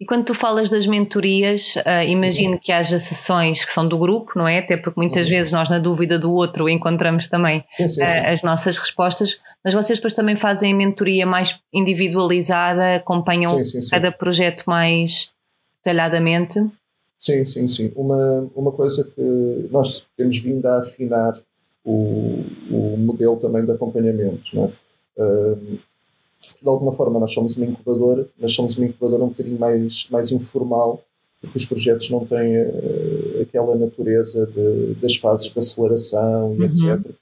E 0.00 0.06
quando 0.06 0.24
tu 0.24 0.34
falas 0.34 0.70
das 0.70 0.86
mentorias, 0.86 1.76
uh, 1.76 2.06
imagino 2.06 2.58
que 2.58 2.72
haja 2.72 2.98
sessões 2.98 3.62
que 3.62 3.70
são 3.70 3.86
do 3.86 3.98
grupo, 3.98 4.32
não 4.34 4.48
é? 4.48 4.58
Até 4.58 4.74
porque 4.78 4.98
muitas 4.98 5.26
uhum. 5.26 5.32
vezes 5.32 5.52
nós, 5.52 5.68
na 5.68 5.78
dúvida 5.78 6.18
do 6.18 6.32
outro, 6.32 6.70
encontramos 6.70 7.28
também 7.28 7.62
sim, 7.70 7.86
sim, 7.86 8.06
sim. 8.06 8.18
Uh, 8.18 8.28
as 8.28 8.42
nossas 8.42 8.78
respostas, 8.78 9.38
mas 9.62 9.74
vocês 9.74 9.98
depois 9.98 10.14
também 10.14 10.36
fazem 10.36 10.72
mentoria 10.72 11.26
mais 11.26 11.60
individualizada, 11.70 12.96
acompanham 12.96 13.60
cada 13.90 14.10
projeto 14.10 14.64
mais 14.66 15.32
detalhadamente? 15.84 16.60
Sim, 17.20 17.44
sim, 17.44 17.68
sim. 17.68 17.92
Uma, 17.94 18.50
uma 18.56 18.72
coisa 18.72 19.04
que 19.04 19.68
nós 19.70 20.08
temos 20.16 20.38
vindo 20.38 20.64
a 20.64 20.78
afinar 20.78 21.38
o, 21.84 22.42
o 22.70 22.96
modelo 22.96 23.36
também 23.36 23.66
de 23.66 23.72
acompanhamento, 23.72 24.56
não 24.56 24.64
é? 24.64 24.72
De 26.62 26.66
alguma 26.66 26.94
forma 26.94 27.20
nós 27.20 27.30
somos 27.30 27.58
uma 27.58 27.66
incubadora, 27.66 28.26
mas 28.38 28.54
somos 28.54 28.74
uma 28.78 28.86
incubadora 28.86 29.22
um 29.22 29.28
bocadinho 29.28 29.58
mais, 29.58 30.08
mais 30.10 30.32
informal, 30.32 31.04
porque 31.42 31.58
os 31.58 31.66
projetos 31.66 32.08
não 32.08 32.24
têm 32.24 32.56
uh, 32.56 33.42
aquela 33.42 33.76
natureza 33.76 34.46
de, 34.46 34.94
das 34.94 35.16
fases 35.16 35.52
de 35.52 35.58
aceleração 35.58 36.54
e 36.54 36.58
uhum. 36.58 36.64
etc. 36.64 37.12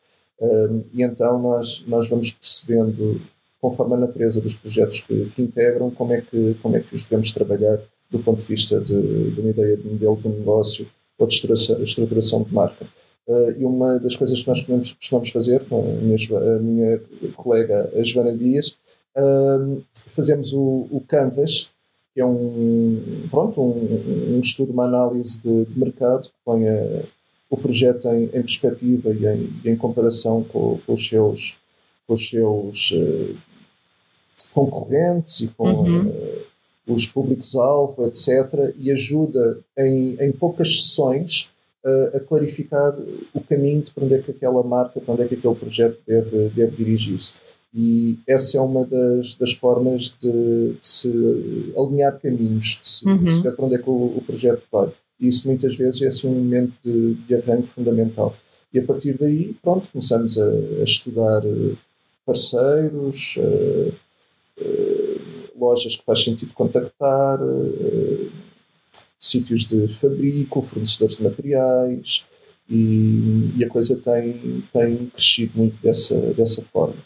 Um, 0.41 0.83
e 0.95 1.03
então 1.03 1.43
nós, 1.43 1.85
nós 1.89 2.09
vamos 2.09 2.31
percebendo, 2.31 3.21
conforme 3.61 3.95
a 3.95 3.99
natureza 3.99 4.41
dos 4.41 4.55
projetos 4.55 5.01
que, 5.01 5.31
que, 5.31 5.43
integram, 5.43 5.91
como 5.91 6.13
é 6.13 6.21
que, 6.21 6.55
como 6.63 6.77
é 6.77 6.81
que 6.81 6.95
os 6.95 7.03
devemos 7.03 7.33
trabalhar 7.33 7.81
do 8.11 8.19
ponto 8.21 8.41
de 8.41 8.47
vista 8.47 8.81
de, 8.81 9.31
de 9.31 9.41
uma 9.41 9.51
ideia 9.51 9.77
de 9.77 9.87
modelo 9.87 10.17
de 10.17 10.29
negócio 10.29 10.89
ou 11.19 11.27
de 11.27 11.35
estruturação, 11.35 11.83
estruturação 11.83 12.43
de 12.43 12.55
marca. 12.55 12.87
Uh, 13.27 13.51
e 13.59 13.65
uma 13.65 13.99
das 13.99 14.17
coisas 14.17 14.43
que 14.43 14.49
nós 14.49 14.63
costumamos 14.63 15.31
fazer, 15.31 15.67
a 15.71 16.03
minha, 16.03 16.17
a 16.17 16.59
minha 16.59 17.01
colega 17.37 17.93
a 17.95 18.03
Joana 18.03 18.37
Dias, 18.37 18.79
fazemos 20.09 20.53
o, 20.53 20.87
o, 20.91 21.03
Canvas, 21.07 21.71
que 22.15 22.21
é 22.21 22.25
um, 22.25 23.27
pronto, 23.31 23.61
um, 23.61 24.37
um 24.37 24.41
estudo, 24.41 24.73
uma 24.73 24.85
análise 24.85 25.43
de, 25.43 25.65
de 25.65 25.79
mercado 25.79 26.29
que 26.29 26.35
põe 26.45 26.69
a, 26.69 27.03
o 27.51 27.57
projeto 27.57 28.09
em, 28.09 28.25
em 28.25 28.43
perspectiva 28.43 29.11
e 29.13 29.27
em, 29.27 29.73
em 29.73 29.77
comparação 29.77 30.45
com, 30.45 30.79
com, 30.87 30.93
os 30.93 31.09
seus, 31.09 31.59
com 32.07 32.15
os 32.15 32.29
seus 32.29 32.91
uh, 32.93 33.37
concorrentes 34.53 35.41
e 35.41 35.49
com 35.49 35.69
uhum. 35.69 36.13
Os 36.89 37.07
públicos-alvo, 37.07 38.07
etc., 38.07 38.75
e 38.79 38.91
ajuda 38.91 39.61
em, 39.77 40.17
em 40.21 40.33
poucas 40.33 40.75
sessões 40.75 41.51
uh, 41.85 42.17
a 42.17 42.21
clarificar 42.21 42.97
o 43.35 43.41
caminho 43.41 43.83
de 43.83 43.93
para 43.93 44.05
onde 44.05 44.15
é 44.15 44.19
que 44.23 44.31
aquela 44.31 44.63
marca, 44.63 45.01
para 45.01 45.15
onde 45.15 45.23
é 45.23 45.29
que 45.29 45.35
aquele 45.35 45.55
projeto 45.55 45.99
deve, 46.07 46.51
deve 46.51 46.77
dirigir-se. 46.77 47.35
E 47.75 48.19
essa 48.27 48.57
é 48.57 48.61
uma 48.61 48.87
das, 48.87 49.35
das 49.35 49.53
formas 49.53 50.17
de, 50.21 50.73
de 50.73 50.87
se 50.87 51.73
alinhar 51.77 52.19
caminhos, 52.19 52.81
de 52.83 52.89
se 52.89 53.07
uhum. 53.07 53.23
perceber 53.23 53.55
para 53.55 53.65
onde 53.67 53.75
é 53.75 53.79
que 53.79 53.91
o, 53.91 54.17
o, 54.17 54.23
projeto 54.25 54.63
vai. 54.73 54.93
E 55.21 55.29
isso 55.29 55.47
muitas 55.47 55.77
vezes 55.77 56.01
é 56.03 56.07
assim, 56.07 56.29
um 56.29 56.39
momento 56.39 56.73
de, 56.83 57.15
de 57.15 57.35
arranque 57.35 57.69
fundamental. 57.69 58.35
E 58.73 58.79
a 58.79 58.83
partir 58.83 59.17
daí, 59.19 59.55
pronto, 59.63 59.89
começamos 59.91 60.39
a, 60.39 60.51
a 60.81 60.85
estudar 60.85 61.43
eh, 61.45 61.75
parceiros, 62.25 63.37
uh, 63.39 63.93
uh, 64.61 64.98
lojas 65.69 65.97
que 65.97 66.05
faz 66.05 66.23
sentido 66.23 66.53
contactar, 66.55 67.39
sítios 69.19 69.67
de 69.67 69.89
fabrico, 69.89 70.63
fornecedores 70.63 71.17
de 71.17 71.25
materiais, 71.25 72.27
e, 72.69 73.55
e, 73.57 73.65
a 73.65 73.69
coisa 73.69 73.99
tem, 73.99 74.63
tem 74.73 75.07
crescido 75.07 75.53
muito 75.57 75.81
dessa, 75.83 76.15
dessa 76.35 76.63
forma. 76.71 76.97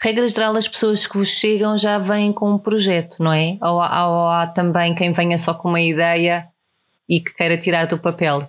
Regra 0.00 0.26
geral, 0.26 0.56
as 0.56 0.66
pessoas 0.66 1.06
que 1.06 1.18
vos 1.18 1.28
chegam 1.28 1.76
já 1.76 1.98
vêm 1.98 2.32
com 2.32 2.50
um 2.50 2.58
projeto, 2.58 3.22
não 3.22 3.32
é? 3.32 3.58
Ou, 3.60 3.74
ou, 3.74 3.80
ou 3.80 4.28
há 4.28 4.46
também 4.46 4.94
quem 4.94 5.12
venha 5.12 5.36
só 5.36 5.52
com 5.52 5.68
uma 5.68 5.80
ideia 5.80 6.48
e 7.06 7.20
que 7.20 7.34
queira 7.34 7.58
tirar 7.58 7.86
do 7.86 7.98
papel? 7.98 8.48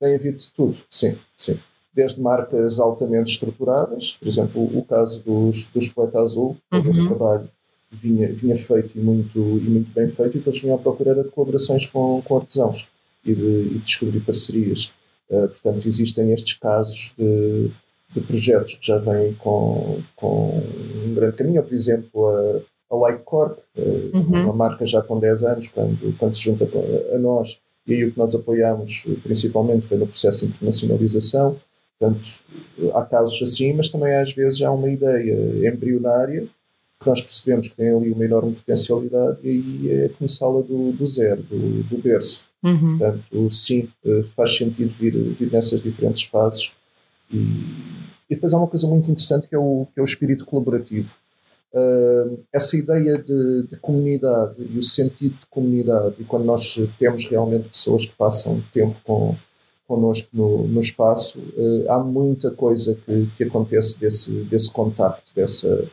Tem 0.00 0.16
havido 0.16 0.38
de 0.38 0.50
tudo, 0.50 0.76
sim, 0.90 1.16
sim. 1.36 1.60
Desde 1.94 2.20
marcas 2.20 2.80
altamente 2.80 3.30
estruturadas, 3.30 4.14
por 4.14 4.26
exemplo, 4.26 4.62
o 4.76 4.84
caso 4.84 5.22
dos, 5.22 5.68
dos 5.68 5.88
Poeta 5.90 6.18
Azul, 6.18 6.56
uhum. 6.72 6.90
esse 6.90 7.06
trabalho 7.06 7.48
vinha, 7.96 8.32
vinha 8.32 8.56
feito 8.56 8.98
e 8.98 9.00
muito, 9.00 9.38
e 9.38 9.68
muito 9.68 9.92
bem 9.92 10.08
feito, 10.08 10.36
e 10.36 10.40
que 10.40 10.48
eles 10.48 10.60
vinham 10.60 10.76
à 10.76 10.78
procura 10.78 11.14
de 11.14 11.30
colaborações 11.30 11.86
com, 11.86 12.22
com 12.22 12.36
artesãos 12.36 12.88
e 13.24 13.34
de, 13.34 13.42
e 13.42 13.68
de 13.70 13.78
descobrir 13.78 14.20
parcerias. 14.20 14.92
Uh, 15.30 15.48
portanto, 15.48 15.86
existem 15.86 16.32
estes 16.32 16.54
casos 16.54 17.14
de, 17.16 17.70
de 18.12 18.20
projetos 18.20 18.74
que 18.74 18.86
já 18.86 18.98
vêm 18.98 19.34
com, 19.34 20.00
com 20.16 20.62
um 21.06 21.14
grande 21.14 21.36
caminho, 21.36 21.62
por 21.62 21.72
exemplo, 21.74 22.26
a, 22.26 22.60
a 22.90 22.96
Like 22.96 23.22
Corp, 23.24 23.58
uh, 23.76 24.16
uhum. 24.16 24.44
uma 24.44 24.52
marca 24.52 24.84
já 24.86 25.00
com 25.02 25.18
10 25.18 25.42
anos, 25.44 25.68
quando, 25.68 26.16
quando 26.18 26.34
se 26.34 26.44
junta 26.44 26.64
a, 26.64 27.16
a 27.16 27.18
nós 27.18 27.58
e 27.86 27.94
aí 27.94 28.04
o 28.04 28.12
que 28.12 28.18
nós 28.18 28.34
apoiámos 28.34 29.04
principalmente 29.22 29.86
foi 29.86 29.98
no 29.98 30.06
processo 30.06 30.46
de 30.46 30.52
internacionalização. 30.52 31.60
Portanto, 31.98 32.40
há 32.94 33.04
casos 33.04 33.42
assim, 33.42 33.72
mas 33.74 33.88
também 33.88 34.14
às 34.14 34.32
vezes 34.32 34.62
há 34.62 34.70
uma 34.70 34.88
ideia 34.88 35.68
embrionária 35.68 36.48
nós 37.04 37.22
percebemos 37.22 37.68
que 37.68 37.76
tem 37.76 37.90
ali 37.90 38.10
uma 38.10 38.24
enorme 38.24 38.54
potencialidade 38.54 39.38
e 39.42 39.48
aí 39.48 39.90
é 39.90 40.08
começá-la 40.10 40.62
do, 40.62 40.92
do 40.92 41.06
zero, 41.06 41.42
do, 41.42 41.82
do 41.84 41.98
berço. 41.98 42.44
Uhum. 42.62 42.96
Portanto, 42.96 43.50
sim, 43.50 43.90
eh, 44.04 44.22
faz 44.34 44.56
sentido 44.56 44.90
vir, 44.90 45.12
vir 45.34 45.52
nessas 45.52 45.82
diferentes 45.82 46.22
fases. 46.22 46.72
E, 47.30 47.36
e 48.30 48.34
depois 48.34 48.54
há 48.54 48.58
uma 48.58 48.66
coisa 48.66 48.86
muito 48.86 49.10
interessante 49.10 49.46
que 49.46 49.54
é 49.54 49.58
o, 49.58 49.86
que 49.92 50.00
é 50.00 50.02
o 50.02 50.04
espírito 50.04 50.46
colaborativo 50.46 51.14
uh, 51.74 52.38
essa 52.52 52.76
ideia 52.76 53.18
de, 53.18 53.66
de, 53.68 53.76
comunidade 53.76 54.54
e 54.58 54.78
o 54.78 54.82
sentido 54.82 55.36
de 55.36 55.46
comunidade, 55.46 56.14
e 56.18 56.24
quando 56.24 56.44
nós 56.44 56.78
temos 56.98 57.26
realmente 57.26 57.68
pessoas 57.68 58.06
que 58.06 58.14
passam 58.14 58.62
tempo 58.72 58.96
com, 59.04 59.36
connosco 59.86 60.28
no, 60.32 60.68
no 60.68 60.80
espaço, 60.80 61.40
uh, 61.40 61.90
há 61.90 61.98
muita 62.02 62.50
coisa 62.52 62.98
que, 63.04 63.28
que 63.36 63.44
acontece 63.44 64.00
desse, 64.00 64.42
desse 64.44 64.70
contacto, 64.70 65.32
dessa, 65.34 65.90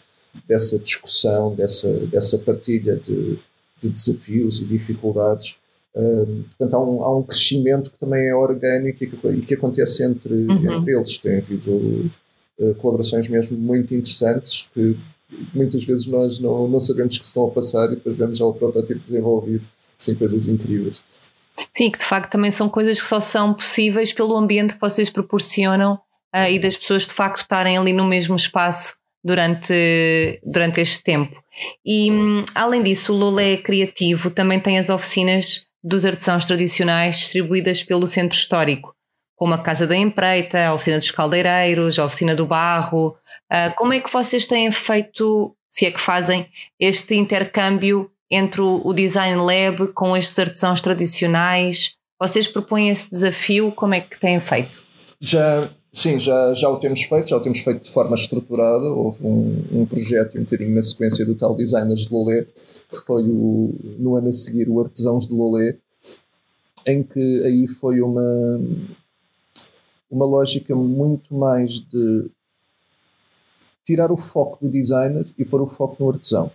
dessa 0.48 0.80
discussão, 0.80 1.56
dessa, 1.56 2.06
dessa 2.08 2.38
partilha 2.40 2.96
de, 2.98 3.38
de 3.82 3.90
desafios 3.90 4.60
e 4.60 4.66
dificuldades. 4.66 5.58
Uh, 5.96 6.44
portanto, 6.44 6.74
há 6.74 6.80
um, 6.80 7.04
há 7.04 7.18
um 7.18 7.24
crescimento 7.24 7.92
que 7.92 7.98
também 7.98 8.30
é 8.30 8.36
orgânico 8.36 9.04
e 9.04 9.08
que, 9.08 9.28
e 9.28 9.42
que 9.42 9.54
acontece 9.54 10.04
entre, 10.04 10.34
uhum. 10.34 10.80
entre 10.80 10.96
eles. 10.96 11.18
Tem 11.18 11.38
havido 11.38 12.12
uh, 12.60 12.76
colaborações 12.76 13.28
mesmo 13.28 13.58
muito 13.58 13.94
interessantes 13.94 14.70
que 14.74 14.98
muitas 15.54 15.84
vezes 15.84 16.08
nós 16.08 16.40
não, 16.40 16.68
não 16.68 16.80
sabemos 16.80 17.18
que 17.18 17.26
estão 17.26 17.46
a 17.46 17.52
passar 17.52 17.92
e 17.92 17.96
depois 17.96 18.16
vemos 18.16 18.38
já 18.38 18.46
o 18.46 18.54
protótipo 18.54 19.00
desenvolvido, 19.00 19.66
assim, 20.00 20.16
coisas 20.16 20.48
incríveis. 20.48 21.02
Sim, 21.72 21.90
que 21.90 21.98
de 21.98 22.06
facto 22.06 22.32
também 22.32 22.52
são 22.52 22.70
coisas 22.70 23.02
que 23.02 23.08
só 23.08 23.20
são 23.20 23.54
possíveis 23.54 24.14
pelo 24.14 24.36
ambiente 24.36 24.74
que 24.74 24.82
vocês 24.82 25.10
proporcionam 25.10 25.96
uh, 26.36 26.50
e 26.50 26.60
das 26.60 26.78
pessoas 26.78 27.08
de 27.08 27.14
facto 27.14 27.42
estarem 27.42 27.78
ali 27.78 27.94
no 27.94 28.06
mesmo 28.06 28.36
espaço 28.36 29.01
durante, 29.24 30.40
durante 30.44 30.82
este 30.82 31.04
tempo. 31.04 31.42
E 31.86 32.12
um, 32.12 32.44
além 32.56 32.82
disso, 32.82 33.14
o 33.14 33.18
Lolé 33.18 33.58
Criativo 33.58 34.30
também 34.30 34.60
tem 34.60 34.78
as 34.78 34.90
oficinas 34.90 35.68
dos 35.84 36.06
artesãos 36.06 36.46
tradicionais 36.46 37.18
distribuídas 37.18 37.84
pelo 37.84 38.08
Centro 38.08 38.38
Histórico 38.38 38.96
como 39.42 39.56
a 39.56 39.58
Casa 39.58 39.88
da 39.88 39.96
Empreita, 39.96 40.68
a 40.68 40.74
Oficina 40.76 41.00
dos 41.00 41.10
Caldeireiros, 41.10 41.98
a 41.98 42.06
Oficina 42.06 42.36
do 42.36 42.46
Barro. 42.46 43.18
Uh, 43.52 43.74
como 43.76 43.92
é 43.92 44.00
que 44.00 44.14
vocês 44.14 44.46
têm 44.46 44.70
feito, 44.70 45.58
se 45.68 45.88
é 45.88 45.90
que 45.90 46.00
fazem, 46.00 46.48
este 46.80 47.16
intercâmbio 47.16 48.12
entre 48.30 48.62
o 48.62 48.94
Design 48.94 49.38
Lab 49.38 49.94
com 49.94 50.16
estes 50.16 50.38
artesãos 50.38 50.80
tradicionais? 50.80 51.96
Vocês 52.22 52.48
propõem 52.48 52.90
esse 52.90 53.10
desafio? 53.10 53.72
Como 53.72 53.96
é 53.96 54.02
que 54.02 54.20
têm 54.20 54.40
feito? 54.40 54.84
Já, 55.20 55.72
sim, 55.92 56.20
já, 56.20 56.54
já 56.54 56.70
o 56.70 56.78
temos 56.78 57.04
feito, 57.04 57.30
já 57.30 57.38
o 57.38 57.42
temos 57.42 57.60
feito 57.60 57.84
de 57.84 57.92
forma 57.92 58.16
estruturada. 58.16 58.86
Houve 58.86 59.26
um, 59.26 59.66
um 59.72 59.86
projeto 59.86 60.38
um 60.38 60.44
bocadinho 60.44 60.76
na 60.76 60.82
sequência 60.82 61.26
do 61.26 61.36
tal 61.36 61.56
Designers 61.56 62.02
de 62.02 62.14
Lolé, 62.14 62.46
que 62.90 62.98
foi 63.06 63.24
o, 63.24 63.74
no 64.00 64.16
ano 64.16 64.28
a 64.28 64.32
seguir 64.32 64.70
o 64.70 64.80
Artesãos 64.80 65.28
de 65.28 65.34
Lolé, 65.34 65.78
em 66.88 67.04
que 67.04 67.44
aí 67.46 67.68
foi 67.68 68.02
uma, 68.02 68.60
uma 70.10 70.26
lógica 70.26 70.76
muito 70.76 71.34
mais 71.34 71.80
de 71.80 72.30
tirar 73.84 74.12
o 74.12 74.18
foco 74.18 74.66
do 74.66 74.72
designer 74.72 75.26
e 75.38 75.44
pôr 75.44 75.62
o 75.62 75.68
foco 75.68 75.98
no 76.00 76.10
artesão. 76.10 76.52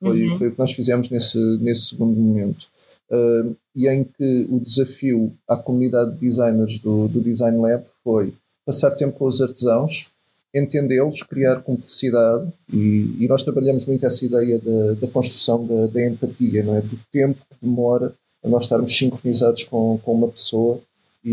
Foi, 0.00 0.28
uhum. 0.28 0.38
foi 0.38 0.48
o 0.48 0.52
que 0.52 0.58
nós 0.58 0.72
fizemos 0.72 1.10
nesse, 1.10 1.38
nesse 1.58 1.86
segundo 1.88 2.18
momento. 2.18 2.68
Uh, 3.10 3.56
e 3.74 3.88
em 3.88 4.04
que 4.04 4.46
o 4.50 4.60
desafio 4.60 5.32
à 5.48 5.56
comunidade 5.56 6.12
de 6.12 6.18
designers 6.18 6.78
do, 6.78 7.08
do 7.08 7.22
Design 7.22 7.58
Lab 7.58 7.84
foi 8.02 8.34
passar 8.68 8.90
tempo 8.90 9.18
com 9.18 9.24
os 9.24 9.40
artesãos, 9.40 10.10
entendê-los, 10.54 11.22
criar 11.22 11.62
cumplicidade, 11.62 12.52
e, 12.70 13.16
e, 13.18 13.26
nós 13.26 13.42
trabalhamos 13.42 13.86
muito 13.86 14.04
essa 14.04 14.22
ideia 14.26 14.60
da, 14.60 14.94
da 15.00 15.08
construção 15.08 15.66
da, 15.66 15.86
da, 15.86 16.06
empatia, 16.06 16.62
não 16.62 16.76
é? 16.76 16.82
do 16.82 16.98
tempo 17.10 17.38
que 17.48 17.66
demora 17.66 18.14
a 18.44 18.48
nós 18.48 18.64
estarmos 18.64 18.94
sincronizados 18.94 19.64
com, 19.64 19.98
com 20.04 20.12
uma 20.12 20.28
pessoa 20.28 20.80
e, 21.24 21.30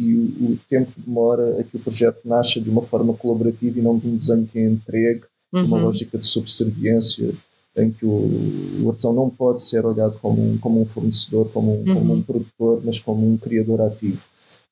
e 0.00 0.14
o, 0.14 0.52
o, 0.52 0.58
tempo 0.68 0.90
que 0.92 1.00
demora 1.02 1.60
a 1.60 1.64
que 1.64 1.76
o 1.76 1.80
projeto 1.80 2.20
nasça 2.24 2.58
de 2.58 2.70
uma 2.70 2.82
forma 2.82 3.12
colaborativa 3.12 3.78
e 3.78 3.82
não 3.82 3.98
de 3.98 4.08
um 4.08 4.16
desenho 4.16 4.46
que 4.46 4.58
é 4.58 4.66
entregue, 4.66 5.24
uhum. 5.52 5.66
uma 5.66 5.78
lógica 5.78 6.16
de 6.16 6.24
subserviência 6.24 7.34
em 7.76 7.90
que 7.90 8.06
o, 8.06 8.82
o 8.82 8.88
artesão 8.88 9.12
não 9.12 9.28
pode 9.28 9.62
ser 9.62 9.84
olhado 9.84 10.18
como 10.20 10.42
um, 10.42 10.58
como 10.58 10.80
um 10.80 10.86
fornecedor, 10.86 11.50
como 11.50 11.74
um, 11.74 11.88
uhum. 11.88 11.94
como 11.94 12.14
um 12.14 12.22
produtor, 12.22 12.80
mas 12.82 12.98
como 12.98 13.30
um 13.30 13.36
criador 13.36 13.82
ativo. 13.82 14.22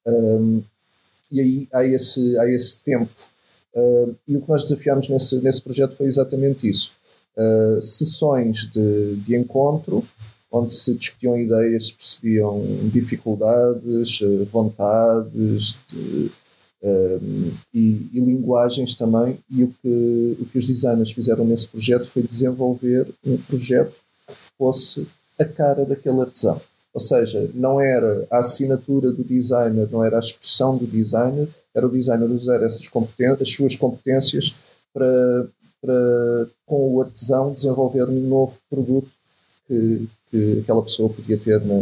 Um, 0.07 0.63
e 1.31 1.41
aí 1.41 1.69
há 1.73 1.85
esse, 1.85 2.39
há 2.39 2.49
esse 2.49 2.83
tempo. 2.83 3.11
Uh, 3.75 4.15
e 4.27 4.37
o 4.37 4.41
que 4.41 4.49
nós 4.49 4.63
desafiámos 4.63 5.09
nesse, 5.09 5.43
nesse 5.43 5.63
projeto 5.63 5.95
foi 5.95 6.07
exatamente 6.07 6.69
isso. 6.69 6.93
Uh, 7.37 7.81
sessões 7.81 8.69
de, 8.71 9.17
de 9.17 9.37
encontro 9.37 10.05
onde 10.53 10.73
se 10.73 10.97
discutiam 10.97 11.39
ideias, 11.39 11.87
se 11.87 11.95
percebiam 11.95 12.89
dificuldades, 12.93 14.21
eh, 14.21 14.45
vontades 14.51 15.79
de, 15.89 16.31
e, 17.73 18.09
e, 18.13 18.21
linguagens 18.21 18.97
também. 18.97 19.39
E 19.49 19.63
o 19.63 19.69
que, 19.69 20.37
o 20.41 20.47
que 20.47 20.59
os 20.59 20.67
designers 20.67 21.13
fizeram 21.13 21.45
nesse 21.45 21.69
projeto 21.69 22.09
foi 22.11 22.25
desenvolver 22.25 23.15
um 23.25 23.37
projeto 23.37 23.95
que 24.27 24.35
fosse 24.59 25.07
a 25.39 25.45
cara 25.45 25.85
daquele 25.85 26.21
artesão. 26.21 26.61
Ou 26.93 27.01
seja, 27.01 27.49
não 27.55 27.81
era 27.81 28.27
a 28.31 28.39
assinatura 28.39 29.13
do 29.13 29.23
designer, 29.23 29.89
não 29.91 30.05
era 30.05 30.17
a 30.17 30.19
expressão 30.19 30.77
do 30.77 30.87
designer, 30.87 31.49
era 31.75 31.87
o 31.87 31.91
designer 31.91 32.27
usar 32.27 32.63
essas 32.63 32.89
competências, 32.89 33.41
as 33.41 33.53
suas 33.55 33.77
competências 33.77 34.57
para, 34.93 35.49
para, 35.81 36.49
com 36.67 36.95
o 36.95 37.01
artesão, 37.01 37.53
desenvolver 37.53 38.05
um 38.05 38.21
novo 38.29 38.59
produto 38.69 39.09
que, 39.69 40.09
que 40.31 40.61
aquela 40.61 40.83
pessoa 40.83 41.09
podia 41.09 41.39
ter 41.39 41.65
na, 41.65 41.77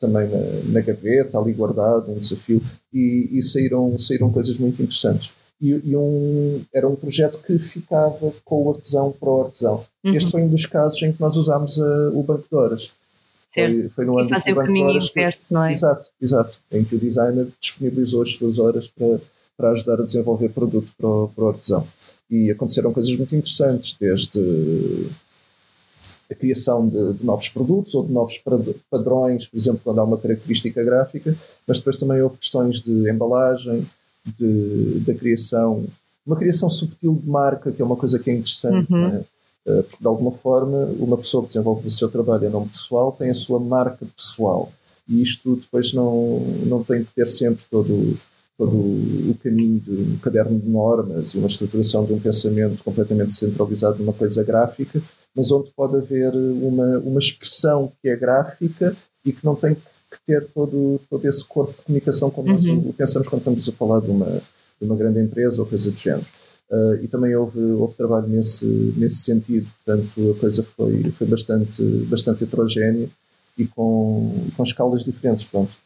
também 0.00 0.28
na, 0.28 0.72
na, 0.72 0.80
gaveta, 0.80 1.38
ali 1.38 1.52
guardado, 1.52 2.10
um 2.10 2.18
desafio, 2.18 2.60
e, 2.92 3.28
e 3.32 3.40
saíram, 3.40 3.96
saíram 3.96 4.32
coisas 4.32 4.58
muito 4.58 4.82
interessantes. 4.82 5.32
E, 5.60 5.70
e, 5.84 5.96
um, 5.96 6.64
era 6.74 6.88
um 6.88 6.96
projeto 6.96 7.38
que 7.46 7.56
ficava 7.60 8.34
com 8.44 8.64
o 8.64 8.70
artesão 8.70 9.12
para 9.12 9.30
o 9.30 9.42
artesão. 9.42 9.84
Uhum. 10.04 10.14
Este 10.14 10.28
foi 10.28 10.42
um 10.42 10.48
dos 10.48 10.66
casos 10.66 11.00
em 11.02 11.12
que 11.12 11.20
nós 11.20 11.36
usámos 11.36 11.80
a, 11.80 12.10
o 12.10 12.22
banco 12.24 12.48
de 12.50 12.56
horas. 12.56 12.92
Foi, 13.52 13.88
foi 13.90 14.04
no 14.04 14.12
do 14.12 14.28
banco 14.28 14.72
de 14.72 14.82
horas. 14.82 15.10
Inverso, 15.10 15.54
não 15.54 15.64
é? 15.64 15.72
Exato, 15.72 16.10
exato. 16.20 16.58
Em 16.70 16.84
que 16.84 16.94
o 16.94 16.98
designer 16.98 17.48
disponibilizou 17.60 18.22
as 18.22 18.34
suas 18.34 18.58
horas 18.58 18.88
para, 18.88 19.20
para 19.56 19.70
ajudar 19.70 20.00
a 20.00 20.04
desenvolver 20.04 20.48
produto 20.50 20.92
para 20.96 21.08
o, 21.08 21.28
para 21.28 21.44
o 21.44 21.48
artesão. 21.48 21.86
E 22.30 22.50
aconteceram 22.50 22.92
coisas 22.92 23.14
muito 23.16 23.36
interessantes, 23.36 23.94
desde 23.98 25.10
a 26.30 26.34
criação 26.34 26.88
de, 26.88 27.14
de, 27.14 27.24
novos 27.24 27.50
produtos 27.50 27.94
ou 27.94 28.06
de 28.06 28.12
novos 28.12 28.42
padrões, 28.90 29.46
por 29.46 29.58
exemplo, 29.58 29.80
quando 29.84 30.00
há 30.00 30.04
uma 30.04 30.16
característica 30.16 30.82
gráfica, 30.82 31.36
mas 31.66 31.76
depois 31.76 31.96
também 31.96 32.22
houve 32.22 32.38
questões 32.38 32.80
de 32.80 33.10
embalagem, 33.10 33.86
de, 34.24 35.00
da 35.00 35.14
criação, 35.14 35.84
uma 36.26 36.36
criação 36.36 36.70
subtil 36.70 37.14
de 37.16 37.28
marca, 37.28 37.70
que 37.70 37.82
é 37.82 37.84
uma 37.84 37.96
coisa 37.96 38.18
que 38.18 38.30
é 38.30 38.34
interessante, 38.34 38.90
uhum. 38.90 39.06
é? 39.08 39.24
Eh, 39.66 39.82
porque 39.82 40.00
de 40.00 40.06
alguma 40.08 40.32
forma 40.32 40.86
uma 40.98 41.16
pessoa 41.16 41.42
que 41.42 41.48
desenvolve 41.48 41.86
o 41.86 41.90
seu 41.90 42.10
trabalho 42.10 42.46
em 42.46 42.50
nome 42.50 42.68
pessoal 42.68 43.12
tem 43.12 43.30
a 43.30 43.34
sua 43.34 43.60
marca 43.60 44.04
pessoal 44.16 44.72
e 45.08 45.22
isto 45.22 45.54
depois 45.54 45.92
não, 45.92 46.40
não 46.66 46.82
tem 46.82 47.04
que 47.04 47.14
ter 47.14 47.28
sempre 47.28 47.64
todo 47.70 48.18
todo 48.58 48.76
o 48.76 49.36
caminho 49.42 49.80
de 49.80 49.90
um 49.90 50.18
caderno 50.18 50.58
de 50.58 50.68
normas 50.68 51.30
e 51.30 51.38
uma 51.38 51.46
estruturação 51.46 52.04
de 52.04 52.12
um 52.12 52.20
pensamento 52.20 52.82
completamente 52.84 53.32
centralizado 53.32 53.98
numa 53.98 54.12
coisa 54.12 54.44
gráfica, 54.44 55.02
mas 55.34 55.50
onde 55.50 55.70
pode 55.70 55.96
haver 55.96 56.32
uma, 56.34 56.98
uma 56.98 57.18
expressão 57.18 57.92
que 58.00 58.08
é 58.08 58.16
gráfica 58.16 58.96
e 59.24 59.32
que 59.32 59.44
não 59.44 59.54
tem 59.54 59.74
que, 59.74 59.80
ter 60.26 60.44
todo, 60.52 61.00
todo 61.08 61.26
esse 61.26 61.44
corpo 61.48 61.74
de 61.74 61.82
comunicação 61.82 62.30
como 62.30 62.48
uhum. 62.48 62.82
nós 62.84 62.94
pensamos 62.96 63.28
quando 63.28 63.40
estamos 63.40 63.68
a 63.68 63.72
falar 63.72 64.00
de 64.00 64.10
uma, 64.10 64.42
de 64.78 64.86
uma 64.86 64.96
grande 64.96 65.20
empresa 65.20 65.62
ou 65.62 65.66
coisa 65.66 65.90
do 65.90 65.98
género. 65.98 66.26
Uh, 66.72 67.04
e 67.04 67.06
também 67.08 67.36
houve, 67.36 67.60
houve 67.60 67.94
trabalho 67.94 68.26
nesse, 68.26 68.64
nesse 68.96 69.16
sentido, 69.16 69.68
portanto 69.84 70.30
a 70.30 70.40
coisa 70.40 70.66
foi, 70.74 71.10
foi 71.10 71.26
bastante, 71.26 71.82
bastante 72.06 72.44
heterogénea 72.44 73.10
e 73.58 73.66
com, 73.66 74.48
com 74.56 74.62
escalas 74.62 75.04
diferentes. 75.04 75.44
Pronto. 75.44 75.76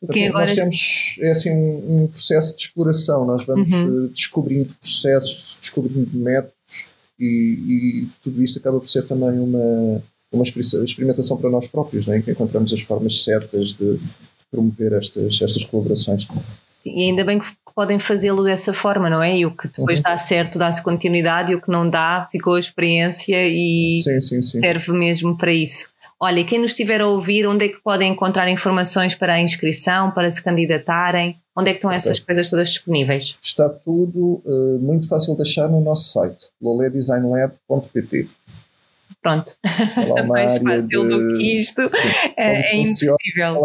Portanto. 0.00 0.32
Nós 0.32 0.52
temos 0.52 1.16
é 1.20 1.30
assim, 1.30 1.50
um, 1.50 2.02
um, 2.02 2.06
processo 2.06 2.54
de 2.54 2.62
exploração, 2.64 3.24
nós 3.24 3.46
vamos 3.46 3.72
uhum. 3.72 4.04
Eh, 4.04 4.08
descobrindo 4.08 4.74
processos, 4.74 5.56
descobrindo 5.58 6.10
métodos 6.18 6.86
e, 7.18 7.24
e, 7.24 8.08
tudo 8.22 8.42
isto 8.42 8.58
acaba 8.58 8.78
por 8.78 8.86
ser 8.86 9.06
também 9.06 9.38
uma, 9.38 10.02
uma 10.30 10.42
experimentação 10.42 11.38
para 11.38 11.48
nós 11.48 11.66
próprios, 11.66 12.06
né, 12.06 12.18
em 12.18 12.22
que 12.22 12.30
encontramos 12.30 12.72
as 12.72 12.80
formas 12.80 13.22
certas 13.22 13.68
de 13.72 13.98
promover 14.50 14.92
estas, 14.92 15.40
estas 15.40 15.64
colaborações. 15.64 16.26
E 16.86 17.08
ainda 17.08 17.24
bem 17.24 17.38
que 17.38 17.46
podem 17.74 17.98
fazê-lo 17.98 18.44
dessa 18.44 18.72
forma, 18.72 19.10
não 19.10 19.22
é? 19.22 19.36
E 19.36 19.46
o 19.46 19.50
que 19.50 19.68
depois 19.68 19.98
uhum. 19.98 20.04
dá 20.04 20.16
certo 20.16 20.58
dá-se 20.58 20.82
continuidade 20.82 21.52
e 21.52 21.54
o 21.54 21.60
que 21.60 21.70
não 21.70 21.88
dá 21.88 22.28
ficou 22.30 22.54
a 22.54 22.58
experiência 22.58 23.36
e 23.46 23.98
sim, 23.98 24.20
sim, 24.20 24.42
sim. 24.42 24.60
serve 24.60 24.92
mesmo 24.92 25.36
para 25.36 25.52
isso. 25.52 25.88
Olha, 26.20 26.44
quem 26.44 26.60
nos 26.60 26.70
estiver 26.70 27.00
a 27.00 27.08
ouvir, 27.08 27.46
onde 27.46 27.66
é 27.66 27.68
que 27.68 27.82
podem 27.82 28.12
encontrar 28.12 28.48
informações 28.48 29.14
para 29.14 29.34
a 29.34 29.40
inscrição, 29.40 30.10
para 30.10 30.30
se 30.30 30.42
candidatarem? 30.42 31.36
Onde 31.56 31.70
é 31.70 31.72
que 31.72 31.78
estão 31.78 31.90
essas 31.90 32.18
coisas 32.18 32.48
todas 32.48 32.68
disponíveis? 32.68 33.36
Está 33.42 33.68
tudo 33.68 34.42
uh, 34.44 34.78
muito 34.80 35.06
fácil 35.06 35.36
de 35.36 35.42
achar 35.42 35.68
no 35.68 35.80
nosso 35.80 36.12
site, 36.12 36.48
loledesignlab.pt. 36.62 38.28
Pronto, 39.24 39.56
mais 40.28 40.58
fácil 40.58 41.02
de... 41.04 41.08
do 41.08 41.28
que 41.28 41.58
isto 41.58 41.88
sim, 41.88 42.08
é, 42.36 42.72
é 42.72 42.76
impossível. 42.76 43.16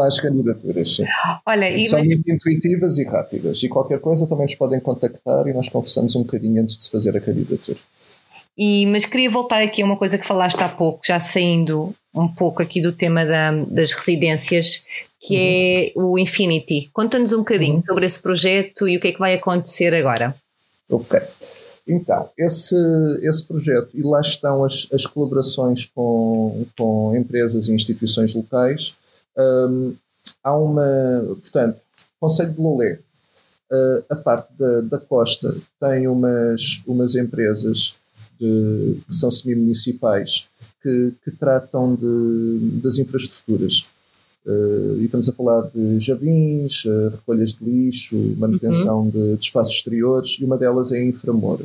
As 0.01 0.17
candidaturas, 0.17 0.95
sim. 0.95 1.03
Olha, 1.45 1.69
e 1.69 1.81
São 1.81 1.99
mas... 1.99 2.07
muito 2.07 2.31
intuitivas 2.31 2.97
e 2.97 3.03
rápidas. 3.03 3.61
E 3.61 3.67
qualquer 3.67 3.99
coisa 3.99 4.25
também 4.25 4.45
nos 4.45 4.55
podem 4.55 4.79
contactar 4.79 5.45
e 5.47 5.53
nós 5.53 5.67
conversamos 5.67 6.15
um 6.15 6.21
bocadinho 6.21 6.61
antes 6.61 6.77
de 6.77 6.83
se 6.83 6.89
fazer 6.89 7.17
a 7.17 7.19
candidatura. 7.19 7.77
E, 8.57 8.85
mas 8.85 9.05
queria 9.05 9.29
voltar 9.29 9.61
aqui 9.61 9.81
a 9.81 9.85
uma 9.85 9.97
coisa 9.97 10.17
que 10.17 10.25
falaste 10.25 10.61
há 10.61 10.69
pouco, 10.69 11.05
já 11.05 11.19
saindo 11.19 11.93
um 12.15 12.29
pouco 12.29 12.63
aqui 12.63 12.81
do 12.81 12.93
tema 12.93 13.25
da, 13.25 13.51
das 13.51 13.91
residências, 13.91 14.85
que 15.19 15.35
uhum. 15.35 15.41
é 15.41 15.91
o 15.93 16.17
Infinity. 16.17 16.89
Conta-nos 16.93 17.33
um 17.33 17.39
bocadinho 17.39 17.73
uhum. 17.73 17.81
sobre 17.81 18.05
esse 18.05 18.21
projeto 18.21 18.87
e 18.87 18.95
o 18.95 18.99
que 19.01 19.09
é 19.09 19.11
que 19.11 19.19
vai 19.19 19.33
acontecer 19.33 19.93
agora. 19.93 20.33
Ok. 20.89 21.19
Então, 21.89 22.29
esse, 22.37 22.75
esse 23.23 23.43
projeto, 23.43 23.89
e 23.97 24.03
lá 24.03 24.21
estão 24.21 24.63
as, 24.63 24.87
as 24.93 25.07
colaborações 25.07 25.87
com, 25.87 26.65
com 26.77 27.17
empresas 27.17 27.67
e 27.67 27.73
instituições 27.73 28.35
locais. 28.35 28.95
Um, 29.35 29.95
há 30.43 30.55
uma, 30.55 31.23
portanto, 31.25 31.79
Conselho 32.19 32.53
de 32.53 32.61
Lolé, 32.61 32.99
uh, 33.71 34.05
a 34.07 34.15
parte 34.15 34.49
da, 34.55 34.81
da 34.81 34.99
costa, 34.99 35.59
tem 35.79 36.07
umas, 36.07 36.83
umas 36.85 37.15
empresas 37.15 37.95
de, 38.39 38.99
que 39.07 39.15
são 39.15 39.31
semi-municipais 39.31 40.47
que, 40.83 41.15
que, 41.23 41.31
tratam 41.31 41.95
de, 41.95 42.79
das 42.83 42.99
infraestruturas. 42.99 43.87
Uh, 44.45 44.97
e 44.99 45.05
estamos 45.05 45.27
a 45.27 45.33
falar 45.33 45.69
de 45.69 45.99
jardins, 45.99 46.85
uh, 46.85 47.09
recolhas 47.09 47.53
de 47.53 47.65
lixo, 47.65 48.17
manutenção 48.37 49.01
uhum. 49.01 49.09
de, 49.09 49.37
de, 49.37 49.43
espaços 49.43 49.75
exteriores, 49.75 50.37
e 50.39 50.45
uma 50.45 50.57
delas 50.57 50.91
é 50.91 50.99
a 50.99 51.03
Inframor, 51.03 51.61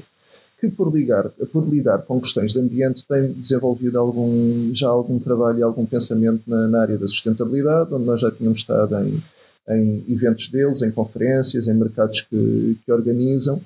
que 0.70 0.76
por, 0.76 0.92
ligar, 0.92 1.28
por 1.52 1.68
lidar 1.68 2.02
com 2.02 2.20
questões 2.20 2.52
de 2.52 2.60
ambiente 2.60 3.06
tem 3.06 3.32
desenvolvido 3.32 3.98
algum, 3.98 4.72
já 4.72 4.88
algum 4.88 5.18
trabalho 5.18 5.58
e 5.58 5.62
algum 5.62 5.86
pensamento 5.86 6.42
na, 6.46 6.68
na 6.68 6.82
área 6.82 6.98
da 6.98 7.06
sustentabilidade, 7.06 7.92
onde 7.92 8.04
nós 8.04 8.20
já 8.20 8.30
tínhamos 8.30 8.58
estado 8.58 8.96
em, 8.98 9.22
em 9.68 10.04
eventos 10.08 10.48
deles, 10.48 10.82
em 10.82 10.90
conferências, 10.90 11.68
em 11.68 11.74
mercados 11.74 12.22
que, 12.22 12.78
que 12.84 12.92
organizam, 12.92 13.60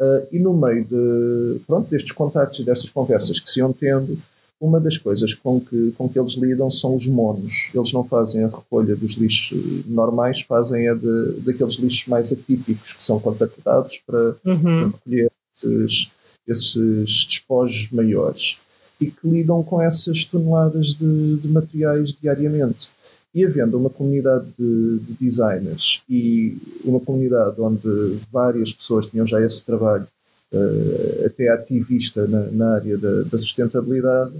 Uh, 0.00 0.26
e 0.32 0.40
no 0.40 0.52
meio 0.52 0.84
de, 0.84 1.60
pronto, 1.64 1.88
destes 1.88 2.10
contactos 2.10 2.58
e 2.58 2.64
destas 2.64 2.90
conversas 2.90 3.38
que 3.38 3.48
se 3.48 3.60
iam 3.60 3.72
tendo, 3.72 4.18
uma 4.60 4.80
das 4.80 4.98
coisas 4.98 5.34
com 5.34 5.60
que, 5.60 5.92
com 5.92 6.08
que 6.08 6.18
eles 6.18 6.34
lidam 6.34 6.70
são 6.70 6.94
os 6.94 7.06
monos. 7.06 7.70
Eles 7.74 7.92
não 7.92 8.04
fazem 8.04 8.44
a 8.44 8.48
recolha 8.48 8.96
dos 8.96 9.12
lixos 9.14 9.60
normais, 9.86 10.40
fazem 10.40 10.88
a 10.88 10.94
de, 10.94 11.40
daqueles 11.44 11.74
lixos 11.74 12.08
mais 12.08 12.32
atípicos 12.32 12.94
que 12.94 13.02
são 13.02 13.20
contactados 13.20 13.98
para, 14.06 14.36
uhum. 14.44 14.62
para 14.62 14.86
recolher 14.86 15.32
esses, 15.54 16.10
esses 16.46 17.26
despojos 17.26 17.90
maiores 17.90 18.60
e 19.00 19.10
que 19.10 19.28
lidam 19.28 19.62
com 19.62 19.80
essas 19.82 20.24
toneladas 20.24 20.94
de, 20.94 21.36
de 21.36 21.48
materiais 21.48 22.12
diariamente. 22.12 22.90
E 23.34 23.44
havendo 23.44 23.78
uma 23.78 23.90
comunidade 23.90 24.46
de, 24.58 24.98
de, 25.00 25.14
designers 25.14 26.02
e 26.08 26.56
uma 26.84 27.00
comunidade 27.00 27.60
onde 27.60 28.20
várias 28.30 28.72
pessoas 28.72 29.06
tinham 29.06 29.26
já 29.26 29.40
esse 29.40 29.64
trabalho, 29.64 30.06
uh, 30.52 31.26
até 31.26 31.48
ativista 31.48 32.26
na, 32.26 32.50
na 32.50 32.74
área 32.74 32.98
da, 32.98 33.22
da 33.22 33.38
sustentabilidade, 33.38 34.34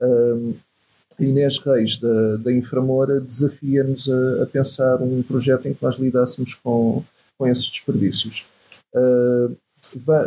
um, 0.00 0.54
eh, 1.20 1.24
Inês 1.24 1.58
Reis, 1.58 1.98
da, 1.98 2.36
da 2.38 2.52
Inframora, 2.52 3.20
desafia-nos 3.20 4.10
a, 4.10 4.42
a, 4.42 4.46
pensar 4.46 5.00
um 5.00 5.22
projeto 5.22 5.68
em 5.68 5.74
que 5.74 5.82
nós 5.82 5.96
lidássemos 5.96 6.54
com, 6.54 7.04
com 7.38 7.46
esses 7.46 7.70
desperdícios. 7.70 8.46
Uh, 8.92 9.56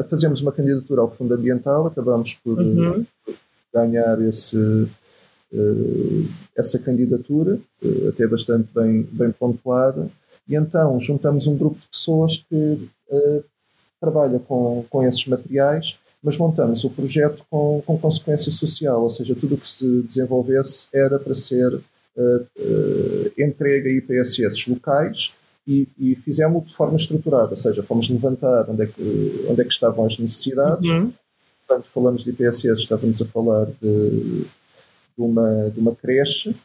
fazemos 0.10 0.41
uma 0.41 0.51
candidatura 0.51 1.01
ao 1.01 1.12
Fundo 1.12 1.34
Ambiental, 1.34 1.88
acabamos 1.88 2.34
por 2.36 2.60
uhum. 2.60 3.06
ganhar 3.73 4.21
esse 4.21 4.89
eh, 5.56 6.28
essa 6.56 6.80
candidatura, 6.80 7.60
eh, 7.82 8.10
até 8.10 8.28
bastante 8.28 8.67
bem, 8.73 9.08
bem 9.12 9.32
pontuada, 9.32 10.10
e 10.47 10.56
então 10.56 10.99
juntamos 10.99 11.47
um 11.47 11.58
grupo 11.58 11.80
de 11.80 11.88
pessoas 11.88 12.38
que 12.38 12.89
uh, 13.10 13.43
trabalha 13.99 14.39
com, 14.39 14.86
com 14.89 15.04
esses 15.04 15.25
materiais, 15.28 15.97
mas 16.21 16.38
montamos 16.38 16.84
o 16.84 16.91
projeto 16.91 17.43
com, 17.49 17.82
com 17.86 17.97
consequência 17.97 18.51
social, 18.51 19.01
ou 19.01 19.10
seja, 19.10 19.36
tudo 19.36 19.56
o 19.56 19.58
que 19.58 19.67
se 19.67 20.04
desenvolvesse 20.04 20.88
era 20.93 21.17
para 21.17 21.34
ser 21.34 21.73
uh, 21.73 21.82
uh, 22.58 23.32
entregue 23.38 23.89
a 23.89 23.91
IPSS 23.97 24.69
locais 24.69 25.34
e, 25.67 25.88
e 25.97 26.15
fizemos 26.15 26.65
de 26.65 26.73
forma 26.73 26.95
estruturada, 26.95 27.49
ou 27.49 27.56
seja, 27.56 27.84
fomos 27.84 28.10
levantar 28.10 28.69
onde 28.69 28.84
é 28.84 28.88
que, 28.88 29.45
onde 29.49 29.62
é 29.62 29.63
que 29.65 29.73
estavam 29.73 30.06
as 30.06 30.17
necessidades. 30.19 30.89
Uhum. 30.89 31.12
Portanto, 31.67 31.89
falamos 31.89 32.23
de 32.23 32.30
IPSS, 32.30 32.82
estávamos 32.82 33.21
a 33.21 33.25
falar 33.25 33.65
de 33.82 34.45
de 35.17 35.23
uma, 35.23 35.69
de 35.69 35.80
uma 35.80 35.95
creche, 35.95 36.56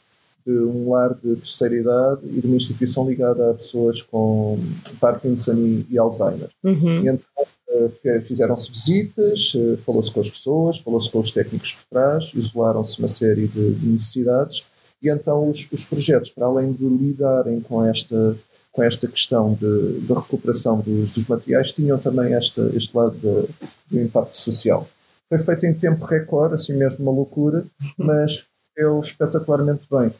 de 0.44 0.52
um 0.52 0.90
lar 0.90 1.14
de 1.14 1.36
terceira 1.36 1.76
idade 1.76 2.20
e 2.24 2.40
de 2.40 2.46
uma 2.46 2.56
instituição 2.56 3.08
ligada 3.08 3.50
a 3.50 3.54
pessoas 3.54 4.02
com 4.02 4.58
Parkinson 5.00 5.54
e, 5.54 5.86
e 5.88 5.98
Alzheimer. 5.98 6.50
Uhum. 6.64 7.04
E 7.04 7.08
então 7.08 7.44
uh, 7.68 8.22
fizeram-se 8.26 8.70
visitas, 8.70 9.54
uh, 9.54 9.76
falou-se 9.84 10.10
com 10.10 10.20
as 10.20 10.30
pessoas, 10.30 10.78
falou-se 10.78 11.10
com 11.10 11.20
os 11.20 11.30
técnicos 11.30 11.72
por 11.74 11.84
trás, 11.84 12.32
isolaram-se 12.34 12.98
uma 12.98 13.08
série 13.08 13.46
de, 13.46 13.74
de, 13.74 13.86
necessidades 13.86 14.66
e 15.02 15.08
então 15.10 15.48
os, 15.48 15.70
os 15.70 15.84
projetos, 15.84 16.30
para 16.30 16.46
além 16.46 16.72
de 16.72 16.84
lidarem 16.84 17.60
com 17.60 17.84
esta 17.84 18.36
com 18.72 18.82
esta 18.82 19.08
questão 19.08 19.54
de, 19.54 20.00
de 20.00 20.12
recuperação 20.12 20.80
dos, 20.80 21.14
dos, 21.14 21.26
materiais, 21.26 21.72
tinham 21.72 21.98
também 21.98 22.34
esta, 22.34 22.70
este 22.74 22.96
lado 22.96 23.16
de, 23.16 23.48
do 23.90 24.00
impacto 24.00 24.36
social. 24.36 24.88
Foi 25.28 25.38
feito 25.38 25.66
em 25.66 25.74
tempo 25.74 26.04
recorde, 26.04 26.54
assim 26.54 26.74
mesmo 26.74 27.04
uma 27.04 27.12
loucura, 27.12 27.64
mas 27.98 28.46
deu 28.76 28.98
espetacularmente 29.00 29.86
bem. 29.90 30.12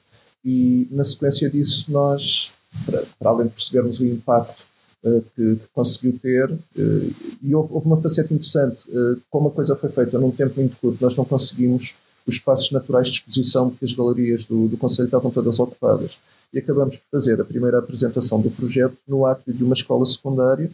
E 0.44 0.88
na 0.90 1.04
sequência 1.04 1.50
disso, 1.50 1.90
nós, 1.92 2.54
para, 2.86 3.04
para 3.18 3.30
além 3.30 3.46
de 3.48 3.54
percebermos 3.54 4.00
o 4.00 4.06
impacto 4.06 4.64
uh, 5.04 5.22
que, 5.34 5.56
que, 5.56 5.68
conseguiu 5.72 6.18
ter, 6.18 6.50
uh, 6.50 7.14
e 7.42 7.54
houve, 7.54 7.72
houve, 7.72 7.86
uma 7.86 8.00
faceta 8.00 8.32
interessante, 8.32 8.88
uh, 8.90 9.20
como 9.30 9.48
a 9.48 9.50
coisa 9.50 9.76
foi 9.76 9.90
feita 9.90 10.18
num 10.18 10.30
tempo 10.30 10.60
muito 10.60 10.76
curto, 10.76 10.98
nós 11.00 11.14
não 11.16 11.24
conseguimos 11.24 11.96
os 12.26 12.34
espaços 12.34 12.70
naturais 12.70 13.08
de 13.08 13.14
exposição 13.14 13.70
porque 13.70 13.84
as 13.84 13.92
galerias 13.92 14.44
do, 14.44 14.68
do 14.68 14.76
Conselho 14.76 15.06
estavam 15.06 15.30
todas 15.30 15.58
ocupadas. 15.58 16.18
E 16.52 16.58
acabamos 16.58 16.96
por 16.96 17.06
fazer 17.10 17.40
a 17.40 17.44
primeira 17.44 17.78
apresentação 17.78 18.40
do 18.40 18.50
projeto 18.50 18.96
no 19.06 19.24
átrio 19.24 19.54
de 19.54 19.62
uma 19.62 19.74
escola 19.74 20.04
secundária, 20.04 20.70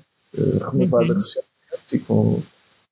renovada 0.73 1.09
uhum. 1.09 1.15
recentemente 1.15 1.95
e 1.95 1.99
com 1.99 2.43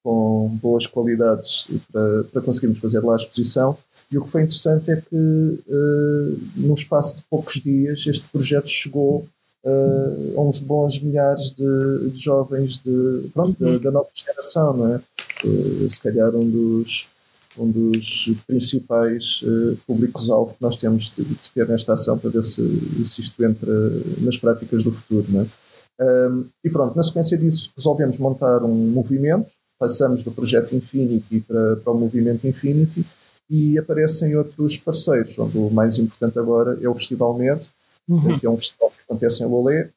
com 0.05 0.59
boas 0.63 0.87
qualidades 0.87 1.67
para, 1.91 2.25
para 2.25 2.43
conseguirmos 2.43 2.79
fazer 2.79 3.01
lá 3.01 3.15
a 3.15 3.17
exposição. 3.17 3.79
E 4.13 4.19
o 4.19 4.25
que 4.25 4.31
foi 4.31 4.43
interessante 4.43 4.91
é 4.91 4.97
que, 4.97 5.17
uh, 5.17 6.41
num 6.55 6.75
espaço 6.75 7.17
de 7.17 7.25
poucos 7.25 7.55
dias, 7.55 8.07
este 8.07 8.29
projeto 8.29 8.69
chegou 8.69 9.27
uh, 9.65 10.39
a 10.39 10.43
uns 10.43 10.61
bons 10.61 11.01
milhares 11.01 11.51
de, 11.51 12.11
de 12.11 12.21
jovens 12.21 12.77
de, 12.79 13.31
pronto, 13.33 13.59
da, 13.59 13.79
da, 13.79 13.91
nova 13.91 14.09
geração, 14.13 14.77
não 14.77 14.95
é? 14.95 15.01
Uh, 15.43 15.89
se 15.89 16.01
calhar 16.03 16.35
um 16.37 16.49
dos, 16.51 17.09
um 17.59 17.71
dos 17.71 18.35
principais 18.47 19.43
uh, 19.43 19.77
públicos-alvo 19.87 20.55
que 20.55 20.63
nós 20.63 20.77
temos 20.77 21.11
de, 21.11 21.25
de, 21.25 21.53
ter 21.53 21.69
nesta 21.69 21.93
ação 21.93 22.19
para 22.19 22.31
ver 22.31 22.43
se, 22.43 23.05
se 23.05 23.21
isto 23.21 23.45
entra 23.45 23.71
nas 24.19 24.37
práticas 24.37 24.83
do 24.83 24.93
futuro. 24.93 25.27
Não 25.29 25.43
é? 25.43 25.47
Um, 26.01 26.47
e 26.65 26.71
pronto, 26.71 26.97
na 26.97 27.03
sequência 27.03 27.39
disso 27.39 27.73
resolvemos 27.77 28.19
montar 28.19 28.65
um 28.65 28.75
movimento, 28.91 29.51
passamos 29.79 30.23
do 30.23 30.33
projeto 30.33 30.75
Infinity 30.75 31.41
para, 31.41 31.77
para 31.77 31.93
o 31.93 31.99
movimento 31.99 32.47
Infinity 32.47 33.07
e 33.49 33.79
aparecem 33.79 34.37
outros 34.37 34.77
parceiros, 34.77 35.39
onde 35.39 35.57
o 35.57 35.71
mais 35.71 35.99
importante 35.99 36.39
agora 36.39 36.79
é 36.83 36.89
o 36.89 36.95
Festival 36.95 37.37
MED, 37.39 37.69
uhum. 38.09 38.39
que 38.39 38.47
é 38.47 38.51
um 38.51 38.57
festival 38.57 38.91
que 38.91 39.03
acontece 39.03 39.43
em 39.43 39.47
Lolé, 39.47 39.91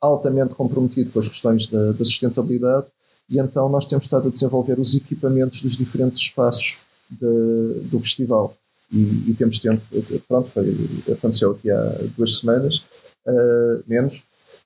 altamente 0.00 0.54
comprometido 0.54 1.10
com 1.10 1.18
as 1.18 1.28
questões 1.28 1.66
da, 1.66 1.92
da, 1.92 2.04
sustentabilidade, 2.04 2.86
e 3.30 3.38
então 3.38 3.68
nós 3.68 3.86
temos 3.86 4.06
estado 4.06 4.28
a 4.28 4.30
desenvolver 4.30 4.78
os 4.78 4.94
equipamentos 4.96 5.62
dos 5.62 5.76
diferentes 5.76 6.20
espaços 6.20 6.80
de, 7.08 7.88
do 7.88 8.00
festival. 8.00 8.56
E, 8.92 9.30
e, 9.30 9.34
temos 9.38 9.60
tempo, 9.60 9.80
pronto, 10.26 10.50
foi, 10.50 10.76
aconteceu 11.12 11.52
aqui 11.52 11.70
há 11.70 11.98
duas 12.16 12.38
semanas, 12.38 12.84
uh, 13.24 13.84
menos, 13.86 14.24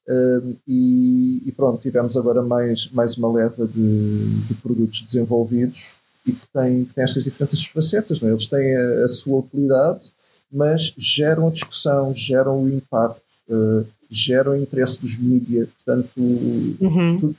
uh, 0.08 0.56
e, 0.66 1.42
e, 1.44 1.52
pronto, 1.52 1.82
tivemos 1.82 2.16
agora 2.16 2.42
mais, 2.42 2.90
mais 2.90 3.18
uma 3.18 3.30
leva 3.30 3.68
de, 3.68 4.40
de 4.46 4.54
produtos 4.54 5.02
desenvolvidos 5.02 5.96
e 6.26 6.32
que 6.32 6.48
têm, 6.48 6.86
que 6.86 6.94
têm 6.94 7.04
estas 7.04 7.24
diferentes 7.24 7.66
facetas, 7.66 8.18
não 8.18 8.30
é? 8.30 8.32
eles 8.32 8.46
têm 8.46 8.74
a, 8.74 9.04
a 9.04 9.08
sua 9.08 9.40
utilidade, 9.40 10.10
mas 10.50 10.94
geram 10.96 11.48
a 11.48 11.50
discussão, 11.50 12.10
geram 12.10 12.64
o 12.64 12.68
impacto, 12.68 13.20
uh, 13.50 13.86
geram 14.08 14.52
o 14.52 14.56
interesse 14.56 15.02
dos 15.02 15.18
mídias, 15.18 15.68
portanto, 15.84 16.08
uhum. 16.16 17.16
tudo, 17.20 17.36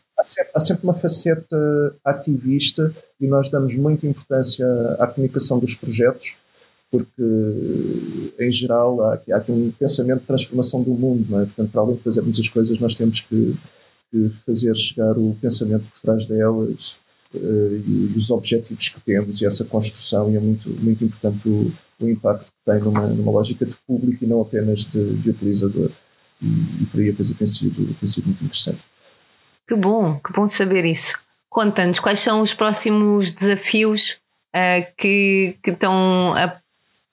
há, 0.54 0.60
sempre, 0.60 0.84
uma 0.84 0.94
faceta 0.94 1.96
ativista 2.04 2.94
e 3.20 3.28
nós 3.28 3.50
damos 3.50 3.76
muita 3.76 4.08
importância 4.08 4.66
à 5.00 5.08
comunicação 5.08 5.60
dos 5.60 5.76
projetos, 5.76 6.38
porque, 6.90 8.34
em 8.40 8.52
geral, 8.52 9.02
há 9.02 9.14
há 9.32 9.38
aqui 9.38 9.52
um 9.52 9.72
pensamento 9.72 10.22
de 10.22 10.28
transformação 10.28 10.84
do 10.84 10.92
mundo, 10.92 11.26
não 11.30 11.42
é? 11.42 11.46
portanto, 11.46 11.72
para 11.72 11.82
além 11.82 11.96
de 11.96 12.04
fazermos 12.04 12.40
as 12.40 12.48
coisas, 12.48 12.80
nós 12.80 12.96
temos 12.96 13.20
que, 13.22 13.58
que 14.12 14.30
fazer 14.46 14.74
chegar 14.76 15.18
o 15.18 15.36
pensamento 15.42 15.86
por 15.90 16.00
trás 16.00 16.26
delas, 16.26 16.98
uh, 17.34 17.38
e 17.38 18.14
os 18.16 18.30
objetivos 18.30 18.90
que 18.90 19.02
temos 19.02 19.42
e 19.42 19.46
essa 19.46 19.66
construção, 19.66 20.32
e 20.32 20.38
é 20.38 20.40
muito, 20.40 20.70
muito 20.70 21.04
importante 21.04 21.48
o, 21.50 21.72
o 22.00 22.08
impacto 22.08 22.46
que 22.46 22.72
tem 22.72 22.80
numa, 22.80 23.08
numa 23.08 23.32
lógica 23.32 23.66
de 23.66 23.76
público 23.86 24.24
e 24.24 24.28
não 24.28 24.42
apenas 24.42 24.86
de, 24.86 25.18
de 25.18 25.30
utilizador. 25.30 25.92
E, 26.42 26.84
e 26.84 26.86
por 26.92 27.00
aí 27.00 27.10
a 27.10 27.16
coisa 27.16 27.34
tem 27.36 27.48
sido, 27.48 27.94
tem 27.96 28.08
sido 28.08 28.26
muito 28.26 28.44
interessante. 28.44 28.80
Que 29.68 29.76
bom, 29.76 30.20
que 30.20 30.32
bom 30.32 30.48
saber 30.48 30.86
isso. 30.86 31.18
Conta-nos 31.50 32.00
quais 32.00 32.20
são 32.20 32.42
os 32.42 32.54
próximos 32.54 33.32
desafios 33.32 34.18
uh, 34.56 34.86
que, 34.98 35.58
que 35.64 35.72
estão 35.72 36.34
a 36.36 36.60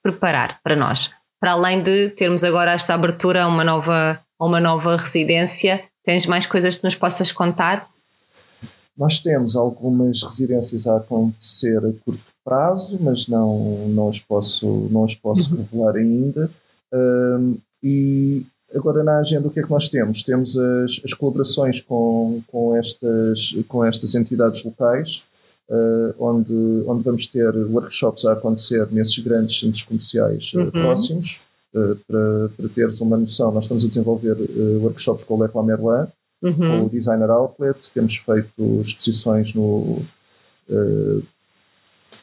preparar 0.02 0.60
para 0.62 0.76
nós. 0.76 1.10
Para 1.40 1.52
além 1.52 1.82
de 1.82 2.10
termos 2.10 2.44
agora 2.44 2.72
esta 2.72 2.94
abertura 2.94 3.44
a 3.44 3.48
uma 3.48 3.64
nova, 3.64 4.20
a 4.38 4.44
uma 4.44 4.60
nova 4.60 4.96
residência, 4.96 5.84
tens 6.04 6.26
mais 6.26 6.46
coisas 6.46 6.76
que 6.76 6.84
nos 6.84 6.94
possas 6.94 7.32
contar? 7.32 7.88
Nós 8.96 9.20
temos 9.20 9.56
algumas 9.56 10.22
residências 10.22 10.86
a 10.86 10.98
acontecer 10.98 11.78
a 11.78 12.04
curto 12.04 12.32
prazo, 12.44 12.98
mas 13.00 13.26
não, 13.28 13.88
não 13.88 14.08
as 14.08 14.20
posso, 14.20 14.88
não 14.90 15.04
as 15.04 15.14
posso 15.14 15.54
uhum. 15.54 15.62
revelar 15.62 15.96
ainda. 15.96 16.50
Um, 16.92 17.56
e 17.82 18.44
agora 18.74 19.02
na 19.02 19.18
agenda 19.18 19.48
o 19.48 19.50
que 19.50 19.60
é 19.60 19.62
que 19.62 19.70
nós 19.70 19.88
temos? 19.88 20.22
Temos 20.22 20.56
as, 20.56 21.00
as 21.04 21.14
colaborações 21.14 21.80
com, 21.80 22.42
com, 22.46 22.74
estas, 22.76 23.56
com 23.68 23.84
estas 23.84 24.14
entidades 24.14 24.64
locais, 24.64 25.24
uh, 25.68 26.14
onde, 26.18 26.84
onde 26.86 27.02
vamos 27.02 27.26
ter 27.26 27.54
workshops 27.66 28.24
a 28.24 28.32
acontecer 28.32 28.86
nesses 28.90 29.18
grandes 29.18 29.58
centros 29.58 29.82
comerciais 29.82 30.52
uh, 30.54 30.60
uhum. 30.60 30.70
próximos. 30.70 31.42
Uh, 31.74 31.96
para, 32.06 32.50
para 32.56 32.68
teres 32.68 33.00
uma 33.00 33.16
noção, 33.16 33.50
nós 33.50 33.64
estamos 33.64 33.84
a 33.84 33.88
desenvolver 33.88 34.36
workshops 34.82 35.24
com 35.24 35.34
o 35.34 35.40
Leroy 35.40 35.64
Merlin, 35.64 36.06
uhum. 36.42 36.54
com 36.54 36.84
o 36.84 36.90
Designer 36.90 37.30
Outlet, 37.30 37.90
temos 37.92 38.16
feito 38.16 38.80
exposições 38.82 39.54
no, 39.54 40.02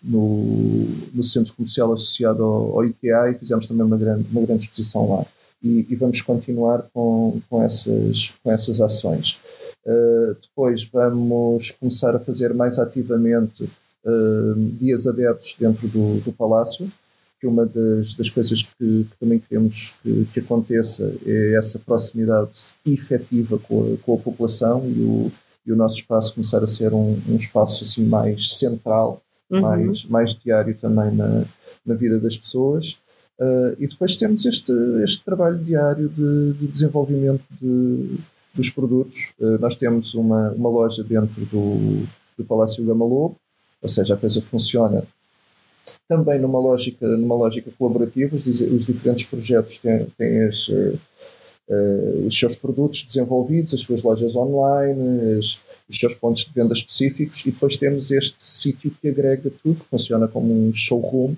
no, 0.04 0.86
no, 1.12 1.24
centro 1.24 1.52
comercial 1.56 1.92
associado 1.92 2.44
ao, 2.44 2.78
ao, 2.78 2.86
IKEA 2.86 3.32
e 3.32 3.40
fizemos 3.40 3.66
também 3.66 3.84
uma 3.84 3.98
grande, 3.98 4.28
uma 4.30 4.42
grande 4.42 4.64
exposição 4.64 5.10
lá. 5.10 5.26
E, 5.62 5.86
e 5.90 5.96
vamos 5.96 6.22
continuar 6.22 6.90
com, 6.94 7.42
com, 7.50 7.62
essas, 7.62 8.34
com 8.42 8.52
essas 8.52 8.80
ações. 8.80 9.40
Uh, 9.86 10.36
depois 10.42 10.86
vamos 10.86 11.72
começar 11.72 12.16
a 12.16 12.20
fazer 12.20 12.54
mais 12.54 12.80
ativamente 12.80 13.64
uh, 13.64 14.56
dias 14.78 15.06
abertos 15.08 15.56
dentro 15.60 15.88
do, 15.88 16.22
do 16.22 16.32
Palácio, 16.32 16.92
que 17.40 17.48
uma 17.48 17.66
das, 17.66 18.14
das 18.14 18.30
coisas 18.30 18.62
que, 18.62 19.06
que, 19.06 19.20
também 19.20 19.40
queremos 19.40 19.96
que, 20.04 20.26
que, 20.34 20.40
aconteça 20.42 21.16
é 21.26 21.56
essa 21.56 21.80
proximidade 21.80 22.74
efetiva 22.86 23.58
com 23.58 23.94
a, 23.94 23.98
com 23.98 24.16
a 24.16 24.18
população 24.18 24.90
e 24.90 25.02
o, 25.02 25.32
e 25.66 25.72
o 25.72 25.76
nosso 25.76 25.96
espaço 25.96 26.34
começar 26.34 26.62
a 26.62 26.68
ser 26.68 26.94
um, 26.94 27.22
um 27.28 27.36
espaço 27.36 27.84
assim 27.84 28.06
mais 28.06 28.58
central, 28.58 29.22
uhum. 29.50 29.62
mais, 29.62 30.04
mais 30.06 30.36
diário 30.36 30.78
também 30.78 31.16
na, 31.16 31.46
na 31.86 31.96
vida 31.96 32.20
das 32.20 32.38
pessoas. 32.38 33.00
Uh, 33.40 33.74
e 33.80 33.88
depois 33.88 34.18
temos 34.18 34.46
este, 34.46 34.74
este 35.02 35.24
trabalho 35.24 35.58
diário 35.58 36.10
de, 36.10 36.54
de 36.54 36.68
desenvolvimento 36.68 37.44
de, 37.52 38.18
dos 38.54 38.70
produtos. 38.70 39.32
Uh, 39.40 39.58
nós 39.60 39.78
temos 39.78 40.14
uma, 40.14 40.52
uma 40.52 40.70
loja 40.70 41.04
dentro 41.04 41.46
do, 41.46 42.06
do 42.38 42.44
Palácio 42.44 42.84
Gama 42.84 43.06
Lobo, 43.06 43.38
ou 43.82 43.88
seja, 43.88 44.14
a 44.14 44.18
coisa 44.18 44.42
funciona 44.42 45.08
também 46.08 46.40
numa 46.40 46.60
lógica, 46.60 47.06
numa 47.06 47.36
lógica 47.36 47.72
colaborativa, 47.78 48.36
os, 48.36 48.46
os 48.46 48.86
diferentes 48.86 49.26
projetos 49.26 49.78
têm, 49.78 50.08
têm 50.18 50.44
as, 50.44 50.68
uh, 50.68 51.00
os 52.26 52.38
seus 52.38 52.56
produtos 52.56 53.04
desenvolvidos, 53.04 53.74
as 53.74 53.82
suas 53.82 54.02
lojas 54.04 54.36
online, 54.36 55.38
as, 55.38 55.62
os 55.88 55.98
seus 55.98 56.16
pontos 56.16 56.44
de 56.44 56.52
venda 56.52 56.74
específicos 56.74 57.46
e 57.46 57.52
depois 57.52 57.78
temos 57.78 58.12
este 58.12 58.44
sítio 58.46 58.92
que 59.00 59.08
agrega 59.08 59.52
tudo, 59.64 59.82
funciona 59.90 60.28
como 60.28 60.52
um 60.52 60.74
showroom, 60.74 61.36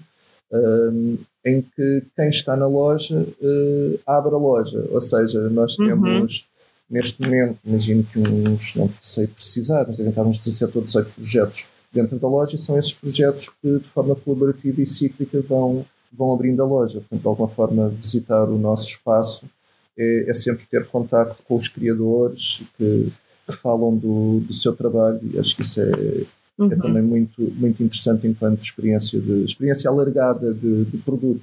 um, 0.51 1.17
em 1.45 1.61
que 1.61 2.03
quem 2.15 2.29
está 2.29 2.55
na 2.55 2.67
loja 2.67 3.21
uh, 3.21 3.99
abre 4.05 4.33
a 4.33 4.37
loja, 4.37 4.87
ou 4.91 5.01
seja, 5.01 5.49
nós 5.49 5.77
uhum. 5.77 5.87
temos 5.87 6.39
uhum. 6.39 6.47
neste 6.89 7.21
momento, 7.21 7.57
imagino 7.65 8.03
que 8.03 8.19
uns, 8.19 8.75
não 8.75 8.93
sei 8.99 9.27
precisar, 9.27 9.85
mas 9.87 9.97
devem 9.97 10.11
estar 10.11 10.23
uns 10.23 10.37
17 10.37 10.77
ou 10.77 10.83
18 10.83 11.11
projetos 11.11 11.65
dentro 11.91 12.19
da 12.19 12.27
loja 12.27 12.55
e 12.55 12.59
são 12.59 12.77
esses 12.77 12.93
projetos 12.93 13.49
que 13.61 13.79
de 13.79 13.87
forma 13.87 14.15
colaborativa 14.15 14.81
e 14.81 14.85
cíclica 14.85 15.41
vão, 15.41 15.85
vão 16.11 16.33
abrindo 16.33 16.61
a 16.61 16.65
loja. 16.65 16.99
Portanto, 16.99 17.21
de 17.21 17.27
alguma 17.27 17.49
forma, 17.49 17.89
visitar 17.89 18.47
o 18.47 18.57
nosso 18.57 18.87
espaço 18.89 19.49
é, 19.97 20.29
é 20.29 20.33
sempre 20.33 20.65
ter 20.65 20.87
contacto 20.87 21.43
com 21.43 21.55
os 21.55 21.67
criadores 21.67 22.63
que, 22.77 23.11
que 23.45 23.55
falam 23.55 23.95
do, 23.95 24.39
do 24.41 24.53
seu 24.53 24.73
trabalho 24.75 25.19
e 25.23 25.37
acho 25.37 25.55
que 25.55 25.63
isso 25.63 25.81
é, 25.81 25.89
é 25.89 26.25
uhum. 26.65 26.71
é 26.71 26.75
também 26.75 27.01
muito, 27.01 27.41
muito 27.41 27.83
interessante 27.83 28.27
enquanto 28.27 28.61
experiência, 28.61 29.19
de, 29.19 29.43
experiência 29.43 29.89
alargada 29.89 30.53
de, 30.53 30.85
de 30.85 30.97
produto. 30.97 31.41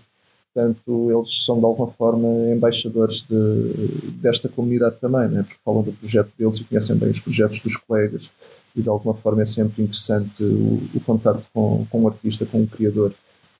Portanto, 0.54 1.10
eles 1.10 1.44
são 1.44 1.58
de 1.58 1.64
alguma 1.64 1.86
forma 1.86 2.26
embaixadores 2.52 3.22
de, 3.22 4.12
desta 4.20 4.48
comunidade 4.48 4.96
também, 5.00 5.28
né? 5.28 5.42
porque 5.42 5.58
falam 5.64 5.82
do 5.82 5.92
projeto 5.92 6.30
deles 6.36 6.56
e 6.58 6.64
conhecem 6.64 6.96
bem 6.96 7.10
os 7.10 7.20
projetos 7.20 7.60
dos 7.60 7.76
colegas 7.76 8.30
e 8.74 8.82
de 8.82 8.88
alguma 8.88 9.14
forma 9.14 9.42
é 9.42 9.44
sempre 9.44 9.82
interessante 9.82 10.42
o, 10.42 10.82
o 10.94 11.00
contato 11.00 11.48
com, 11.52 11.86
com 11.90 12.02
um 12.02 12.08
artista, 12.08 12.46
com 12.46 12.62
um 12.62 12.66
criador, 12.66 13.12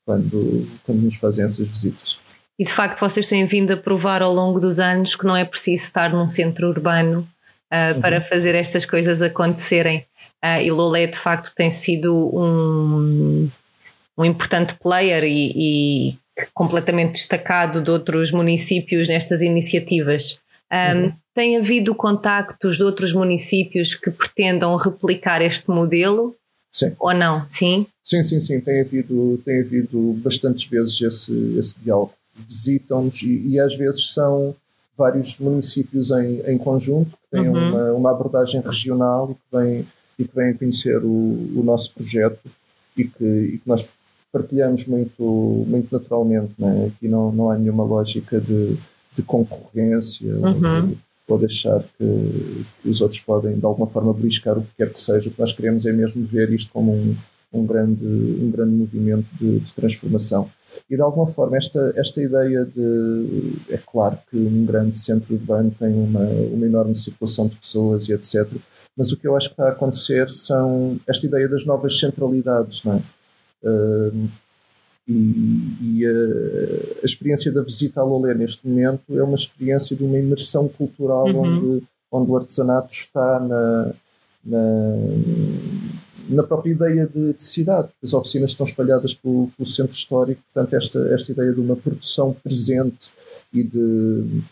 quando, 0.05 0.67
quando 0.85 1.03
nos 1.03 1.17
fazem 1.17 1.45
essas 1.45 1.69
visitas. 1.69 2.19
E 2.59 2.65
de 2.65 2.73
facto 2.73 2.99
vocês 2.99 3.29
têm 3.29 3.47
vindo 3.47 3.73
a 3.73 3.77
provar 3.77 4.23
ao 4.23 4.33
longo 4.33 4.59
dos 4.59 4.81
anos 4.81 5.15
que 5.15 5.27
não 5.27 5.37
é 5.37 5.45
preciso 5.45 5.85
estar 5.85 6.13
num 6.13 6.27
centro 6.27 6.69
urbano 6.69 7.21
uh, 7.21 7.95
uhum. 7.95 8.01
para 8.01 8.21
fazer 8.21 8.55
estas 8.55 8.85
coisas 8.85 9.23
acontecerem. 9.23 10.05
Uh, 10.45 10.61
e 10.63 10.71
Lolé 10.71 11.07
de 11.07 11.19
facto 11.19 11.53
tem 11.55 11.71
sido 11.71 12.15
um, 12.33 13.51
um 14.17 14.25
importante 14.25 14.75
player 14.81 15.25
e, 15.25 15.53
e, 15.57 16.19
completamente 16.55 17.13
destacado 17.13 17.81
de 17.81 17.91
outros 17.91 18.31
municípios 18.31 19.09
nestas 19.09 19.43
iniciativas. 19.43 20.41
Um, 20.73 21.03
uhum. 21.03 21.13
Tem 21.35 21.57
havido 21.57 21.95
contactos 21.95 22.77
de 22.77 22.83
outros 22.83 23.13
municípios 23.13 23.95
que 23.95 24.11
pretendam 24.11 24.77
replicar 24.77 25.41
este 25.43 25.71
modelo? 25.71 26.37
Sim. 26.71 26.95
Ou 26.99 27.15
não? 27.15 27.47
Sim? 27.47 27.87
Sim, 28.03 28.23
sim, 28.23 28.41
sim. 28.41 28.61
Tem 28.61 28.81
havido, 28.81 29.41
tem 29.45 29.61
havido 29.61 30.13
bastantes 30.23 30.65
vezes 30.65 31.01
esse, 31.01 31.57
esse 31.59 31.81
diálogo. 31.81 32.13
Visitam-nos 32.49 33.23
e, 33.23 33.49
e, 33.49 33.61
às 33.61 33.75
vezes 33.75 34.13
são 34.13 34.55
vários 34.97 35.39
municípios 35.39 36.11
em, 36.11 36.41
em 36.47 36.59
conjunto 36.59 37.11
que 37.11 37.31
têm 37.37 37.49
uhum. 37.49 37.69
uma, 37.69 37.93
uma 37.93 38.11
abordagem 38.11 38.61
regional 38.61 39.31
e 39.31 39.35
que 39.35 39.57
vêm, 39.57 39.87
e 40.19 40.25
que 40.27 40.35
vêm 40.35 40.55
conhecer 40.55 40.99
o, 41.05 41.09
o 41.09 41.63
nosso 41.65 41.95
projeto 41.95 42.51
e 42.97 43.05
que, 43.05 43.25
e 43.25 43.59
que 43.59 43.69
nós 43.69 43.89
partilhamos 44.33 44.87
muito, 44.87 45.23
muito 45.67 45.89
naturalmente. 45.93 46.53
Né? 46.59 46.87
Aqui 46.87 47.09
não, 47.09 47.33
não 47.33 47.51
há 47.51 47.59
nenhuma 47.59 47.85
lógica 47.85 48.41
de, 48.41 48.77
de 49.15 49.23
concorrência 49.23 50.33
uhum. 50.35 50.49
ou, 50.49 50.87
de, 50.87 50.99
ou 51.29 51.39
deixar 51.39 51.83
que, 51.83 52.65
que, 52.83 52.89
os 52.89 53.01
outros 53.01 53.21
podem 53.21 53.59
de 53.59 53.65
alguma 53.65 53.87
forma 53.87 54.13
beliscar 54.13 54.59
o 54.59 54.63
que 54.63 54.77
quer 54.77 54.93
que 54.93 55.01
seja. 55.01 55.29
O 55.29 55.33
que 55.33 55.41
nós 55.41 55.53
queremos 55.53 55.87
é 55.87 55.93
mesmo 55.93 56.25
ver 56.25 56.53
isto 56.53 56.73
como 56.73 56.93
um, 56.93 57.17
um, 57.53 57.65
grande, 57.65 58.05
um 58.05 58.51
grande 58.51 58.75
movimento 58.75 59.27
de, 59.39 59.61
de 59.61 59.73
transformação. 59.73 60.51
E 60.89 60.97
de 60.97 61.03
alguma 61.03 61.27
forma, 61.27 61.57
esta, 61.57 61.93
esta 61.97 62.23
ideia 62.23 62.65
de. 62.65 63.55
É 63.71 63.79
claro 63.79 64.19
que 64.31 64.37
um 64.37 64.65
grande 64.65 64.97
centro 64.97 65.35
urbano 65.35 65.75
tem 65.79 65.93
uma, 65.95 66.25
uma 66.25 66.67
enorme 66.67 66.95
circulação 66.95 67.49
de 67.49 67.57
pessoas 67.57 68.09
e 68.09 68.13
etc. 68.13 68.49
Mas 68.99 69.13
o 69.13 69.17
que 69.17 69.29
eu 69.29 69.37
acho 69.37 69.47
que 69.47 69.53
está 69.53 69.69
a 69.69 69.73
acontecer 69.73 70.29
são 70.29 70.99
esta 71.07 71.25
ideia 71.25 71.49
das 71.49 71.65
novas 71.65 71.97
centralidades, 71.97 72.83
não 72.83 72.95
é? 72.95 73.03
Uh, 73.63 74.29
e, 75.07 76.01
e 76.01 76.07
a, 76.07 77.01
a, 77.01 77.05
experiência 77.05 77.53
da 77.53 77.63
visita 77.63 78.01
à 78.01 78.05
Lolé 78.05 78.35
neste 78.35 78.67
momento 78.67 79.17
é 79.17 79.23
uma 79.23 79.37
experiência 79.37 79.97
de 79.97 80.03
uma 80.03 80.19
imersão 80.19 80.69
cultural 80.69 81.27
uhum. 81.29 81.41
onde, 81.41 81.87
onde 82.11 82.31
o 82.31 82.37
artesanato 82.37 82.93
está 82.93 83.41
na, 83.41 83.95
na, 84.45 84.95
na 86.29 86.43
própria 86.43 86.73
ideia 86.73 87.07
de, 87.07 87.33
de, 87.33 87.45
cidade. 87.45 87.89
As 88.03 88.13
oficinas 88.13 88.51
estão 88.51 88.67
espalhadas 88.67 89.15
pelo, 89.15 89.49
pelo, 89.57 89.67
centro 89.67 89.97
histórico, 89.97 90.43
portanto, 90.43 90.75
esta, 90.75 90.99
esta 91.15 91.33
ideia 91.33 91.53
de 91.53 91.61
uma 91.61 91.77
produção 91.77 92.35
presente 92.35 93.13
e 93.53 93.63
de, 93.63 94.43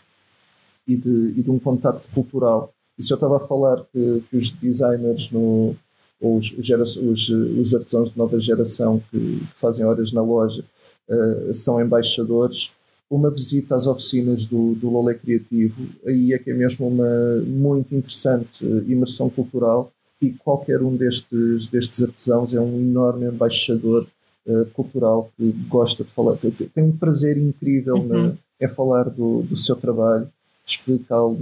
e 0.87 0.95
de, 0.95 1.33
e 1.35 1.43
de 1.43 1.51
um 1.51 1.59
contacto 1.59 2.07
cultural. 2.13 2.73
E 2.97 3.03
se 3.03 3.13
eu 3.13 3.15
estava 3.15 3.37
a 3.37 3.39
falar 3.39 3.83
que, 3.91 4.23
que 4.29 4.37
os 4.37 4.51
designers 4.51 5.31
no, 5.31 5.75
ou 6.19 6.37
os, 6.37 6.51
os, 6.51 6.95
os, 6.97 7.29
os 7.29 7.75
artesãos 7.75 8.09
de 8.09 8.17
nova 8.17 8.39
geração 8.39 9.01
que, 9.11 9.19
que 9.39 9.59
fazem 9.59 9.85
horas 9.85 10.11
na 10.11 10.21
loja 10.21 10.63
uh, 11.09 11.53
são 11.53 11.81
embaixadores, 11.81 12.71
uma 13.09 13.31
visita 13.31 13.75
às 13.75 13.87
oficinas 13.87 14.45
do, 14.45 14.73
do 14.75 14.89
Lolé 14.89 15.13
Criativo, 15.13 15.87
aí 16.05 16.33
é 16.33 16.39
que 16.39 16.51
é 16.51 16.53
mesmo 16.53 16.87
uma 16.87 17.41
muito 17.45 17.95
interessante 17.95 18.65
imersão 18.65 19.29
cultural 19.29 19.91
e 20.21 20.31
qualquer 20.31 20.81
um 20.81 20.95
destes, 20.95 21.67
destes 21.67 22.03
artesãos 22.03 22.53
é 22.53 22.59
um 22.59 22.79
enorme 22.79 23.27
embaixador 23.27 24.05
uh, 24.45 24.65
cultural 24.73 25.31
que 25.37 25.51
gosta 25.69 26.03
de 26.03 26.11
falar, 26.11 26.35
tem, 26.37 26.51
tem 26.51 26.83
um 26.83 26.97
prazer 26.97 27.37
incrível 27.37 27.95
uhum. 27.95 28.07
na, 28.07 28.37
em 28.59 28.67
falar 28.67 29.03
do, 29.03 29.43
do 29.43 29.55
seu 29.55 29.75
trabalho, 29.75 30.27
explicá-lo 30.67 31.39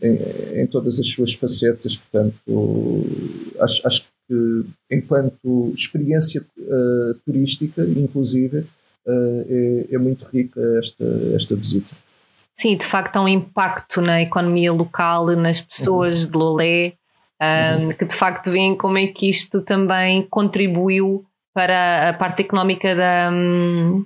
em, 0.00 0.62
em, 0.62 0.66
todas 0.66 1.00
as 1.00 1.08
suas 1.08 1.32
facetas, 1.32 1.96
portanto, 1.96 3.06
acho, 3.58 3.86
acho 3.86 4.02
que 4.28 4.64
enquanto 4.90 5.72
experiência 5.74 6.44
uh, 6.58 7.14
turística, 7.24 7.82
inclusive, 7.82 8.58
uh, 8.58 9.46
é, 9.48 9.94
é 9.94 9.98
muito 9.98 10.24
rica 10.26 10.60
esta, 10.78 11.04
esta 11.34 11.56
visita. 11.56 11.94
Sim, 12.54 12.76
de 12.76 12.84
facto 12.84 13.16
há 13.16 13.22
um 13.22 13.28
impacto 13.28 14.00
na 14.00 14.20
economia 14.20 14.72
local, 14.72 15.26
nas 15.36 15.62
pessoas 15.62 16.24
uhum. 16.24 16.30
de 16.30 16.38
Lolé, 16.38 16.92
um, 17.42 17.88
que 17.88 18.04
de 18.04 18.14
facto 18.14 18.50
veem 18.50 18.76
como 18.76 18.98
é 18.98 19.06
que 19.06 19.28
isto 19.28 19.62
também 19.62 20.22
contribuiu 20.30 21.24
para 21.54 22.10
a 22.10 22.12
parte 22.12 22.42
económica 22.42 22.94
da, 22.94 23.30
um, 23.32 24.04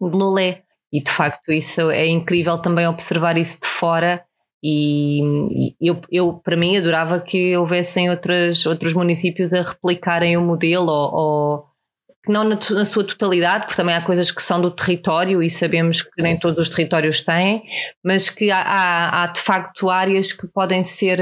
de 0.00 0.16
Lolé. 0.16 0.62
E 0.92 1.02
de 1.02 1.10
facto 1.10 1.50
isso 1.50 1.90
é 1.90 2.06
incrível 2.06 2.58
também 2.58 2.86
observar 2.86 3.38
isso 3.38 3.58
de 3.60 3.68
fora. 3.68 4.24
E, 4.62 5.74
eu, 5.80 6.00
eu 6.10 6.34
para 6.34 6.56
mim 6.56 6.76
adorava 6.76 7.18
que 7.18 7.56
houvessem 7.56 8.10
outras, 8.10 8.64
outros 8.64 8.94
municípios 8.94 9.52
a 9.52 9.62
replicarem 9.62 10.36
o 10.36 10.42
modelo 10.42 10.88
ou, 10.88 11.14
ou 11.14 11.64
não 12.28 12.44
na, 12.44 12.56
na, 12.70 12.84
sua 12.84 13.02
totalidade, 13.02 13.64
porque 13.64 13.76
também 13.76 13.96
há 13.96 14.00
coisas 14.00 14.30
que 14.30 14.40
são 14.40 14.60
do 14.60 14.70
território 14.70 15.42
e 15.42 15.50
sabemos 15.50 16.02
que 16.02 16.22
nem 16.22 16.38
todos 16.38 16.68
os 16.68 16.68
territórios 16.68 17.22
têm, 17.22 17.62
mas 18.04 18.30
que 18.30 18.50
há, 18.52 18.60
há, 18.60 19.22
há 19.24 19.26
de 19.26 19.40
facto 19.40 19.90
áreas 19.90 20.30
que 20.30 20.46
podem 20.46 20.84
ser 20.84 21.18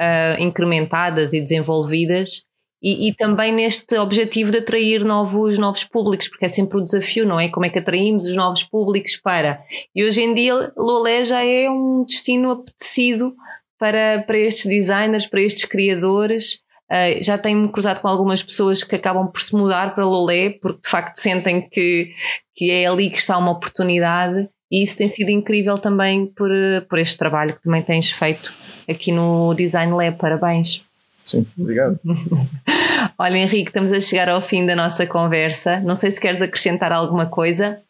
uh, 0.00 0.40
incrementadas 0.40 1.32
e 1.32 1.40
desenvolvidas 1.40 2.44
e, 2.82 3.08
e, 3.08 3.14
também 3.14 3.52
neste 3.52 3.96
objetivo 3.96 4.50
de 4.50 4.58
atrair 4.58 5.04
novos, 5.04 5.56
novos 5.56 5.84
públicos, 5.84 6.28
porque 6.28 6.46
é 6.46 6.48
sempre 6.48 6.78
o 6.78 6.80
desafio, 6.80 7.24
não 7.24 7.38
é? 7.38 7.48
Como 7.48 7.64
é 7.64 7.70
que 7.70 7.78
atraímos 7.78 8.24
os 8.24 8.34
novos 8.34 8.64
públicos 8.64 9.16
para. 9.16 9.62
E 9.94 10.04
hoje 10.04 10.22
em 10.22 10.34
dia 10.34 10.72
Lolé 10.76 11.24
já 11.24 11.44
é 11.44 11.70
um 11.70 12.04
destino 12.04 12.50
apetecido 12.50 13.34
para, 13.78 14.24
para 14.26 14.36
estes 14.36 14.66
designers, 14.66 15.28
para 15.28 15.40
estes 15.40 15.64
criadores. 15.64 16.54
Uh, 16.90 17.22
já 17.22 17.38
tenho-me 17.38 17.70
cruzado 17.70 18.00
com 18.00 18.08
algumas 18.08 18.42
pessoas 18.42 18.82
que 18.82 18.96
acabam 18.96 19.30
por 19.30 19.40
se 19.40 19.54
mudar 19.54 19.94
para 19.94 20.04
Lolé, 20.04 20.50
porque 20.50 20.80
de 20.82 20.88
facto 20.88 21.16
sentem 21.18 21.66
que, 21.68 22.12
que 22.54 22.70
é 22.70 22.86
ali 22.86 23.10
que 23.10 23.18
está 23.18 23.38
uma 23.38 23.52
oportunidade. 23.52 24.48
E 24.70 24.82
isso 24.82 24.96
tem 24.96 25.08
sido 25.08 25.30
incrível 25.30 25.78
também 25.78 26.26
por, 26.26 26.50
por 26.88 26.98
este 26.98 27.16
trabalho 27.16 27.54
que 27.54 27.62
também 27.62 27.82
tens 27.82 28.10
feito 28.10 28.52
aqui 28.88 29.12
no 29.12 29.54
Design 29.54 29.92
Lab. 29.92 30.16
Parabéns. 30.16 30.84
Sim, 31.24 31.46
obrigado. 31.58 31.98
Olha, 33.18 33.36
Henrique, 33.36 33.70
estamos 33.70 33.92
a 33.92 34.00
chegar 34.00 34.28
ao 34.28 34.40
fim 34.40 34.66
da 34.66 34.74
nossa 34.74 35.06
conversa. 35.06 35.80
Não 35.80 35.94
sei 35.94 36.10
se 36.10 36.20
queres 36.20 36.42
acrescentar 36.42 36.92
alguma 36.92 37.26
coisa. 37.26 37.80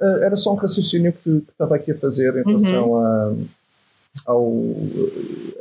Uh, 0.00 0.24
era 0.24 0.36
só 0.36 0.52
um 0.52 0.56
raciocínio 0.56 1.12
que, 1.12 1.40
que 1.40 1.50
estava 1.50 1.76
aqui 1.76 1.92
a 1.92 1.98
fazer 1.98 2.34
em 2.36 2.44
relação 2.44 2.90
uhum. 2.90 3.46
a, 4.26 4.30
ao, 4.30 4.46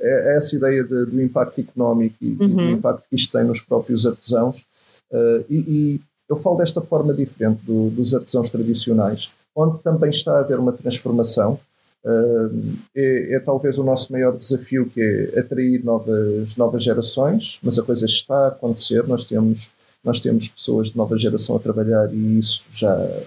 a, 0.01 0.29
a 0.31 0.37
essa 0.37 0.55
ideia 0.55 0.83
de, 0.83 1.05
do 1.07 1.21
impacto 1.21 1.59
económico 1.61 2.15
e, 2.21 2.37
uhum. 2.39 2.55
do 2.55 2.63
impacto 2.71 3.03
que 3.09 3.15
isto 3.15 3.37
tem 3.37 3.45
nos 3.45 3.61
próprios 3.61 4.05
artesãos. 4.05 4.65
Uh, 5.11 5.43
e, 5.49 5.57
e, 5.57 6.01
eu 6.29 6.37
falo 6.37 6.57
desta 6.57 6.79
forma 6.79 7.11
diferente 7.11 7.59
do, 7.63 7.89
dos 7.89 8.13
artesãos 8.13 8.49
tradicionais, 8.51 9.31
onde 9.55 9.79
também 9.81 10.11
está 10.11 10.33
a 10.33 10.39
haver 10.41 10.59
uma 10.59 10.71
transformação 10.71 11.59
é, 12.05 13.35
é, 13.35 13.39
talvez 13.41 13.77
o 13.77 13.83
nosso 13.83 14.11
maior 14.11 14.37
desafio, 14.37 14.89
que 14.89 15.01
é 15.01 15.39
atrair 15.39 15.83
novas, 15.83 16.55
novas 16.55 16.83
gerações, 16.83 17.59
mas 17.61 17.77
a 17.77 17.83
coisa 17.83 18.05
está 18.05 18.45
a 18.45 18.47
acontecer, 18.49 19.05
nós 19.07 19.23
temos, 19.23 19.69
nós 20.03 20.19
temos 20.19 20.47
pessoas 20.47 20.89
de 20.89 20.97
nova 20.97 21.17
geração 21.17 21.57
a 21.57 21.59
trabalhar 21.59 22.09
e 22.13 22.37
isso 22.37 22.65
já, 22.69 23.23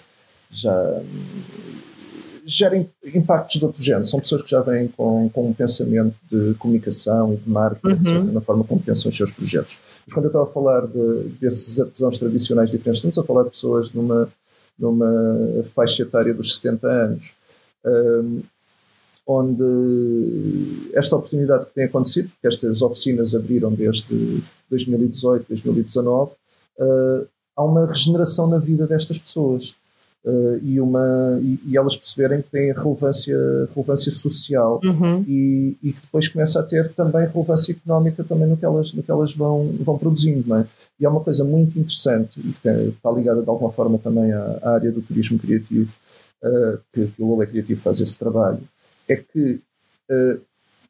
já 0.51 1.03
gera 2.45 2.77
impactos 3.15 3.59
de 3.59 3.65
outro 3.65 3.83
género. 3.83 4.07
São 4.07 4.21
pessoas 4.21 4.43
que 4.43 4.51
já 4.51 4.61
vêm 4.63 4.89
com, 4.89 5.29
com 5.31 5.51
um 5.51 5.55
pensamento 5.55 6.17
de 6.31 6.55
comunicação 6.55 7.35
e 7.35 7.37
de 7.37 7.49
marketing, 7.49 8.17
uhum. 8.17 8.33
na 8.33 8.41
forma 8.41 8.65
como 8.65 8.83
pensam 8.83 9.11
os 9.11 9.17
seus 9.17 9.33
projetos. 9.33 9.79
Mas 10.07 10.15
quando 10.15 10.25
eu 10.25 10.31
estava 10.31 10.45
a 10.45 10.53
falar 10.53 10.87
de, 10.87 11.29
desses 11.41 11.79
artesãos 11.79 12.19
tradicionais 12.19 12.71
diferentes, 12.71 12.99
estamos 12.99 13.19
a 13.19 13.25
falar 13.25 13.45
de 13.45 13.51
pessoas 13.51 13.93
numa, 13.93 14.29
numa 14.79 15.63
faixa 15.75 16.03
etária 16.03 16.35
dos 16.35 16.57
70 16.57 16.87
anos. 16.87 17.35
Um, 17.85 18.43
onde 19.27 20.91
esta 20.95 21.17
oportunidade 21.17 21.67
que 21.67 21.75
tem 21.75 21.85
acontecido, 21.85 22.29
porque 22.31 22.49
estas 22.49 22.83
oficinas 22.83 23.35
abriram 23.35 23.73
desde 23.73 24.43
2018, 24.69 25.47
2019, 25.49 26.33
uh, 26.33 27.29
há 27.57 27.65
uma 27.65 27.87
regeneração 27.87 28.49
na 28.49 28.59
vida 28.59 28.87
destas 28.87 29.21
pessoas 29.21 29.77
uh, 30.25 30.59
e, 30.63 30.81
uma, 30.81 31.39
e, 31.41 31.61
e, 31.67 31.77
elas 31.77 31.97
perceberem 31.97 32.43
que 32.43 32.51
têm 32.51 32.73
relevância, 32.73 33.37
relevância 33.73 34.11
social 34.11 34.81
uhum. 34.83 35.25
e, 35.27 35.77
e, 35.83 35.93
que 35.93 36.01
depois 36.03 36.27
começa 36.27 36.59
a 36.59 36.63
ter 36.65 36.93
também 36.93 37.27
relevância 37.27 37.73
económica 37.73 38.25
também 38.25 38.49
no 38.49 38.57
que 38.57 38.65
elas, 38.65 38.93
no 38.93 39.03
que 39.03 39.11
elas 39.11 39.35
vão, 39.35 39.73
vão 39.81 39.99
produzindo. 39.99 40.53
É? 40.55 40.67
E 40.99 41.07
é 41.07 41.09
uma 41.09 41.21
coisa 41.21 41.45
muito 41.45 41.79
interessante 41.79 42.41
e 42.41 42.53
que 42.53 42.61
tem, 42.61 42.89
está 42.89 43.11
ligada 43.13 43.43
de 43.43 43.49
alguma 43.49 43.71
forma 43.71 43.99
também 43.99 44.33
à, 44.33 44.59
à 44.63 44.75
área 44.75 44.91
do 44.91 45.03
turismo 45.03 45.39
criativo, 45.39 45.93
uh, 46.43 46.79
que, 46.93 47.07
que 47.07 47.23
o 47.23 47.27
Lula 47.29 47.47
Criativo 47.47 47.81
faz 47.81 48.01
esse 48.01 48.19
trabalho 48.19 48.61
é 49.13 49.17
que 49.17 49.61
uh, 50.11 50.41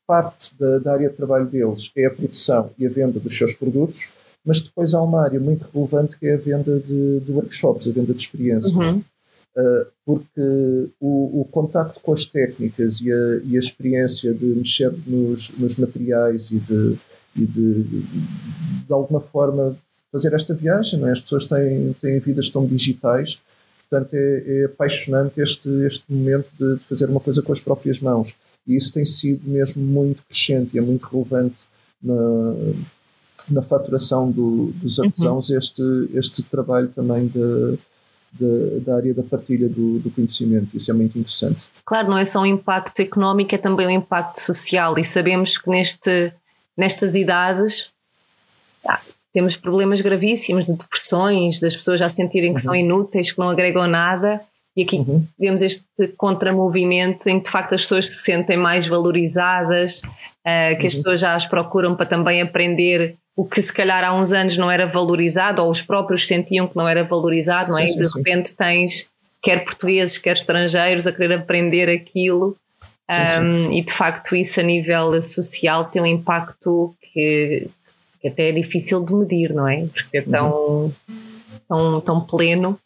parte 0.07 0.55
da, 0.59 0.79
da, 0.79 0.93
área 0.93 1.11
de 1.11 1.16
trabalho 1.16 1.47
deles 1.47 1.91
é 1.97 2.07
a 2.07 2.11
produção 2.11 2.70
e 2.79 2.87
a 2.87 2.91
venda 2.91 3.18
dos 3.18 3.37
seus 3.37 3.55
produtos, 3.55 4.11
mas 4.45 4.61
depois 4.61 4.95
há 4.95 5.03
uma 5.03 5.25
área 5.25 5.39
muito 5.39 5.68
relevante 5.73 6.18
que 6.18 6.27
é 6.27 6.35
a 6.35 6.39
venda 6.39 6.81
de, 6.81 7.20
de 7.20 7.33
workshops, 7.33 7.89
a 7.89 7.93
venda 7.93 8.12
de 8.12 8.20
experiências. 8.20 8.75
Uhum. 8.75 9.03
Uh, 9.55 9.87
porque 10.05 10.89
o, 10.99 11.43
o 11.43 11.45
contacto 11.51 12.01
com 12.01 12.12
as 12.12 12.25
técnicas 12.25 13.01
e 13.03 13.12
a, 13.12 13.41
e 13.45 13.55
a 13.55 13.59
experiência 13.59 14.33
de 14.33 14.47
mexer 14.47 14.91
nos, 15.07 15.51
nos 15.51 15.77
materiais 15.77 16.51
e 16.51 16.59
de, 16.59 16.99
e 17.37 17.47
de, 17.47 17.83
de, 17.83 18.93
alguma 18.93 19.20
forma 19.20 19.77
fazer 20.11 20.33
esta 20.33 20.55
viagem, 20.55 20.99
não 20.99 21.09
é? 21.09 21.12
as 21.12 21.20
pessoas 21.20 21.47
têm, 21.47 21.95
têm 22.01 22.18
vidas 22.18 22.49
tão 22.49 22.66
digitais 22.66 23.43
Portanto, 23.93 24.14
é, 24.14 24.43
é 24.47 24.64
apaixonante 24.64 25.38
este, 25.38 25.68
este 25.84 26.11
momento 26.11 26.49
de, 26.59 26.78
de, 26.78 26.84
fazer 26.86 27.11
uma 27.11 27.20
coisa 27.20 27.43
com 27.43 27.53
as 27.53 27.61
próprias 27.61 28.01
mãos. 28.01 28.34
E 28.66 28.74
isso 28.74 28.90
tem 28.95 29.05
sido 29.05 29.47
mesmo 29.47 29.84
muito 29.84 30.22
crescente 30.22 30.74
e 30.74 30.78
é 30.78 30.80
muito 30.80 31.07
relevante 31.07 31.64
na, 32.03 32.14
na 33.51 33.61
faturação 33.61 34.30
do, 34.30 34.72
dos 34.76 34.97
uhum. 34.97 35.05
artesãos 35.05 35.51
uhum. 35.51 35.59
este, 35.59 35.82
este 36.14 36.43
trabalho 36.45 36.88
também 36.88 37.26
de, 37.26 37.78
de, 38.32 38.80
da 38.80 38.97
área 38.97 39.12
da 39.12 39.22
partilha 39.22 39.68
do, 39.68 39.99
do, 39.99 40.11
conhecimento. 40.11 40.74
Isso 40.74 40.90
é 40.90 40.95
muito 40.95 41.18
interessante. 41.18 41.68
Claro, 41.84 42.09
não 42.09 42.16
é 42.16 42.24
só 42.24 42.40
um 42.40 42.47
impacto 42.47 43.03
económico, 43.03 43.55
é 43.55 43.59
também 43.59 43.86
um 43.86 43.90
impacto 43.90 44.40
social. 44.40 44.99
E 44.99 45.05
sabemos 45.05 45.59
que 45.59 45.68
neste, 45.68 46.32
nestas 46.78 47.14
idades 47.14 47.93
temos 49.33 49.57
problemas 49.57 50.01
gravíssimos 50.01 50.64
de 50.64 50.76
depressões, 50.76 51.59
das 51.59 51.76
pessoas 51.76 52.01
já 52.01 52.09
sentirem 52.09 52.53
que 52.53 52.61
uhum. 52.61 52.64
são 52.64 52.74
inúteis, 52.74 53.33
que 53.33 53.39
não 53.39 53.49
agregam 53.49 53.87
nada. 53.87 54.41
E 54.76 54.83
aqui 54.83 54.97
uhum. 54.97 55.26
vemos 55.39 55.62
este 55.62 55.85
contramovimento 56.16 57.28
em 57.28 57.39
que 57.39 57.45
de 57.45 57.51
facto 57.51 57.74
as 57.74 57.83
pessoas 57.83 58.09
se 58.09 58.24
sentem 58.24 58.57
mais 58.57 58.87
valorizadas, 58.87 60.01
uh, 60.01 60.76
que 60.76 60.83
uhum. 60.83 60.87
as 60.87 60.95
pessoas 60.95 61.20
já 61.20 61.35
as 61.35 61.47
procuram 61.47 61.95
para 61.95 62.07
também 62.07 62.41
aprender 62.41 63.16
o 63.37 63.45
que 63.45 63.62
se 63.62 63.72
calhar 63.72 64.05
há 64.05 64.14
uns 64.14 64.33
anos 64.33 64.57
não 64.57 64.70
era 64.70 64.87
valorizado, 64.87 65.62
ou 65.62 65.70
os 65.70 65.83
próprios 65.83 66.26
sentiam 66.26 66.66
que 66.66 66.76
não 66.76 66.87
era 66.87 67.03
valorizado, 67.03 67.70
não 67.70 67.78
é? 67.78 67.87
Sim, 67.87 67.95
sim, 67.95 67.99
e 67.99 68.03
de 68.03 68.09
sim. 68.09 68.18
repente 68.18 68.55
tens 68.55 69.12
quer 69.43 69.64
portugueses, 69.64 70.18
quer 70.18 70.35
estrangeiros 70.35 71.07
a 71.07 71.12
querer 71.12 71.35
aprender 71.35 71.89
aquilo. 71.91 72.57
Um, 73.11 73.70
e 73.72 73.85
de 73.85 73.93
facto 73.93 74.35
isso 74.35 74.61
a 74.61 74.62
nível 74.62 75.20
social 75.20 75.85
tem 75.85 76.01
um 76.01 76.07
impacto 76.07 76.95
que, 77.12 77.68
que 78.23 78.29
até 78.29 78.49
é 78.49 78.53
difícil 78.53 79.05
de 79.05 79.12
medir, 79.12 79.53
não 79.53 79.68
é? 79.68 79.85
Porque 79.93 80.18
é 80.18 80.23
tão, 80.23 80.51
uhum. 80.53 80.93
tão, 81.68 82.01
tão 82.01 82.20
pleno 82.20 82.79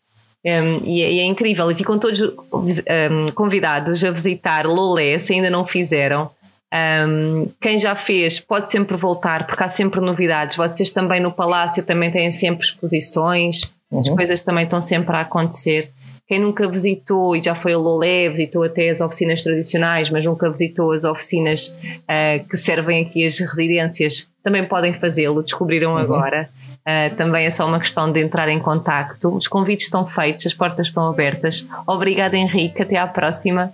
um, 0.47 0.81
e, 0.85 1.03
é, 1.03 1.13
e, 1.13 1.19
é, 1.19 1.25
incrível. 1.25 1.71
E 1.71 1.75
ficam 1.75 1.99
todos 1.99 2.21
um, 2.21 3.27
convidados 3.35 4.05
a 4.05 4.11
visitar 4.11 4.67
Lolé, 4.67 5.19
se 5.19 5.35
ainda 5.35 5.51
não 5.51 5.67
fizeram. 5.67 6.31
Um, 6.73 7.51
quem 7.61 7.79
já 7.79 7.95
fez 7.95 8.41
pode 8.41 8.71
sempre 8.71 8.97
voltar, 8.97 9.47
porque 9.47 9.63
há 9.63 9.69
sempre 9.69 10.01
novidades. 10.01 10.57
Vocês 10.57 10.91
também 10.91 11.21
no 11.21 11.33
Palácio 11.33 11.83
também 11.83 12.11
têm 12.11 12.31
sempre 12.31 12.65
exposições, 12.65 13.75
uhum. 13.91 13.99
as 13.99 14.09
coisas 14.09 14.41
também 14.41 14.65
estão 14.65 14.81
sempre 14.81 15.17
a 15.17 15.21
acontecer. 15.21 15.93
Quem 16.29 16.41
nunca 16.41 16.69
visitou 16.69 17.37
e 17.37 17.41
já 17.41 17.55
foi 17.55 17.73
a 17.73 17.79
Lolé, 17.79 18.29
visitou 18.29 18.65
até 18.65 18.89
as 18.91 19.01
oficinas 19.01 19.45
tradicionais, 19.45 20.11
mas 20.11 20.27
nunca 20.27 20.51
visitou 20.51 20.91
as 20.91 21.05
oficinas 21.05 21.69
uh, 21.69 22.45
que 22.49 22.57
servem 22.57 23.05
aqui 23.05 23.25
as 23.25 23.39
residências, 23.39 24.29
também 24.47 24.65
podem 24.65 24.93
fazê-lo, 24.93 25.43
descobriram 25.43 25.95
uhum. 25.95 25.99
agora. 25.99 26.49
Uh, 26.87 27.17
também 27.17 27.47
é 27.47 27.51
só 27.51 27.67
uma 27.67 27.81
questão 27.81 28.13
de 28.13 28.21
entrar 28.21 28.49
em 28.49 28.61
contacto. 28.61 29.35
Os 29.35 29.49
convites 29.49 29.87
estão 29.87 30.07
feitos, 30.07 30.47
as 30.47 30.55
portas 30.55 30.87
estão 30.87 31.05
abertas. 31.11 31.67
Obrigada, 31.85 32.37
Henrique. 32.37 32.81
Até 32.81 32.97
à 32.97 33.09
próxima. 33.09 33.73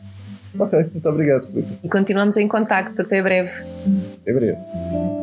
Ok, 0.59 0.87
muito 0.91 1.07
obrigado, 1.11 1.47
Felipe. 1.47 1.79
E 1.85 1.89
continuamos 1.91 2.39
em 2.39 2.49
contacto. 2.49 3.03
Até 3.03 3.23
breve. 3.23 3.51
Até 4.23 4.33
breve. 4.33 5.22